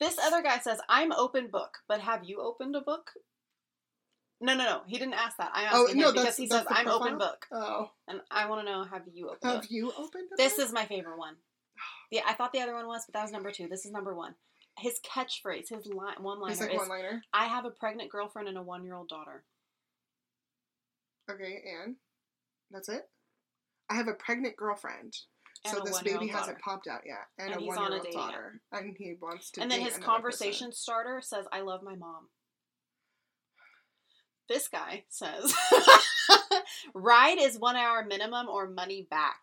this 0.00 0.18
other 0.18 0.42
guy 0.42 0.58
says, 0.58 0.80
I'm 0.88 1.12
open 1.12 1.48
book, 1.48 1.78
but 1.88 2.00
have 2.00 2.24
you 2.24 2.40
opened 2.40 2.74
a 2.74 2.80
book? 2.80 3.10
No, 4.40 4.54
no, 4.56 4.64
no. 4.64 4.80
He 4.88 4.98
didn't 4.98 5.14
ask 5.14 5.36
that. 5.36 5.52
I'm 5.54 5.68
Oh, 5.72 5.86
no, 5.94 6.08
him 6.08 6.14
because 6.14 6.36
he 6.36 6.48
says, 6.48 6.64
I'm 6.68 6.88
open 6.88 7.16
book. 7.18 7.46
Oh, 7.52 7.90
And 8.08 8.20
I 8.30 8.48
want 8.48 8.66
to 8.66 8.72
know, 8.72 8.82
have 8.84 9.02
you 9.14 9.28
opened 9.30 9.52
have 9.52 9.64
it? 9.64 9.70
you 9.70 9.92
opened? 9.96 10.28
a 10.32 10.36
This 10.36 10.56
book? 10.56 10.66
is 10.66 10.72
my 10.72 10.84
favorite 10.86 11.18
one. 11.18 11.36
Yeah, 12.10 12.22
I 12.28 12.34
thought 12.34 12.52
the 12.52 12.60
other 12.60 12.74
one 12.74 12.86
was, 12.86 13.06
but 13.06 13.14
that 13.14 13.22
was 13.22 13.32
number 13.32 13.50
two. 13.50 13.68
This 13.68 13.86
is 13.86 13.92
number 13.92 14.14
one. 14.14 14.34
His 14.78 15.00
catchphrase, 15.00 15.70
his 15.70 15.86
line, 15.86 16.16
one 16.20 16.40
liner 16.40 16.56
like 16.56 16.70
is, 16.72 16.76
one 16.78 16.88
liner. 16.90 17.22
"I 17.32 17.46
have 17.46 17.64
a 17.64 17.70
pregnant 17.70 18.10
girlfriend 18.10 18.48
and 18.48 18.58
a 18.58 18.62
one-year-old 18.62 19.08
daughter." 19.08 19.44
Okay, 21.30 21.62
and 21.82 21.96
that's 22.70 22.90
it. 22.90 23.08
I 23.92 23.94
have 23.96 24.08
a 24.08 24.14
pregnant 24.14 24.56
girlfriend, 24.56 25.12
And 25.66 25.74
so 25.76 25.84
this 25.84 26.00
baby 26.00 26.26
hasn't 26.28 26.56
daughter. 26.56 26.60
popped 26.64 26.86
out 26.88 27.02
yet, 27.04 27.26
and, 27.38 27.52
And 27.52 27.56
a 27.56 27.60
on 27.60 27.66
one-year-old 27.66 28.06
app. 28.06 28.12
daughter, 28.12 28.60
and 28.72 28.96
he 28.96 29.14
wants 29.20 29.50
to. 29.52 29.60
And 29.60 29.70
then 29.70 29.80
his 29.82 29.98
conversation 29.98 30.68
person. 30.68 30.72
starter 30.72 31.20
says, 31.20 31.44
"I 31.52 31.60
love 31.60 31.82
my 31.82 31.94
mom." 31.94 32.28
This 34.48 34.68
guy 34.68 35.04
says, 35.10 35.54
"Ride 36.94 37.38
is 37.38 37.58
one 37.58 37.76
hour 37.76 38.02
minimum 38.04 38.48
or 38.48 38.66
money 38.66 39.06
back." 39.10 39.40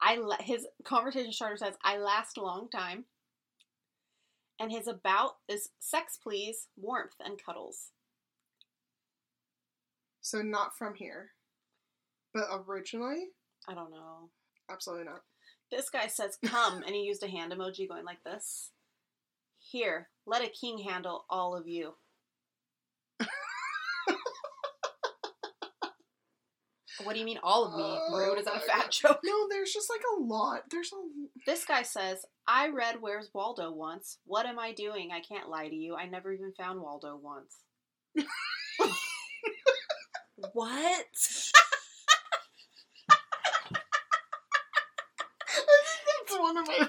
I 0.00 0.16
la- 0.16 0.36
his 0.40 0.66
conversation 0.84 1.32
starter 1.32 1.56
says, 1.56 1.74
"I 1.82 1.96
last 1.96 2.36
a 2.36 2.42
long 2.42 2.68
time," 2.68 3.06
and 4.60 4.70
his 4.70 4.86
about 4.86 5.38
is 5.48 5.70
sex, 5.78 6.18
please, 6.22 6.68
warmth, 6.76 7.14
and 7.18 7.42
cuddles. 7.42 7.92
So 10.20 10.42
not 10.42 10.76
from 10.76 10.94
here, 10.96 11.30
but 12.36 12.64
originally, 12.68 13.28
I 13.66 13.74
don't 13.74 13.90
know. 13.90 14.28
absolutely 14.70 15.06
not. 15.06 15.22
This 15.70 15.88
guy 15.88 16.06
says, 16.06 16.36
"Come," 16.44 16.82
and 16.82 16.94
he 16.94 17.02
used 17.02 17.22
a 17.22 17.28
hand 17.28 17.52
emoji 17.52 17.88
going 17.88 18.04
like 18.04 18.22
this. 18.24 18.72
Here, 19.58 20.10
let 20.26 20.44
a 20.44 20.48
king 20.48 20.78
handle 20.78 21.24
all 21.30 21.56
of 21.56 21.66
you. 21.66 21.94
What 27.04 27.12
do 27.12 27.18
you 27.18 27.26
mean, 27.26 27.38
all 27.42 27.66
of 27.66 27.74
me? 27.76 27.84
Oh 27.84 28.16
Rude. 28.16 28.38
Is 28.38 28.46
that 28.46 28.56
a 28.56 28.60
fat 28.60 28.90
joke? 28.90 29.20
No, 29.22 29.48
there's 29.50 29.70
just 29.70 29.90
like 29.90 30.00
a 30.16 30.22
lot. 30.22 30.62
There's 30.70 30.90
a 30.92 30.96
This 31.44 31.64
guy 31.64 31.82
says, 31.82 32.24
I 32.48 32.68
read 32.68 32.96
Where's 33.00 33.28
Waldo 33.34 33.70
once. 33.70 34.16
What 34.24 34.46
am 34.46 34.58
I 34.58 34.72
doing? 34.72 35.10
I 35.12 35.20
can't 35.20 35.50
lie 35.50 35.68
to 35.68 35.74
you. 35.74 35.94
I 35.94 36.06
never 36.06 36.32
even 36.32 36.52
found 36.56 36.80
Waldo 36.80 37.20
once. 37.22 37.58
what? 40.54 41.04
that's 46.28 46.35
one 46.46 46.56
of 46.56 46.66
my 46.66 46.74
I 46.74 46.88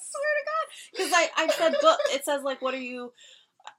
swear 0.00 0.32
to 0.38 0.44
God. 0.46 0.66
Because 0.92 1.12
I, 1.14 1.28
I 1.36 1.48
said 1.48 1.74
book. 1.80 1.98
It 2.12 2.24
says, 2.24 2.42
like, 2.42 2.62
what 2.62 2.74
are 2.74 2.80
you. 2.80 3.12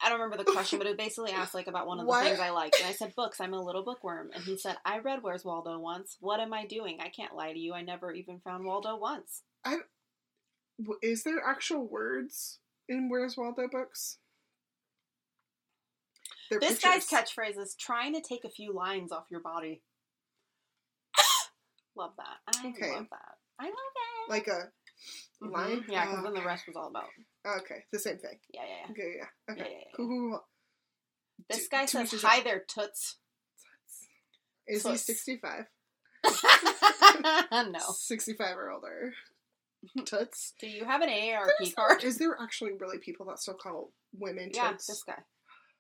I 0.02 0.10
don't 0.10 0.20
remember 0.20 0.43
the 0.43 0.52
question, 0.52 0.78
but 0.80 0.88
it 0.88 0.98
basically 0.98 1.32
asked, 1.32 1.54
like, 1.54 1.68
about 1.68 1.88
one 1.88 2.00
of 2.00 2.06
the 2.06 2.10
What? 2.10 2.26
things 2.26 2.39
I 2.39 2.50
liked. 2.52 2.78
And 2.80 2.88
I 2.88 2.91
said, 2.91 3.16
books. 3.16 3.39
I'm 3.41 3.54
a 3.54 3.62
little 3.64 3.84
bookworm. 3.84 4.30
And 4.34 4.43
he 4.43 4.58
said, 4.58 4.76
I 4.86 5.00
read 5.00 5.20
Where's 5.24 5.45
Waldo 5.45 5.80
once. 5.80 6.18
What 6.20 6.39
am 6.39 6.54
I 6.54 6.66
doing? 6.66 7.00
I 7.02 7.10
can't 7.10 7.36
lie 7.36 7.54
to 7.54 7.60
you. 7.60 7.74
I 7.74 7.82
never 7.82 8.12
even 8.12 8.39
found 8.39 8.66
Waldo 8.66 8.98
once. 8.98 9.43
W- 9.66 11.00
Is 11.02 11.24
there 11.24 11.41
actual 11.45 11.88
words 11.88 12.60
in 12.89 13.10
Where's 13.10 13.38
Waldo 13.38 13.68
books? 13.72 14.18
They're 16.50 16.60
This 16.60 16.80
pictures. 16.80 17.08
guy's 17.10 17.10
catchphrase 17.10 17.58
is 17.60 17.76
trying 17.76 18.14
to 18.14 18.22
take 18.22 18.43
a 18.45 18.50
few 18.50 18.74
lines 18.74 19.12
off 19.12 19.26
your 19.32 19.41
body. 19.41 19.82
love 21.95 22.12
that. 22.18 22.38
I 22.48 22.68
Okay. 22.70 22.91
love 22.91 23.08
that. 23.12 23.36
I 23.60 23.66
love 23.66 23.74
it. 23.74 24.30
like 24.30 24.47
a 24.47 24.72
Mhm. 25.41 25.51
line? 25.51 25.86
Yeah, 25.88 26.05
because 26.08 26.24
then 26.24 26.34
the 26.34 26.41
rest 26.43 26.66
was 26.68 26.76
all 26.76 26.88
about. 26.88 27.10
okay, 27.62 27.86
the 27.91 27.99
same 27.99 28.18
thing. 28.20 28.39
Yeah, 28.49 28.66
yeah, 28.66 28.78
yeah. 28.86 28.91
Okay, 28.91 29.16
yeah. 29.18 29.53
Okay. 29.53 29.72
Yeah, 29.72 29.78
yeah. 29.80 29.91
Cool. 29.95 30.47
This 31.49 31.64
To- 31.66 31.70
guy 31.70 31.86
says, 31.86 32.22
"Hi 32.24 32.41
there, 32.41 32.60
toots." 32.68 33.18
Is 34.68 34.84
he 34.84 34.89
Toots. 34.91 35.05
65? 35.05 35.66
no. 37.72 37.80
65 37.80 38.58
or 38.58 38.72
older. 38.72 39.14
Toots. 40.05 40.53
Do 40.60 40.68
you 40.68 40.84
have 40.86 41.01
an 41.01 41.10
AARP 41.10 41.45
There's- 41.60 41.74
card? 41.74 42.03
Is 42.03 42.18
there 42.18 42.38
actually 42.41 42.74
really 42.74 42.97
people 42.97 43.26
that 43.28 43.39
still 43.39 43.53
call 43.53 43.93
women 44.14 44.45
toots? 44.47 44.58
Yeah, 44.58 44.72
this 44.74 45.03
guy. 45.03 45.24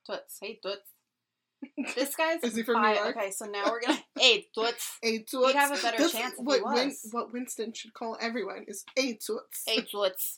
Toots. 0.05 0.37
Hey, 0.41 0.59
toots. 0.63 0.93
This 1.95 2.15
guy's 2.15 2.43
Is 2.43 2.55
he 2.55 2.63
from 2.63 2.81
New 2.81 2.87
York? 2.87 3.15
Okay, 3.17 3.31
so 3.31 3.45
now 3.45 3.65
we're 3.69 3.81
gonna. 3.81 3.99
Hey, 4.19 4.47
toots. 4.53 4.97
A 5.03 5.19
toots. 5.19 5.33
We'd 5.33 5.55
have 5.55 5.77
a 5.77 5.81
better 5.81 5.97
chance 5.97 6.33
if 6.33 6.37
he 6.37 6.43
what, 6.43 6.63
Win- 6.63 6.95
what 7.11 7.33
Winston 7.33 7.73
should 7.73 7.93
call 7.93 8.17
everyone 8.19 8.65
is 8.67 8.83
a 8.97 9.13
toots. 9.13 9.63
Hey, 9.65 9.81
toots. 9.81 10.37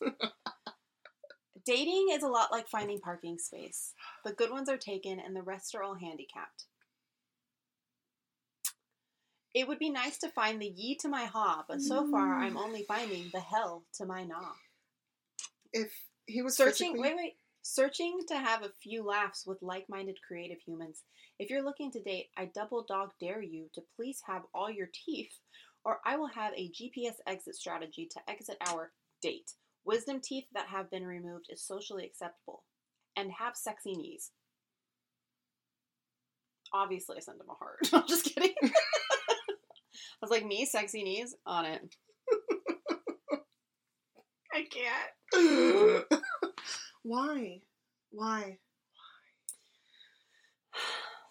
Dating 1.65 2.07
is 2.11 2.23
a 2.23 2.27
lot 2.27 2.51
like 2.51 2.67
finding 2.67 2.99
parking 2.99 3.37
space. 3.37 3.93
The 4.25 4.33
good 4.33 4.51
ones 4.51 4.69
are 4.69 4.77
taken, 4.77 5.19
and 5.19 5.35
the 5.35 5.41
rest 5.41 5.75
are 5.75 5.83
all 5.83 5.95
handicapped. 5.95 6.65
It 9.53 9.67
would 9.67 9.79
be 9.79 9.89
nice 9.89 10.17
to 10.19 10.29
find 10.29 10.61
the 10.61 10.67
ye 10.67 10.95
to 10.97 11.07
my 11.07 11.25
ha, 11.25 11.65
but 11.67 11.81
so 11.81 12.09
far 12.09 12.39
mm. 12.39 12.43
I'm 12.43 12.57
only 12.57 12.83
finding 12.87 13.29
the 13.33 13.39
hell 13.39 13.83
to 13.95 14.05
my 14.05 14.23
na. 14.23 14.41
If 15.73 15.91
he 16.27 16.41
was 16.41 16.55
Searching, 16.55 16.93
physically- 16.93 16.99
wait, 16.99 17.15
wait. 17.17 17.33
Searching 17.71 18.21
to 18.29 18.35
have 18.35 18.63
a 18.63 18.71
few 18.81 19.03
laughs 19.03 19.45
with 19.45 19.59
like 19.61 19.85
minded 19.87 20.17
creative 20.27 20.57
humans. 20.65 21.03
If 21.37 21.51
you're 21.51 21.63
looking 21.63 21.91
to 21.91 22.01
date, 22.01 22.29
I 22.35 22.45
double 22.45 22.83
dog 22.83 23.11
dare 23.19 23.43
you 23.43 23.67
to 23.75 23.83
please 23.95 24.23
have 24.25 24.41
all 24.55 24.71
your 24.71 24.89
teeth, 25.05 25.29
or 25.85 25.99
I 26.03 26.17
will 26.17 26.29
have 26.29 26.51
a 26.55 26.71
GPS 26.71 27.13
exit 27.27 27.53
strategy 27.55 28.09
to 28.11 28.19
exit 28.27 28.57
our 28.67 28.91
date. 29.21 29.51
Wisdom 29.85 30.19
teeth 30.19 30.45
that 30.55 30.65
have 30.69 30.89
been 30.89 31.05
removed 31.05 31.45
is 31.49 31.61
socially 31.63 32.05
acceptable. 32.07 32.63
And 33.15 33.31
have 33.33 33.55
sexy 33.55 33.93
knees. 33.93 34.31
Obviously, 36.73 37.17
I 37.17 37.19
sent 37.19 37.39
him 37.39 37.51
a 37.51 37.53
heart. 37.53 37.77
I'm 37.93 38.07
just 38.07 38.25
kidding. 38.25 38.55
I 38.63 38.71
was 40.23 40.31
like, 40.31 40.45
me, 40.45 40.65
sexy 40.65 41.03
knees, 41.03 41.35
on 41.45 41.65
it. 41.65 41.95
I 44.51 44.65
can't. 44.71 46.23
Why? 47.03 47.61
Why? 48.11 48.57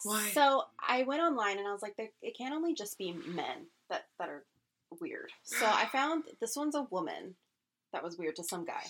Why? 0.04 0.30
So 0.32 0.64
I 0.86 1.02
went 1.02 1.22
online 1.22 1.58
and 1.58 1.66
I 1.66 1.72
was 1.72 1.82
like, 1.82 1.94
it 1.98 2.36
can't 2.36 2.54
only 2.54 2.74
just 2.74 2.98
be 2.98 3.12
men 3.12 3.66
that, 3.90 4.06
that 4.18 4.28
are 4.28 4.44
weird. 5.00 5.30
So 5.42 5.66
I 5.66 5.86
found 5.92 6.24
this 6.40 6.56
one's 6.56 6.74
a 6.74 6.86
woman 6.90 7.34
that 7.92 8.02
was 8.02 8.18
weird 8.18 8.36
to 8.36 8.44
some 8.44 8.64
guy. 8.64 8.84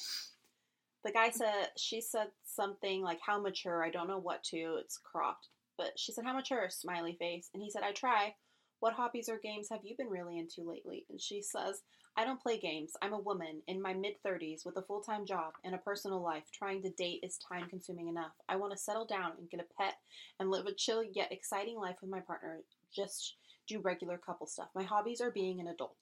The 1.04 1.12
guy 1.12 1.30
said, 1.30 1.70
she 1.76 2.00
said 2.00 2.28
something 2.44 3.02
like, 3.02 3.20
how 3.24 3.40
mature? 3.40 3.84
I 3.84 3.90
don't 3.90 4.08
know 4.08 4.18
what 4.18 4.42
to. 4.44 4.76
It's 4.80 4.98
cropped. 4.98 5.48
But 5.76 5.92
she 5.96 6.12
said, 6.12 6.24
how 6.24 6.34
mature? 6.34 6.68
Smiley 6.70 7.16
face. 7.18 7.50
And 7.54 7.62
he 7.62 7.70
said, 7.70 7.82
I 7.84 7.92
try. 7.92 8.34
What 8.80 8.94
hobbies 8.94 9.28
or 9.28 9.38
games 9.38 9.68
have 9.70 9.80
you 9.84 9.96
been 9.96 10.08
really 10.08 10.38
into 10.38 10.68
lately? 10.68 11.04
And 11.08 11.20
she 11.20 11.40
says, 11.40 11.82
I 12.18 12.24
don't 12.24 12.42
play 12.42 12.58
games. 12.58 12.94
I'm 13.00 13.12
a 13.12 13.20
woman 13.20 13.62
in 13.68 13.80
my 13.80 13.94
mid 13.94 14.14
30s 14.26 14.66
with 14.66 14.76
a 14.76 14.82
full 14.82 15.00
time 15.00 15.24
job 15.24 15.52
and 15.64 15.72
a 15.72 15.78
personal 15.78 16.20
life. 16.20 16.42
Trying 16.52 16.82
to 16.82 16.90
date 16.90 17.20
is 17.22 17.38
time 17.38 17.68
consuming 17.70 18.08
enough. 18.08 18.32
I 18.48 18.56
want 18.56 18.72
to 18.72 18.78
settle 18.78 19.06
down 19.06 19.32
and 19.38 19.48
get 19.48 19.60
a 19.60 19.80
pet 19.80 19.94
and 20.40 20.50
live 20.50 20.66
a 20.66 20.74
chill 20.74 21.04
yet 21.04 21.30
exciting 21.30 21.78
life 21.78 21.94
with 22.00 22.10
my 22.10 22.18
partner. 22.18 22.58
Just 22.92 23.36
do 23.68 23.78
regular 23.78 24.18
couple 24.18 24.48
stuff. 24.48 24.66
My 24.74 24.82
hobbies 24.82 25.20
are 25.20 25.30
being 25.30 25.60
an 25.60 25.68
adult. 25.68 25.96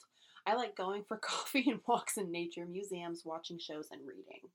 I 0.47 0.55
like 0.55 0.75
going 0.75 1.05
for 1.07 1.19
coffee 1.23 1.67
and 1.69 1.81
walks 1.87 2.17
in 2.17 2.33
nature, 2.33 2.65
museums, 2.65 3.23
watching 3.27 3.59
shows, 3.59 3.89
and 3.93 4.01
reading. 4.07 4.49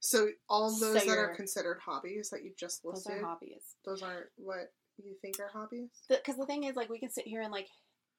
So 0.00 0.28
all 0.48 0.70
So 0.70 0.94
those 0.94 1.04
that 1.04 1.18
are 1.18 1.34
considered 1.34 1.80
hobbies 1.84 2.30
that 2.30 2.44
you 2.44 2.52
just 2.58 2.82
listed, 2.82 3.12
Those 3.12 3.20
are 3.20 3.26
hobbies. 3.26 3.62
those 3.84 4.02
aren't 4.02 4.26
what 4.36 4.72
you 4.96 5.14
think 5.20 5.38
are 5.38 5.50
hobbies? 5.52 5.90
Because 6.08 6.36
the, 6.36 6.46
thing 6.46 6.64
is, 6.64 6.76
like, 6.76 6.88
we 6.88 6.98
can 6.98 7.10
sit 7.10 7.26
here 7.26 7.42
and 7.42 7.52
like 7.52 7.68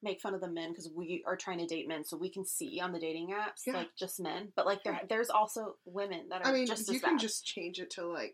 make 0.03 0.21
fun 0.21 0.33
of 0.35 0.41
the 0.41 0.47
men 0.49 0.69
because 0.71 0.89
we 0.93 1.23
are 1.25 1.35
trying 1.35 1.57
to 1.59 1.65
date 1.65 1.87
men, 1.87 2.03
so 2.05 2.17
we 2.17 2.29
can 2.29 2.45
see 2.45 2.79
on 2.79 2.91
the 2.91 2.99
dating 2.99 3.29
apps 3.29 3.65
Yeah. 3.65 3.73
like 3.73 3.95
just 3.97 4.19
men. 4.19 4.51
But 4.55 4.65
like, 4.65 4.83
there, 4.83 5.01
there's 5.09 5.29
also 5.29 5.75
women 5.85 6.29
that 6.29 6.41
are 6.45 6.49
I 6.49 6.53
mean, 6.53 6.67
just 6.67 6.91
you 6.91 6.99
can 6.99 7.13
bad. 7.15 7.19
just 7.21 7.45
change 7.45 7.79
it 7.79 7.89
to 7.91 8.05
like 8.07 8.33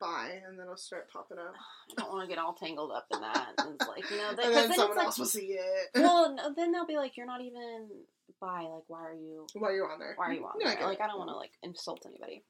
buy 0.00 0.40
and 0.46 0.58
then 0.58 0.64
it'll 0.64 0.76
start 0.76 1.10
popping 1.12 1.38
up. 1.38 1.54
I 1.98 2.00
don't 2.02 2.10
want 2.12 2.28
to 2.28 2.34
get 2.34 2.42
all 2.42 2.54
tangled 2.54 2.90
up 2.92 3.06
in 3.12 3.20
that. 3.20 3.48
It's 3.58 3.88
like 3.88 4.10
you 4.10 4.16
know, 4.16 4.28
and 4.30 4.38
then 4.38 4.52
then 4.52 4.72
someone 4.74 4.96
like, 4.96 5.06
else 5.06 5.18
will 5.18 5.26
see 5.26 5.56
it 5.58 5.88
well, 5.94 6.34
no, 6.36 6.52
then 6.54 6.72
they'll 6.72 6.86
be 6.86 6.96
like, 6.96 7.16
you're 7.16 7.26
not 7.26 7.40
even 7.40 7.88
bi. 8.40 8.62
Like, 8.62 8.84
why 8.88 9.02
are 9.04 9.14
you? 9.14 9.46
Why 9.54 9.68
are 9.68 9.72
you're 9.74 9.92
on 9.92 9.98
there. 9.98 10.14
Why 10.16 10.30
are 10.30 10.32
you 10.32 10.44
on 10.44 10.52
No, 10.58 10.66
there? 10.66 10.76
get 10.78 10.84
Like, 10.86 10.98
it. 10.98 11.02
I 11.02 11.06
don't 11.06 11.18
want 11.18 11.30
to 11.30 11.36
like 11.36 11.52
insult 11.62 12.04
anybody. 12.06 12.42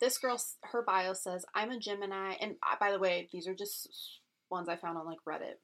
This 0.00 0.16
girl, 0.16 0.40
her 0.62 0.82
bio 0.82 1.12
says, 1.12 1.44
"I'm 1.54 1.70
a 1.70 1.78
Gemini," 1.78 2.32
and 2.40 2.56
uh, 2.62 2.76
by 2.80 2.90
the 2.90 2.98
way, 2.98 3.28
these 3.32 3.46
are 3.46 3.54
just 3.54 4.18
ones 4.50 4.68
I 4.68 4.76
found 4.76 4.96
on 4.96 5.04
like 5.06 5.18
Reddit. 5.28 5.56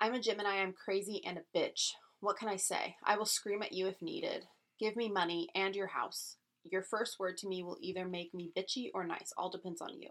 I'm 0.00 0.14
a 0.14 0.20
Gemini. 0.20 0.60
I'm 0.60 0.72
crazy 0.72 1.22
and 1.24 1.38
a 1.38 1.58
bitch. 1.58 1.90
What 2.20 2.36
can 2.36 2.48
I 2.48 2.56
say? 2.56 2.96
I 3.04 3.16
will 3.16 3.26
scream 3.26 3.62
at 3.62 3.72
you 3.72 3.86
if 3.86 4.00
needed. 4.02 4.44
Give 4.80 4.96
me 4.96 5.10
money 5.10 5.48
and 5.54 5.74
your 5.74 5.88
house. 5.88 6.36
Your 6.64 6.82
first 6.82 7.18
word 7.18 7.36
to 7.38 7.48
me 7.48 7.62
will 7.62 7.78
either 7.80 8.06
make 8.06 8.32
me 8.34 8.52
bitchy 8.56 8.90
or 8.94 9.06
nice. 9.06 9.32
All 9.36 9.50
depends 9.50 9.80
on 9.80 10.00
you. 10.00 10.08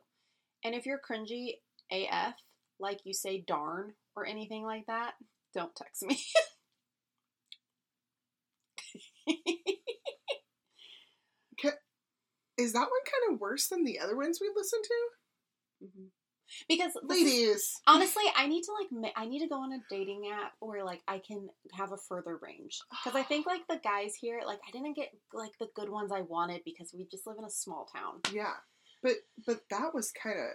And 0.64 0.76
if 0.76 0.86
you're 0.86 1.00
cringy 1.00 1.56
AF, 1.92 2.36
like 2.80 3.00
you 3.06 3.14
say 3.14 3.44
darn 3.48 3.94
or 4.16 4.26
anything 4.26 4.64
like 4.64 4.86
that, 4.88 5.14
don't 5.54 5.76
text 5.76 6.04
me. 6.04 6.20
Is 12.58 12.74
that 12.74 12.80
one 12.80 12.90
kind 13.06 13.34
of 13.34 13.40
worse 13.42 13.68
than 13.68 13.84
the 13.84 14.00
other 14.00 14.16
ones 14.16 14.40
we 14.42 14.52
listened 14.56 14.84
to? 14.84 15.10
Mhm. 15.86 16.12
Because 16.68 16.94
this 17.08 17.18
is- 17.18 17.24
Ladies, 17.26 17.82
honestly, 17.88 18.24
I 18.36 18.48
need 18.48 18.64
to 18.64 18.72
like 18.74 19.14
I 19.16 19.26
need 19.26 19.40
to 19.40 19.48
go 19.48 19.56
on 19.62 19.72
a 19.74 19.80
dating 19.90 20.30
app 20.34 20.54
where 20.60 20.84
like 20.84 21.02
I 21.08 21.20
can 21.20 21.50
have 21.74 21.92
a 21.92 21.98
further 21.98 22.38
range 22.42 22.80
because 23.04 23.18
I 23.20 23.24
think 23.28 23.46
like 23.46 23.68
the 23.70 23.80
guys 23.84 24.16
here 24.16 24.42
like 24.46 24.60
I 24.68 24.72
didn't 24.72 24.96
get 24.96 25.10
like 25.34 25.52
the 25.60 25.68
good 25.76 25.90
ones 25.90 26.12
I 26.12 26.22
wanted 26.22 26.62
because 26.66 26.94
we 26.94 27.06
just 27.12 27.26
live 27.28 27.38
in 27.40 27.46
a 27.46 27.50
small 27.50 27.86
town. 27.94 28.22
yeah, 28.34 28.54
but 29.02 29.14
but 29.46 29.62
that 29.70 29.94
was 29.94 30.12
kind 30.12 30.40
of. 30.40 30.46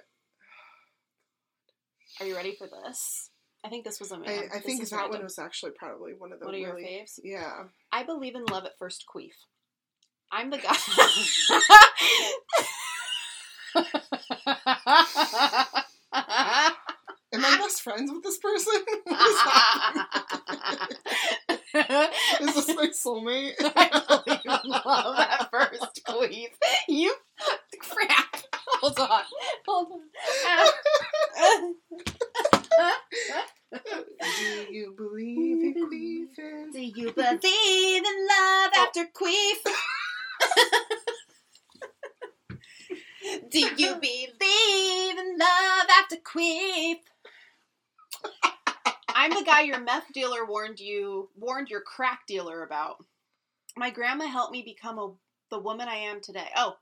Are 2.21 2.27
you 2.27 2.35
ready 2.37 2.55
for 2.57 2.67
this? 2.67 3.31
I 3.65 3.69
think 3.69 3.85
this 3.85 3.99
was 4.01 4.13
a 4.13 4.15
I, 4.15 4.19
man. 4.19 4.45
I 4.53 4.57
This 4.59 4.63
think 4.65 4.83
is 4.83 4.91
that 4.91 5.11
one 5.11 5.23
was 5.23 5.39
actually 5.39 5.73
probably 5.73 6.13
one 6.17 6.33
of 6.33 6.39
the 6.41 6.47
one 6.47 6.55
of 6.55 6.61
your 6.61 6.75
faves. 6.77 7.19
Yeah. 7.23 7.65
I 7.93 8.05
believe 8.05 8.35
in 8.37 8.45
love 8.47 8.65
at 8.65 8.79
first 8.79 9.05
queef. 9.13 9.33
I'm 10.31 10.51
the 10.51 10.59
guy. 10.63 10.77
Best 17.69 17.83
friends 17.83 18.11
with 18.11 18.23
this 18.23 18.39
person? 18.39 18.73
Is 22.41 22.55
this 22.55 22.69
my 22.75 22.87
soulmate? 22.95 23.53
I 23.61 23.91
believe 24.09 24.41
in 24.65 24.71
love 24.71 25.19
at 25.19 25.51
first 25.51 26.01
queef. 26.09 26.49
You 26.89 27.15
crap. 27.79 28.39
Hold 28.81 28.99
on. 28.99 29.23
Hold 29.67 29.93
on. 29.93 30.01
Do 34.23 34.73
you 34.73 34.95
believe 34.97 35.63
in 35.63 35.75
queefing? 35.75 36.73
Do 36.73 36.81
you 36.81 37.13
believe 37.13 37.43
in 37.43 38.29
love 38.31 38.71
oh. 38.75 38.79
after 38.79 39.05
queef? 39.15 39.61
Do 43.51 43.59
you 43.59 43.95
believe 43.97 45.19
in 45.19 45.37
love 45.39 45.87
after 46.01 46.17
queef? 46.17 47.01
I'm 49.15 49.31
the 49.31 49.45
guy 49.45 49.63
your 49.63 49.81
meth 49.81 50.13
dealer 50.13 50.45
warned 50.47 50.79
you 50.81 51.29
warned 51.37 51.69
your 51.71 51.81
crack 51.81 52.21
dealer 52.27 52.63
about. 52.63 53.05
My 53.77 53.91
grandma 53.91 54.27
helped 54.27 54.53
me 54.53 54.63
become 54.63 54.99
a 54.99 55.13
the 55.51 55.59
woman 55.59 55.89
I 55.89 55.97
am 55.97 56.21
today. 56.21 56.49
Oh, 56.57 56.77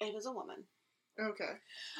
it 0.00 0.14
is 0.14 0.26
a 0.26 0.32
woman. 0.32 0.64
Okay. 1.20 1.50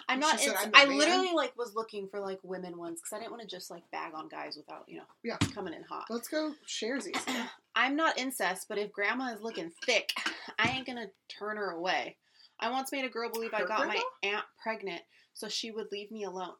I'm 0.09 0.19
not. 0.21 0.41
said, 0.41 0.55
"I'm 0.59 0.71
I 0.75 0.87
man." 0.87 0.97
literally 0.97 1.33
like 1.35 1.57
was 1.57 1.75
looking 1.75 2.09
for 2.09 2.19
like 2.21 2.41
women 2.43 2.79
ones 2.79 3.01
because 3.01 3.13
I 3.15 3.19
didn't 3.19 3.31
want 3.33 3.43
to 3.43 3.49
just 3.49 3.71
like 3.71 3.83
bag 3.91 4.13
on 4.15 4.29
guys 4.29 4.57
without 4.57 4.85
you 4.89 4.99
know 4.99 5.05
Yeah. 5.23 5.37
coming 5.55 5.75
in 5.75 5.83
hot. 5.83 6.07
Let's 6.11 6.29
go 6.29 6.55
sharesies. 6.67 7.21
I'm 7.75 7.95
not 7.97 8.19
incest, 8.19 8.67
but 8.69 8.79
if 8.79 8.93
grandma 8.93 9.33
is 9.33 9.41
looking 9.43 9.71
thick, 9.85 10.13
I 10.59 10.71
ain't 10.71 10.87
gonna 10.87 11.07
turn 11.29 11.57
her 11.57 11.71
away. 11.71 12.17
I 12.59 12.71
once 12.71 12.93
made 12.93 13.05
a 13.05 13.09
girl 13.09 13.31
believe 13.31 13.53
I 13.55 13.61
Her 13.61 13.67
got 13.67 13.87
my 13.87 14.03
aunt 14.23 14.45
pregnant 14.63 15.03
so 15.35 15.49
she 15.49 15.71
would 15.71 15.87
leave 15.93 16.11
me 16.11 16.25
alone. 16.25 16.55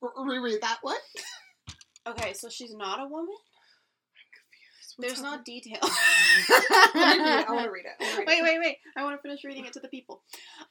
Reread 0.00 0.62
that. 0.62 0.78
one. 0.82 0.96
Okay, 2.06 2.32
so 2.32 2.48
she's 2.48 2.74
not 2.74 3.00
a 3.00 3.06
woman. 3.06 3.34
There's 4.98 5.22
not 5.22 5.44
detail. 5.44 5.78
Let 6.94 7.18
me 7.18 7.24
read 7.24 7.40
it. 7.40 7.48
I 7.48 7.52
want 7.52 7.64
to 7.64 7.70
read 7.70 7.84
it. 7.86 7.92
I 8.00 8.04
wanna 8.04 8.18
read 8.18 8.26
Wait, 8.26 8.42
wait, 8.42 8.58
wait. 8.58 8.76
I 8.96 9.02
want 9.02 9.16
to 9.16 9.22
finish 9.22 9.44
reading 9.44 9.64
it 9.64 9.72
to 9.74 9.80
the 9.80 9.88
people. 9.88 10.22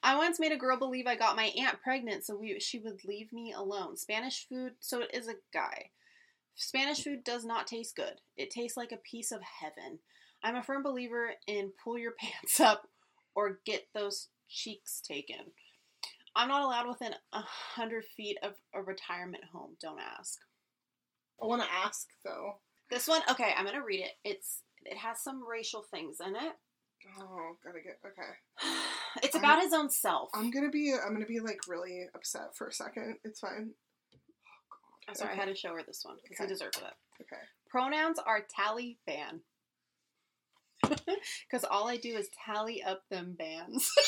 I 0.02 0.16
once 0.16 0.38
made 0.38 0.52
a 0.52 0.56
girl 0.56 0.76
believe 0.76 1.06
I 1.06 1.16
got 1.16 1.36
my 1.36 1.50
aunt 1.58 1.80
pregnant 1.82 2.24
so 2.24 2.36
we, 2.36 2.58
she 2.60 2.78
would 2.78 3.04
leave 3.04 3.32
me 3.32 3.52
alone. 3.52 3.96
Spanish 3.96 4.46
food, 4.48 4.72
so 4.80 5.00
it 5.00 5.10
is 5.12 5.28
a 5.28 5.34
guy. 5.52 5.90
Spanish 6.54 7.02
food 7.02 7.24
does 7.24 7.44
not 7.44 7.66
taste 7.66 7.96
good. 7.96 8.20
It 8.36 8.50
tastes 8.50 8.76
like 8.76 8.92
a 8.92 8.98
piece 8.98 9.32
of 9.32 9.40
heaven. 9.42 9.98
I'm 10.42 10.56
a 10.56 10.62
firm 10.62 10.82
believer 10.82 11.30
in 11.46 11.72
pull 11.82 11.98
your 11.98 12.12
pants 12.20 12.60
up 12.60 12.86
or 13.34 13.60
get 13.64 13.88
those 13.94 14.28
cheeks 14.48 15.00
taken. 15.00 15.52
I'm 16.36 16.48
not 16.48 16.62
allowed 16.62 16.88
within 16.88 17.12
a 17.32 17.40
hundred 17.42 18.04
feet 18.16 18.38
of 18.42 18.52
a 18.74 18.82
retirement 18.82 19.44
home. 19.52 19.76
Don't 19.80 20.00
ask. 20.00 20.38
I 21.42 21.46
want 21.46 21.62
to 21.62 21.68
ask 21.84 22.06
though. 22.24 22.58
This 22.90 23.08
one, 23.08 23.22
okay, 23.30 23.52
I'm 23.56 23.64
gonna 23.64 23.84
read 23.84 24.00
it. 24.00 24.12
It's 24.24 24.62
it 24.84 24.96
has 24.96 25.20
some 25.22 25.46
racial 25.46 25.82
things 25.90 26.18
in 26.24 26.34
it. 26.36 26.52
Oh, 27.18 27.56
gotta 27.64 27.80
get 27.80 27.98
okay. 28.04 28.30
It's 29.24 29.34
I'm- 29.34 29.44
about 29.44 29.62
his 29.62 29.72
own 29.72 29.90
self. 29.90 30.30
I'm 30.34 30.50
gonna 30.50 30.70
be. 30.70 30.92
I'm 30.94 31.12
gonna 31.12 31.26
be 31.26 31.40
like 31.40 31.58
really 31.68 32.06
upset 32.14 32.54
for 32.56 32.68
a 32.68 32.72
second. 32.72 33.16
It's 33.24 33.40
fine. 33.40 33.70
Oh 34.14 34.18
God. 34.70 35.08
I'm 35.08 35.14
sorry, 35.16 35.32
okay. 35.32 35.40
I 35.40 35.44
had 35.46 35.52
to 35.52 35.58
show 35.58 35.74
her 35.74 35.82
this 35.84 36.02
one 36.04 36.16
because 36.22 36.36
Okay. 36.38 36.46
he 36.48 36.54
deserves 36.54 36.78
it. 36.78 37.22
Okay. 37.22 37.42
Pronouns 37.68 38.18
are 38.24 38.40
Taliban. 38.40 39.40
Because 40.82 41.64
all 41.70 41.88
I 41.88 41.96
do 41.96 42.16
is 42.16 42.28
tally 42.46 42.82
up 42.82 43.02
them 43.10 43.34
bands. 43.38 43.90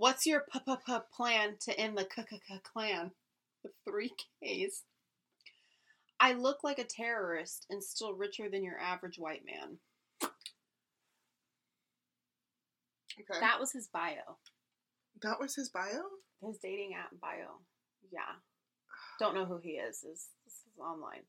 What's 0.00 0.24
your 0.24 0.46
p 0.50 0.58
p 0.66 0.74
p 0.86 0.92
plan 1.14 1.56
to 1.60 1.78
end 1.78 1.98
the 1.98 2.06
k 2.06 2.24
k 2.28 2.40
k 2.48 2.54
clan? 2.64 3.10
With 3.62 3.72
three 3.86 4.08
Ks. 4.42 4.84
I 6.18 6.32
look 6.32 6.64
like 6.64 6.78
a 6.78 6.84
terrorist 6.84 7.66
and 7.68 7.84
still 7.84 8.14
richer 8.14 8.48
than 8.48 8.64
your 8.64 8.78
average 8.78 9.18
white 9.18 9.42
man. 9.44 9.76
Okay. 13.20 13.40
That 13.40 13.60
was 13.60 13.72
his 13.72 13.88
bio. 13.88 14.38
that 15.22 15.38
was 15.38 15.54
his 15.54 15.68
bio. 15.68 16.00
His 16.42 16.56
dating 16.62 16.94
app 16.98 17.10
bio. 17.20 17.60
Yeah. 18.10 18.36
Don't 19.18 19.34
know 19.34 19.44
who 19.44 19.58
he 19.62 19.72
is. 19.72 19.96
Is 19.96 20.28
this 20.46 20.54
is 20.54 20.78
online. 20.80 21.24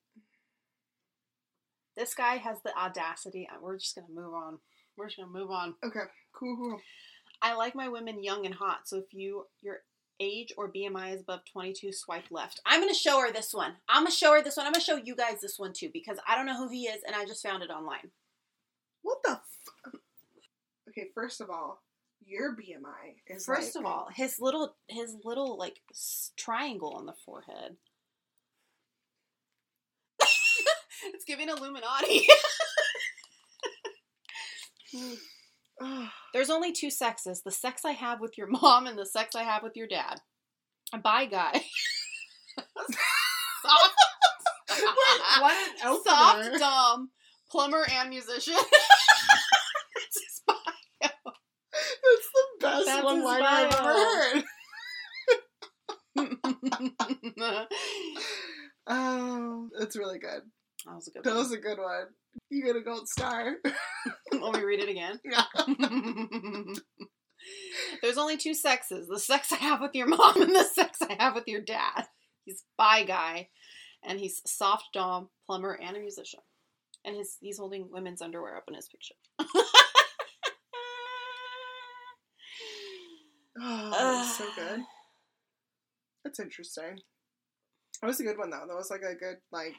This 1.98 2.14
guy 2.14 2.38
has 2.38 2.60
the 2.64 2.74
audacity. 2.78 3.50
uh, 3.54 3.58
We're 3.62 3.78
just 3.78 3.96
gonna 3.96 4.08
move 4.14 4.34
on. 4.34 4.60
We're 4.96 5.08
just 5.08 5.18
gonna 5.18 5.30
move 5.30 5.52
on. 5.52 5.76
Okay. 5.84 6.08
Cool. 6.32 6.80
I 7.42 7.56
like 7.56 7.76
my 7.76 7.88
women 7.88 8.24
young 8.24 8.46
and 8.46 8.54
hot. 8.56 8.88
So 8.88 8.98
if 8.98 9.14
you 9.14 9.48
your 9.62 9.80
age 10.20 10.54
or 10.58 10.72
BMI 10.72 11.16
is 11.16 11.22
above 11.22 11.42
22, 11.52 11.92
swipe 11.92 12.26
left. 12.30 12.62
I'm 12.66 12.80
gonna 12.80 12.94
show 12.94 13.20
her 13.22 13.32
this 13.32 13.54
one. 13.54 13.74
I'm 13.90 14.04
gonna 14.04 14.12
show 14.12 14.34
her 14.34 14.44
this 14.44 14.58
one. 14.58 14.68
I'm 14.68 14.72
gonna 14.74 14.84
show 14.84 14.96
you 14.98 15.16
guys 15.16 15.42
this 15.42 15.58
one 15.58 15.74
too 15.74 15.90
because 15.92 16.18
I 16.28 16.36
don't 16.36 16.46
know 16.46 16.58
who 16.58 16.70
he 16.70 16.84
is 16.84 17.02
and 17.06 17.16
I 17.16 17.26
just 17.26 17.42
found 17.44 17.64
it 17.64 17.72
online. 17.72 18.12
What 19.02 19.18
the? 19.24 19.32
F- 19.32 19.94
okay. 20.90 21.08
First 21.16 21.42
of 21.42 21.50
all, 21.50 21.82
your 22.24 22.56
BMI 22.56 23.16
is 23.28 23.46
First 23.46 23.76
like- 23.76 23.82
of 23.84 23.92
all, 23.92 24.10
his 24.14 24.40
little 24.40 24.76
his 24.88 25.16
little 25.24 25.58
like 25.58 25.80
triangle 26.38 26.94
on 26.96 27.08
the 27.08 27.16
forehead. 27.26 27.78
it's 31.14 31.26
giving 31.26 31.50
Illuminati. 31.50 32.28
Hmm. 34.94 35.14
There's 36.34 36.50
only 36.50 36.72
two 36.72 36.90
sexes: 36.90 37.42
the 37.44 37.52
sex 37.52 37.84
I 37.86 37.92
have 37.92 38.20
with 38.20 38.38
your 38.38 38.48
mom 38.62 38.88
and 38.88 38.98
the 38.98 39.06
sex 39.06 39.36
I 39.36 39.44
have 39.44 39.64
with 39.64 39.76
your 39.76 39.88
dad. 39.88 40.22
Bye, 41.04 41.26
guy. 41.26 41.54
Soft. 43.64 43.96
what 45.40 45.54
an 45.54 45.76
opener. 45.88 46.04
Soft 46.04 46.60
dom, 46.60 47.10
plumber 47.50 47.86
and 47.92 48.10
musician. 48.10 48.56
That's 48.56 50.16
his 50.16 50.42
bio. 50.46 50.58
That's 51.02 52.30
the 52.34 52.44
best 52.60 52.86
That's 52.86 53.04
one 53.06 53.16
his 53.18 53.26
liner 53.26 53.46
I've 53.46 53.74
ever 53.74 53.94
heard. 53.94 54.44
Oh, 58.88 59.70
that's 59.80 59.96
really 59.96 60.20
good. 60.20 60.42
That 60.86 60.96
was 60.96 61.08
a 61.08 61.12
good 61.12 61.24
That 61.24 61.30
one. 61.32 61.38
was 61.40 61.52
a 61.52 61.58
good 61.58 61.78
one. 61.78 62.06
You 62.50 62.64
get 62.66 62.76
a 62.76 62.82
gold 62.82 63.08
star. 63.08 63.56
Let 64.34 64.54
me 64.56 64.64
read 64.64 64.80
it 64.80 64.90
again. 64.90 65.20
Yeah. 65.26 65.44
There's 68.04 68.20
only 68.20 68.38
two 68.38 68.54
sexes 68.54 69.08
the 69.08 69.20
sex 69.20 69.52
I 69.52 69.56
have 69.56 69.82
with 69.82 69.96
your 69.96 70.06
mom 70.08 70.42
and 70.44 70.54
the 70.56 70.64
sex 70.64 71.00
I 71.02 71.16
have 71.20 71.34
with 71.34 71.48
your 71.48 71.62
dad. 71.62 72.06
He's 72.46 72.64
bi 72.78 73.04
guy, 73.04 73.50
and 74.04 74.20
he's 74.20 74.42
soft 74.46 74.86
dom, 74.94 75.30
plumber, 75.48 75.74
and 75.74 75.98
a 75.98 76.00
musician. 76.00 76.42
And 77.04 77.16
his 77.16 77.38
he's 77.40 77.58
holding 77.58 77.90
women's 77.92 78.22
underwear 78.22 78.58
up 78.58 78.66
in 78.68 78.76
his 78.76 78.88
picture. 78.88 79.16
Oh, 83.64 83.90
that 83.92 84.20
was 84.20 84.38
so 84.38 84.46
good. 84.56 84.80
That's 86.24 86.40
interesting. 86.40 87.00
That 88.02 88.08
was 88.08 88.20
a 88.20 88.24
good 88.24 88.38
one 88.38 88.50
though. 88.50 88.66
That 88.68 88.76
was 88.76 88.90
like 88.90 89.02
a 89.02 89.16
good 89.16 89.38
like 89.52 89.76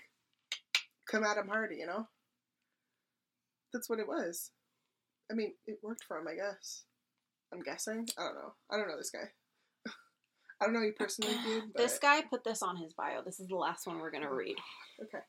come 1.11 1.25
at 1.25 1.37
him 1.37 1.49
hard, 1.49 1.73
you 1.77 1.87
know? 1.87 2.09
That's 3.73 3.89
what 3.89 3.99
it 3.99 4.09
was. 4.09 4.51
I 5.31 5.35
mean, 5.35 5.55
it 5.67 5.79
worked 5.83 6.05
for 6.05 6.19
him, 6.19 6.29
I 6.29 6.35
guess. 6.35 6.85
I'm 7.53 7.63
guessing. 7.63 8.09
I 8.19 8.25
don't 8.25 8.35
know. 8.35 8.55
I 8.71 8.77
don't 8.77 8.89
know 8.89 8.97
this 8.97 9.11
guy. 9.11 9.31
I 10.61 10.65
don't 10.65 10.75
know 10.75 10.83
you 10.83 10.93
personally, 10.93 11.35
dude. 11.45 11.65
But... 11.75 11.83
This 11.83 11.99
guy 11.99 12.23
put 12.23 12.45
this 12.45 12.63
on 12.63 12.77
his 12.77 12.93
bio. 12.93 13.23
This 13.25 13.41
is 13.41 13.49
the 13.49 13.57
last 13.57 13.87
one 13.87 13.99
we're 13.99 14.11
gonna 14.11 14.33
read. 14.35 14.57
Okay. 15.03 15.25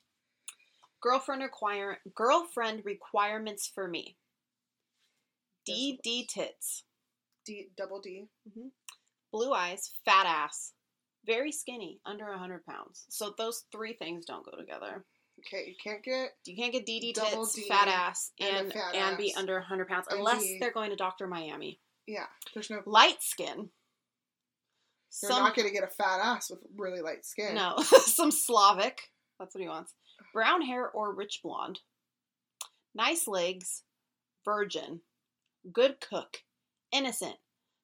Girlfriend 1.02 1.42
require 1.42 1.98
girlfriend 2.16 2.84
requirements 2.86 3.70
for 3.74 3.88
me. 3.88 4.16
D 5.66 6.00
D 6.04 6.28
tits. 6.30 6.84
D 7.46 7.68
double 7.78 8.00
D. 8.00 8.28
Mm-hmm. 8.48 8.68
blue 9.32 9.52
eyes, 9.52 9.92
fat 10.06 10.26
ass, 10.26 10.72
very 11.26 11.52
skinny, 11.52 12.00
under 12.06 12.30
100 12.30 12.66
pounds. 12.66 13.06
So 13.10 13.34
those 13.38 13.66
three 13.72 13.94
things 13.94 14.26
don't 14.26 14.46
go 14.46 14.58
together. 14.58 15.04
Okay, 15.40 15.66
you 15.68 15.76
can't 15.84 16.04
get 16.04 16.32
You 16.46 16.56
can't 16.56 16.72
get 16.72 16.86
DD 16.86 17.14
tits, 17.14 17.54
D 17.54 17.68
fat 17.68 17.88
ass, 17.88 18.32
and 18.40 18.58
and 18.68 18.74
fat 18.74 18.96
and 18.96 19.18
be 19.18 19.32
ass. 19.32 19.38
under 19.38 19.56
100 19.56 19.88
pounds 19.88 20.08
unless 20.10 20.42
be- 20.42 20.58
they're 20.60 20.72
going 20.72 20.90
to 20.92 20.96
Dr. 20.96 21.28
Miami. 21.28 21.80
yeah. 22.08 22.26
There's 22.54 22.70
no. 22.70 22.82
Light 22.86 23.22
skin. 23.22 23.70
You're 25.22 25.32
not 25.32 25.56
gonna 25.56 25.70
get 25.70 25.84
a 25.84 25.88
fat 25.88 26.20
ass 26.24 26.50
with 26.50 26.60
really 26.76 27.02
light 27.02 27.24
skin. 27.26 27.54
no, 27.56 27.78
some 27.82 28.32
Slavic. 28.32 29.00
That's 29.40 29.54
what 29.54 29.62
he 29.62 29.68
wants. 29.68 29.94
Brown 30.34 30.62
hair 30.64 30.90
or 30.90 31.14
rich 31.14 31.42
blonde. 31.44 31.80
Nice 32.96 33.28
legs, 33.28 33.84
virgin, 34.46 35.02
good 35.72 36.00
cook, 36.02 36.38
innocent, 36.92 37.36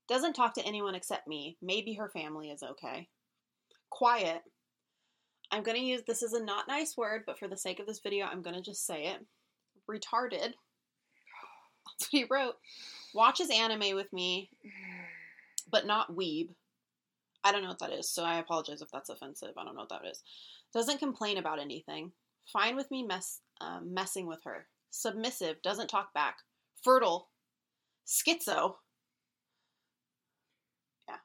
doesn't 0.08 0.34
talk 0.34 0.54
to 0.56 0.66
anyone 0.66 0.96
except 0.96 1.28
me. 1.28 1.58
Maybe 1.62 1.94
her 1.96 2.10
family 2.10 2.50
is 2.50 2.64
okay. 2.64 3.10
Quiet. 3.92 4.42
I'm 5.52 5.64
going 5.64 5.78
to 5.78 5.84
use 5.84 6.02
this 6.06 6.22
is 6.22 6.34
a 6.34 6.44
not 6.44 6.68
nice 6.68 6.96
word, 6.96 7.24
but 7.26 7.40
for 7.40 7.48
the 7.48 7.58
sake 7.58 7.80
of 7.80 7.88
this 7.88 8.00
video, 8.00 8.26
I'm 8.26 8.42
going 8.42 8.56
to 8.56 8.62
just 8.62 8.86
say 8.86 9.06
it. 9.06 9.26
Retarded. 9.90 10.54
That's 12.00 12.02
what 12.02 12.10
he 12.12 12.26
wrote. 12.30 12.56
Watches 13.14 13.50
anime 13.50 13.96
with 13.96 14.12
me, 14.14 14.52
but 15.72 15.88
not 15.88 16.16
weeb. 16.16 16.50
I 17.44 17.52
don't 17.52 17.64
know 17.64 17.70
what 17.70 17.80
that 17.80 17.94
is, 17.94 18.10
so 18.10 18.24
I 18.24 18.40
apologize 18.40 18.82
if 18.82 18.92
that's 18.92 19.10
offensive. 19.10 19.54
I 19.58 19.64
don't 19.64 19.74
know 19.74 19.82
what 19.82 19.90
that 19.90 20.08
is. 20.10 20.22
Doesn't 20.74 21.00
complain 21.00 21.38
about 21.38 21.60
anything. 21.60 22.12
Fine 22.52 22.76
with 22.76 22.92
me 22.92 23.04
mess 23.04 23.42
um, 23.62 23.94
messing 23.94 24.28
with 24.28 24.44
her. 24.44 24.68
Submissive. 24.92 25.62
Doesn't 25.62 25.88
talk 25.88 26.14
back. 26.14 26.38
Fertile. 26.84 27.30
Schizo. 28.08 28.76
Yeah. 31.08 31.18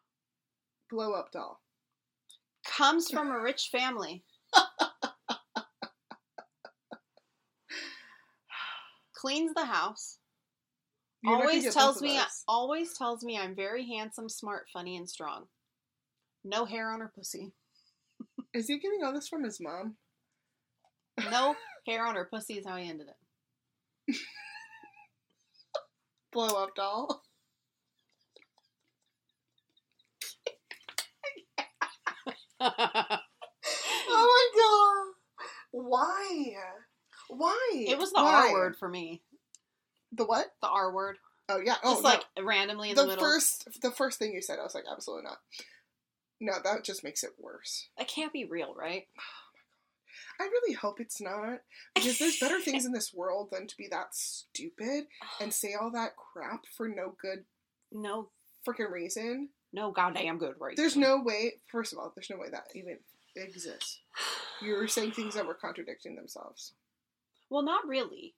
Blow 0.90 1.12
up 1.12 1.30
doll. 1.32 1.60
Comes 2.64 3.08
from 3.12 3.30
a 3.30 3.40
rich 3.40 3.68
family. 3.70 4.24
cleans 9.24 9.54
the 9.54 9.64
house. 9.64 10.18
You're 11.22 11.36
always 11.36 11.72
tells 11.72 12.02
me 12.02 12.20
always 12.46 12.92
tells 12.98 13.24
me 13.24 13.38
I'm 13.38 13.56
very 13.56 13.86
handsome, 13.86 14.28
smart, 14.28 14.66
funny, 14.70 14.98
and 14.98 15.08
strong. 15.08 15.46
No 16.44 16.66
hair 16.66 16.90
on 16.90 17.00
her 17.00 17.10
pussy. 17.16 17.52
Is 18.52 18.68
he 18.68 18.78
getting 18.78 19.02
all 19.02 19.14
this 19.14 19.28
from 19.28 19.42
his 19.42 19.58
mom? 19.60 19.96
No 21.30 21.56
hair 21.86 22.04
on 22.04 22.16
her 22.16 22.28
pussy 22.30 22.58
is 22.58 22.66
how 22.66 22.76
he 22.76 22.88
ended 22.88 23.06
it. 24.08 24.16
Blow 26.30 26.62
up 26.62 26.74
doll. 26.76 27.22
Oh 34.16 34.50
my 34.54 34.60
god! 34.60 35.14
Why? 35.72 36.54
Why? 37.28 37.84
it 37.88 37.98
was 37.98 38.12
the 38.12 38.22
Why? 38.22 38.48
R 38.48 38.52
word 38.52 38.76
for 38.76 38.88
me. 38.88 39.22
The 40.12 40.24
what? 40.24 40.46
The 40.62 40.68
R 40.68 40.92
word. 40.92 41.16
Oh 41.48 41.60
yeah. 41.64 41.76
Oh 41.82 41.92
Just 41.92 42.02
no. 42.02 42.08
like 42.10 42.24
randomly 42.42 42.90
in 42.90 42.96
the, 42.96 43.02
the 43.02 43.08
middle. 43.08 43.24
first 43.24 43.68
the 43.82 43.90
first 43.90 44.18
thing 44.18 44.32
you 44.32 44.40
said, 44.42 44.58
I 44.58 44.62
was 44.62 44.74
like, 44.74 44.84
absolutely 44.90 45.24
not. 45.24 45.38
No, 46.40 46.54
that 46.62 46.84
just 46.84 47.04
makes 47.04 47.22
it 47.24 47.30
worse. 47.38 47.88
That 47.98 48.08
can't 48.08 48.32
be 48.32 48.44
real, 48.44 48.74
right? 48.74 49.04
Oh 50.40 50.44
I 50.44 50.44
really 50.44 50.74
hope 50.74 51.00
it's 51.00 51.20
not 51.20 51.60
because 51.94 52.18
there's 52.18 52.40
better 52.40 52.60
things 52.64 52.84
in 52.84 52.92
this 52.92 53.14
world 53.14 53.50
than 53.52 53.68
to 53.68 53.76
be 53.76 53.86
that 53.90 54.14
stupid 54.14 55.04
and 55.40 55.52
say 55.54 55.74
all 55.80 55.92
that 55.92 56.16
crap 56.16 56.64
for 56.76 56.88
no 56.88 57.14
good 57.20 57.44
No, 57.92 58.30
freaking 58.66 58.90
reason. 58.90 59.50
No 59.74 59.90
goddamn 59.90 60.38
good 60.38 60.54
right. 60.58 60.76
There's 60.76 60.96
no 60.96 61.20
way. 61.20 61.54
First 61.70 61.92
of 61.92 61.98
all, 61.98 62.12
there's 62.14 62.30
no 62.30 62.36
way 62.38 62.48
that 62.50 62.68
even 62.74 62.98
exists. 63.36 64.00
You 64.62 64.74
were 64.74 64.86
saying 64.88 65.12
things 65.12 65.34
that 65.34 65.46
were 65.46 65.54
contradicting 65.54 66.14
themselves. 66.14 66.72
Well, 67.50 67.62
not 67.62 67.86
really. 67.86 68.34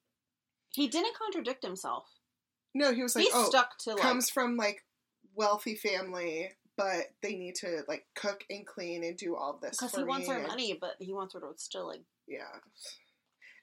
He 0.70 0.88
didn't 0.88 1.16
contradict 1.16 1.62
himself. 1.62 2.06
No, 2.74 2.92
he 2.92 3.02
was 3.02 3.14
like, 3.14 3.24
he 3.24 3.30
"Oh, 3.32 3.48
stuck 3.48 3.78
to 3.80 3.90
like 3.90 4.00
comes 4.00 4.30
from 4.30 4.56
like 4.56 4.84
wealthy 5.34 5.74
family, 5.74 6.50
but 6.76 7.12
they 7.22 7.34
need 7.34 7.54
to 7.56 7.82
like 7.86 8.06
cook 8.14 8.44
and 8.50 8.66
clean 8.66 9.04
and 9.04 9.16
do 9.16 9.36
all 9.36 9.58
this 9.60 9.78
because 9.78 9.94
he 9.94 10.04
wants 10.04 10.28
her 10.28 10.40
money, 10.46 10.76
but 10.78 10.96
he 10.98 11.12
wants 11.12 11.34
her 11.34 11.40
to 11.40 11.52
still 11.56 11.86
like. 11.86 12.02
Yeah, 12.26 12.40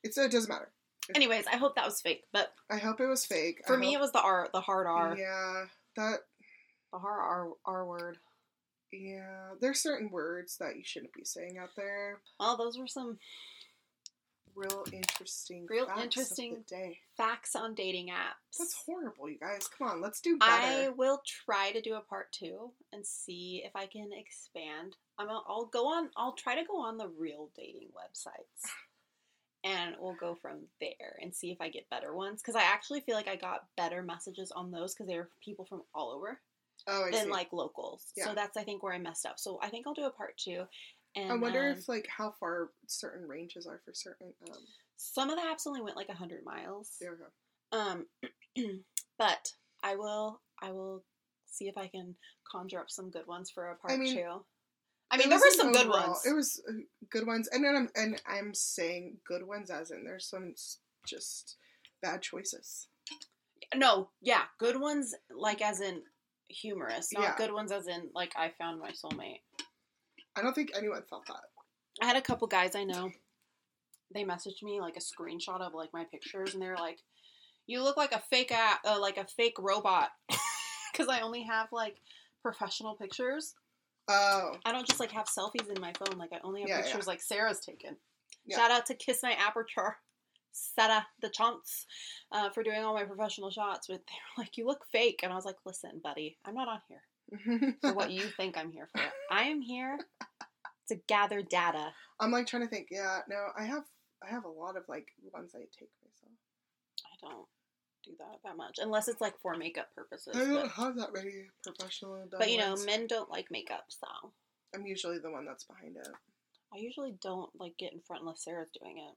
it's 0.03 0.17
it 0.17 0.31
doesn't 0.31 0.49
matter. 0.49 0.71
Anyways, 1.13 1.45
I 1.47 1.57
hope 1.57 1.75
that 1.75 1.85
was 1.85 2.01
fake, 2.01 2.23
but 2.31 2.53
I 2.71 2.77
hope 2.77 3.01
it 3.01 3.07
was 3.07 3.25
fake. 3.25 3.61
for 3.67 3.75
I 3.75 3.79
me, 3.79 3.93
it 3.93 3.99
was 3.99 4.13
the 4.13 4.21
R, 4.21 4.49
the 4.53 4.61
hard 4.61 4.87
R, 4.87 5.17
Yeah, 5.17 5.65
that 5.97 6.19
the 6.93 6.99
hard 6.99 7.19
R, 7.21 7.47
R 7.65 7.85
word. 7.85 8.17
yeah. 8.91 9.49
There's 9.59 9.81
certain 9.81 10.09
words 10.09 10.57
that 10.57 10.77
you 10.77 10.83
shouldn't 10.85 11.13
be 11.13 11.25
saying 11.25 11.57
out 11.57 11.71
there. 11.75 12.21
Well, 12.39 12.55
those 12.55 12.77
were 12.77 12.87
some 12.87 13.17
Real 14.55 14.85
interesting. 14.93 15.65
Real 15.67 15.87
facts 15.87 16.01
interesting. 16.03 16.63
facts 17.17 17.55
on 17.55 17.73
dating 17.73 18.09
apps. 18.09 18.57
That's 18.59 18.75
horrible, 18.85 19.29
you 19.29 19.39
guys. 19.39 19.67
Come 19.67 19.87
on, 19.87 20.01
let's 20.01 20.21
do 20.21 20.37
better. 20.37 20.51
I 20.51 20.89
will 20.89 21.21
try 21.25 21.71
to 21.71 21.81
do 21.81 21.95
a 21.95 22.01
part 22.01 22.31
two 22.31 22.71
and 22.91 23.05
see 23.05 23.63
if 23.65 23.75
I 23.75 23.87
can 23.87 24.11
expand. 24.13 24.95
I'm. 25.17 25.29
A, 25.29 25.41
I'll 25.47 25.65
go 25.65 25.87
on. 25.87 26.09
I'll 26.15 26.33
try 26.33 26.55
to 26.55 26.67
go 26.67 26.79
on 26.79 26.97
the 26.97 27.07
real 27.07 27.49
dating 27.55 27.89
websites, 27.97 28.69
and 29.63 29.95
we'll 29.99 30.15
go 30.19 30.35
from 30.35 30.59
there 30.79 31.17
and 31.19 31.33
see 31.33 31.51
if 31.51 31.59
I 31.59 31.69
get 31.69 31.89
better 31.89 32.13
ones. 32.13 32.41
Because 32.41 32.55
I 32.55 32.63
actually 32.63 33.01
feel 33.01 33.15
like 33.15 33.27
I 33.27 33.35
got 33.35 33.65
better 33.75 34.03
messages 34.03 34.51
on 34.51 34.69
those 34.69 34.93
because 34.93 35.07
they 35.07 35.17
were 35.17 35.29
people 35.43 35.65
from 35.65 35.81
all 35.95 36.11
over 36.11 36.39
oh, 36.87 37.05
than 37.11 37.25
see. 37.25 37.29
like 37.29 37.53
locals. 37.53 38.05
Yeah. 38.15 38.25
So 38.25 38.35
that's 38.35 38.57
I 38.57 38.63
think 38.63 38.83
where 38.83 38.93
I 38.93 38.99
messed 38.99 39.25
up. 39.25 39.39
So 39.39 39.59
I 39.61 39.69
think 39.69 39.87
I'll 39.87 39.93
do 39.93 40.05
a 40.05 40.11
part 40.11 40.37
two. 40.37 40.63
And 41.15 41.31
I 41.31 41.35
wonder 41.35 41.69
um, 41.69 41.77
if 41.77 41.87
like 41.87 42.07
how 42.07 42.33
far 42.39 42.69
certain 42.87 43.27
ranges 43.27 43.67
are 43.67 43.81
for 43.85 43.93
certain. 43.93 44.33
Um, 44.49 44.57
some 44.97 45.29
of 45.29 45.35
the 45.35 45.43
apps 45.43 45.67
only 45.67 45.81
went 45.81 45.95
like 45.95 46.09
hundred 46.09 46.43
miles. 46.43 46.95
there 46.99 47.11
we 47.11 47.17
go. 47.17 47.77
Um, 47.77 48.05
but 49.17 49.51
I 49.83 49.95
will. 49.95 50.41
I 50.61 50.71
will 50.71 51.03
see 51.45 51.67
if 51.67 51.77
I 51.77 51.87
can 51.87 52.15
conjure 52.49 52.79
up 52.79 52.89
some 52.89 53.11
good 53.11 53.27
ones 53.27 53.51
for 53.51 53.69
a 53.69 53.75
part 53.75 53.99
mean, 53.99 54.15
two. 54.15 54.43
I 55.11 55.17
mean, 55.17 55.29
there 55.29 55.37
were 55.37 55.51
some 55.51 55.71
good 55.71 55.89
ones. 55.89 56.25
It 56.25 56.33
was 56.33 56.61
uh, 56.67 56.73
good 57.11 57.27
ones, 57.27 57.47
and 57.51 57.63
then 57.63 57.75
I'm 57.75 57.89
and 57.95 58.21
I'm 58.25 58.53
saying 58.53 59.17
good 59.27 59.45
ones 59.45 59.69
as 59.69 59.91
in 59.91 60.03
there's 60.03 60.25
some 60.25 60.55
just 61.05 61.57
bad 62.01 62.21
choices. 62.21 62.87
no, 63.75 64.09
yeah, 64.21 64.43
good 64.59 64.79
ones 64.79 65.13
like 65.29 65.61
as 65.61 65.81
in 65.81 66.01
humorous, 66.49 67.11
not 67.13 67.21
Yeah. 67.23 67.35
good 67.37 67.53
ones 67.53 67.71
as 67.71 67.87
in 67.87 68.09
like 68.13 68.33
I 68.35 68.49
found 68.57 68.79
my 68.79 68.91
soulmate. 68.91 69.41
I 70.35 70.41
don't 70.41 70.53
think 70.53 70.71
anyone 70.75 71.03
felt 71.09 71.25
that. 71.27 71.41
I 72.01 72.05
had 72.05 72.15
a 72.15 72.21
couple 72.21 72.47
guys 72.47 72.75
I 72.75 72.83
know. 72.83 73.11
They 74.13 74.23
messaged 74.23 74.61
me 74.63 74.79
like 74.81 74.95
a 74.97 74.99
screenshot 74.99 75.61
of 75.61 75.73
like 75.73 75.91
my 75.93 76.05
pictures, 76.05 76.53
and 76.53 76.61
they're 76.61 76.75
like, 76.77 76.99
"You 77.67 77.81
look 77.83 77.97
like 77.97 78.11
a 78.11 78.19
fake 78.29 78.51
app, 78.51 78.79
uh, 78.85 78.99
like 78.99 79.17
a 79.17 79.25
fake 79.25 79.55
robot," 79.59 80.09
because 80.91 81.07
I 81.07 81.21
only 81.21 81.43
have 81.43 81.67
like 81.71 81.97
professional 82.41 82.95
pictures. 82.95 83.55
Oh, 84.07 84.57
I 84.65 84.71
don't 84.71 84.85
just 84.87 84.99
like 84.99 85.11
have 85.11 85.25
selfies 85.27 85.69
in 85.73 85.79
my 85.81 85.93
phone. 85.93 86.17
Like 86.17 86.31
I 86.33 86.39
only 86.43 86.61
have 86.61 86.69
Yeah, 86.69 86.77
yeah. 86.79 86.83
pictures 86.83 87.07
like 87.07 87.21
Sarah's 87.21 87.59
taken. 87.59 87.95
Yeah. 88.45 88.57
Shout 88.57 88.71
out 88.71 88.85
to 88.87 88.95
Kiss 88.95 89.23
My 89.23 89.33
Aperture, 89.33 89.97
Sarah 90.53 91.05
the 91.21 91.29
Chance, 91.29 91.85
uh, 92.31 92.49
for 92.51 92.63
doing 92.63 92.83
all 92.83 92.93
my 92.93 93.03
professional 93.03 93.49
shots. 93.51 93.87
But 93.87 93.97
they 94.07 94.13
were 94.37 94.43
like, 94.43 94.57
"You 94.57 94.65
look 94.65 94.85
fake," 94.91 95.19
and 95.23 95.31
I 95.33 95.35
was 95.35 95.45
like, 95.45 95.57
"Listen, 95.65 95.99
buddy, 96.03 96.37
I'm 96.45 96.55
not 96.55 96.67
on 96.69 96.79
here 96.87 97.75
for 97.81 97.93
what 97.93 98.11
you 98.11 98.21
think 98.37 98.57
I'm 98.57 98.71
here 98.71 98.87
for. 98.91 99.01
I 99.31 99.43
am 99.43 99.61
here 99.61 99.97
to 100.89 100.95
gather 101.07 101.41
data." 101.41 101.91
I'm 102.19 102.31
like 102.31 102.47
trying 102.47 102.63
to 102.63 102.69
think. 102.69 102.87
Yeah, 102.91 103.19
no, 103.27 103.47
I 103.57 103.63
have 103.65 103.83
I 104.25 104.29
have 104.29 104.45
a 104.45 104.49
lot 104.49 104.77
of 104.77 104.83
like 104.87 105.07
ones 105.33 105.51
I 105.55 105.59
take 105.77 105.89
myself. 106.01 106.31
I 107.05 107.27
don't 107.27 107.47
do 108.03 108.11
that 108.19 108.39
that 108.43 108.57
much 108.57 108.79
unless 108.81 109.07
it's 109.07 109.21
like 109.21 109.39
for 109.41 109.55
makeup 109.57 109.87
purposes. 109.95 110.35
I 110.35 110.39
don't 110.45 110.61
But, 110.63 110.71
have 110.71 110.95
that 110.97 111.13
many 111.13 111.47
professional. 111.63 112.25
but 112.37 112.51
you 112.51 112.57
know, 112.57 112.69
ones. 112.71 112.85
men 112.85 113.07
don't 113.07 113.29
like 113.29 113.47
makeup, 113.49 113.85
so 113.89 114.07
I'm 114.75 114.85
usually 114.85 115.19
the 115.19 115.31
one 115.31 115.45
that's 115.45 115.63
behind 115.63 115.95
it. 115.97 116.07
I 116.73 116.77
usually 116.77 117.15
don't 117.21 117.49
like 117.59 117.77
get 117.77 117.93
in 117.93 118.01
front 118.01 118.21
unless 118.23 118.43
Sarah's 118.43 118.69
doing 118.79 118.97
it. 118.97 119.15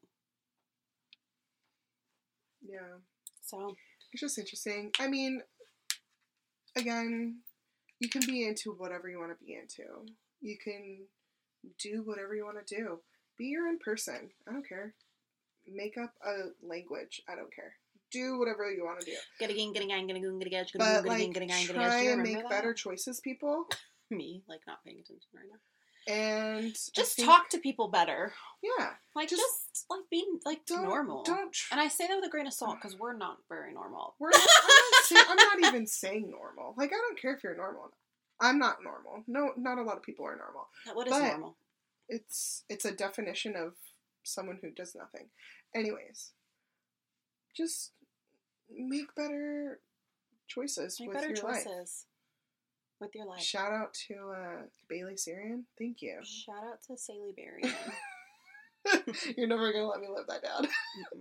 Yeah, 2.68 2.98
So 3.42 3.76
it's 4.12 4.20
just 4.20 4.38
interesting. 4.38 4.90
I 4.98 5.08
mean, 5.08 5.42
again, 6.76 7.40
you 8.00 8.08
can 8.08 8.22
be 8.26 8.46
into 8.46 8.72
whatever 8.72 9.08
you 9.08 9.18
want 9.18 9.32
to 9.38 9.44
be 9.44 9.54
into. 9.54 9.84
You 10.40 10.56
can 10.62 11.06
do 11.80 12.02
whatever 12.04 12.34
you 12.34 12.44
want 12.44 12.64
to 12.64 12.74
do. 12.74 13.00
Be 13.38 13.46
your 13.46 13.66
own 13.68 13.78
person. 13.78 14.30
I 14.48 14.52
don't 14.52 14.68
care. 14.68 14.94
Make 15.66 15.96
up 15.98 16.12
a 16.24 16.50
language. 16.66 17.22
I 17.28 17.34
don't 17.34 17.54
care. 17.54 17.74
Do 18.12 18.38
whatever 18.38 18.70
you 18.70 18.84
want 18.84 19.00
to 19.00 19.06
do. 19.06 19.16
Get 19.40 19.50
again, 19.50 19.72
get 19.72 19.82
again, 19.82 20.06
get 20.06 20.16
again, 20.16 20.38
get 20.38 20.46
again, 20.46 20.64
get 20.72 20.78
But 20.78 21.00
again, 21.00 21.06
like, 21.06 21.32
get 21.34 21.42
again, 21.42 21.66
get 21.66 21.70
again. 21.70 21.90
try 21.90 22.02
and 22.12 22.22
make 22.22 22.38
that? 22.38 22.50
better 22.50 22.72
choices, 22.72 23.20
people. 23.20 23.66
Me, 24.10 24.42
like 24.48 24.60
not 24.66 24.84
paying 24.84 24.98
attention 25.00 25.28
right 25.34 25.46
now. 25.50 25.58
And 26.08 26.74
Just 26.94 27.16
think- 27.16 27.26
talk 27.28 27.48
to 27.50 27.58
people 27.58 27.88
better. 27.88 28.32
Yeah. 28.62 28.90
Like 29.14 29.28
Just 29.28 29.42
just, 29.72 29.86
like 29.90 30.00
being 30.10 30.38
like 30.44 30.64
Don't 30.66 30.84
normal. 30.84 31.22
Don't. 31.24 31.52
Tr- 31.52 31.72
and 31.72 31.80
I 31.80 31.88
say 31.88 32.06
that 32.06 32.16
with 32.16 32.24
a 32.26 32.30
grain 32.30 32.46
of 32.46 32.52
salt 32.52 32.76
because 32.80 32.96
we're 32.98 33.16
not 33.16 33.38
very 33.48 33.72
normal. 33.72 34.14
We're 34.18 34.30
not, 34.30 34.40
I'm, 34.40 34.68
not 34.92 35.02
say, 35.04 35.16
I'm 35.28 35.36
not 35.62 35.68
even 35.68 35.86
saying 35.86 36.30
normal. 36.30 36.74
Like 36.76 36.90
I 36.92 36.96
don't 36.96 37.20
care 37.20 37.34
if 37.34 37.42
you're 37.42 37.56
normal. 37.56 37.90
I'm 38.40 38.58
not 38.58 38.82
normal. 38.84 39.24
No, 39.26 39.52
not 39.56 39.78
a 39.78 39.82
lot 39.82 39.96
of 39.96 40.02
people 40.02 40.26
are 40.26 40.36
normal. 40.36 40.68
What 40.94 41.06
is 41.06 41.12
But- 41.12 41.28
normal? 41.28 41.56
It's 42.08 42.62
it's 42.68 42.84
a 42.84 42.92
definition 42.92 43.56
of 43.56 43.74
someone 44.22 44.58
who 44.62 44.70
does 44.70 44.94
nothing. 44.94 45.26
Anyways, 45.74 46.30
just 47.56 47.92
make 48.70 49.12
better 49.16 49.80
choices 50.48 50.98
Make 51.00 51.08
with 51.08 51.16
better 51.16 51.28
your 51.28 51.36
choices 51.36 51.66
life. 51.66 52.04
With 53.00 53.14
your 53.14 53.26
life. 53.26 53.42
Shout 53.42 53.72
out 53.72 53.92
to 54.08 54.14
uh, 54.30 54.62
Bailey 54.88 55.14
Sarian. 55.14 55.64
Thank 55.78 56.00
you. 56.00 56.18
Shout 56.24 56.64
out 56.64 56.82
to 56.88 56.96
Saley 56.96 57.34
Berry. 57.36 57.62
You're 59.36 59.48
never 59.48 59.72
gonna 59.72 59.86
let 59.88 60.00
me 60.00 60.06
live 60.08 60.26
that 60.28 60.42
down. 60.42 60.68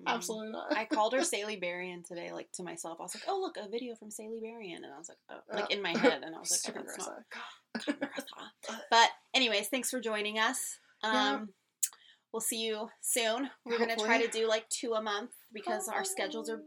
Absolutely 0.05 0.51
not. 0.51 0.71
I 0.78 0.86
called 0.86 1.13
her 1.13 1.23
Saley 1.23 1.55
Berrien 1.55 2.03
today, 2.03 2.32
like 2.32 2.51
to 2.53 2.63
myself. 2.63 2.97
I 2.99 3.03
was 3.03 3.15
like, 3.15 3.23
"Oh, 3.28 3.39
look, 3.41 3.57
a 3.57 3.67
video 3.67 3.95
from 3.95 4.11
Saley 4.11 4.39
Berrien," 4.41 4.84
and 4.84 4.93
I 4.93 4.97
was 4.97 5.09
like, 5.09 5.17
"Oh," 5.30 5.55
like 5.55 5.71
in 5.71 5.82
my 5.82 5.97
head, 5.97 6.21
and 6.23 6.36
I 6.36 6.39
was 6.39 6.63
like, 6.65 6.76
oh, 6.78 6.82
"That's 6.86 7.89
not." 7.89 7.99
Marissa. 7.99 8.80
But 8.91 9.09
anyways, 9.34 9.67
thanks 9.67 9.89
for 9.89 9.99
joining 9.99 10.38
us. 10.39 10.78
Um, 11.03 11.13
Yeah. 11.13 11.39
we'll 12.32 12.41
see 12.41 12.61
you 12.63 12.88
soon. 13.01 13.49
We're 13.65 13.80
gonna 13.80 13.95
try 13.97 14.21
to 14.21 14.30
do 14.30 14.47
like 14.47 14.69
two 14.69 14.93
a 14.93 15.01
month 15.01 15.32
because 15.51 15.88
our 15.89 16.03
schedules 16.05 16.49
are 16.49 16.61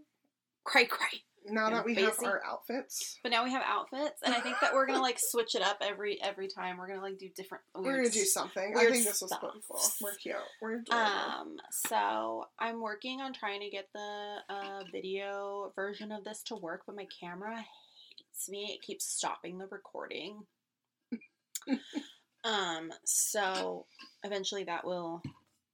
cray 0.64 0.84
cray. 0.86 1.22
Now 1.47 1.70
that 1.70 1.84
we 1.84 1.95
have 1.97 2.16
our 2.22 2.43
outfits, 2.45 3.18
But 3.22 3.32
now 3.32 3.45
we 3.45 3.53
have 3.53 3.62
outfits, 3.64 4.20
and 4.22 4.34
I 4.34 4.41
think 4.41 4.57
that 4.61 4.74
we're 4.74 4.86
gonna 4.86 5.03
like 5.03 5.18
switch 5.18 5.55
it 5.55 5.62
up 5.62 5.78
every 5.80 6.20
every 6.22 6.49
time. 6.49 6.76
We're 6.76 6.89
gonna 6.89 7.03
like 7.03 7.18
do 7.18 7.28
different. 7.34 7.64
we're 7.74 7.97
gonna 7.97 8.11
do 8.11 8.24
something. 8.24 8.74
I 8.76 8.86
think 8.86 9.05
this 9.05 9.22
was 9.22 9.32
pretty 9.41 9.61
cool. 9.68 9.80
We're 10.01 10.14
cute. 10.14 10.36
We're 10.61 10.80
adorable. 10.80 11.11
Um, 11.11 11.57
so 11.70 12.47
I'm 12.59 12.80
working 12.80 13.20
on 13.20 13.32
trying 13.32 13.61
to 13.61 13.70
get 13.70 13.89
the 13.95 14.36
uh, 14.49 14.84
video 14.93 15.72
version 15.74 16.12
of 16.12 16.24
this 16.24 16.43
to 16.45 16.57
work, 16.57 16.82
but 16.86 16.97
my 16.97 17.07
camera 17.20 17.57
hates 17.57 18.49
me. 18.49 18.72
It 18.72 18.82
keeps 18.82 19.05
stopping 19.05 19.59
the 19.59 19.66
recording. 19.66 20.41
um, 22.45 22.93
so 23.05 23.86
eventually 24.24 24.64
that 24.64 24.84
will 24.84 25.22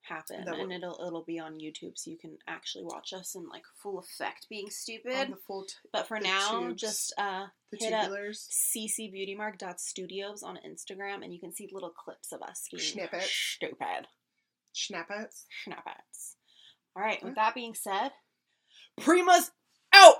happen, 0.09 0.45
and 0.49 0.73
it'll 0.73 0.99
it'll 1.07 1.25
be 1.25 1.39
on 1.39 1.55
YouTube, 1.59 1.93
so 1.97 2.11
you 2.11 2.19
can 2.19 2.37
actually 2.47 2.85
watch 2.85 3.13
us 3.13 3.35
in 3.35 3.49
like 3.49 3.63
full 3.83 3.99
effect, 3.99 4.47
being 4.49 4.71
stupid. 4.71 5.29
t- 5.29 5.75
but 5.93 6.07
for 6.07 6.21
now, 6.21 6.61
tubes. 6.61 6.81
just 6.81 7.15
uh, 7.19 7.47
hit 7.73 7.93
up 7.93 8.11
tubulars. 8.11 8.47
ccbeautymark.studios 8.77 10.43
on 10.43 10.59
Instagram, 10.67 11.23
and 11.23 11.33
you 11.33 11.41
can 11.41 11.53
see 11.53 11.69
little 11.73 11.91
clips 11.91 12.33
of 12.33 12.43
us 12.43 12.69
being 12.71 12.83
Snippets. 12.83 13.31
stupid 13.31 14.07
Schnappets. 14.75 15.45
schnappets. 15.67 16.35
All 16.97 17.03
right. 17.03 17.23
With 17.25 17.35
that 17.37 17.55
being 17.55 17.75
said, 17.75 18.11
Prima's 19.01 19.51
out. 19.95 20.17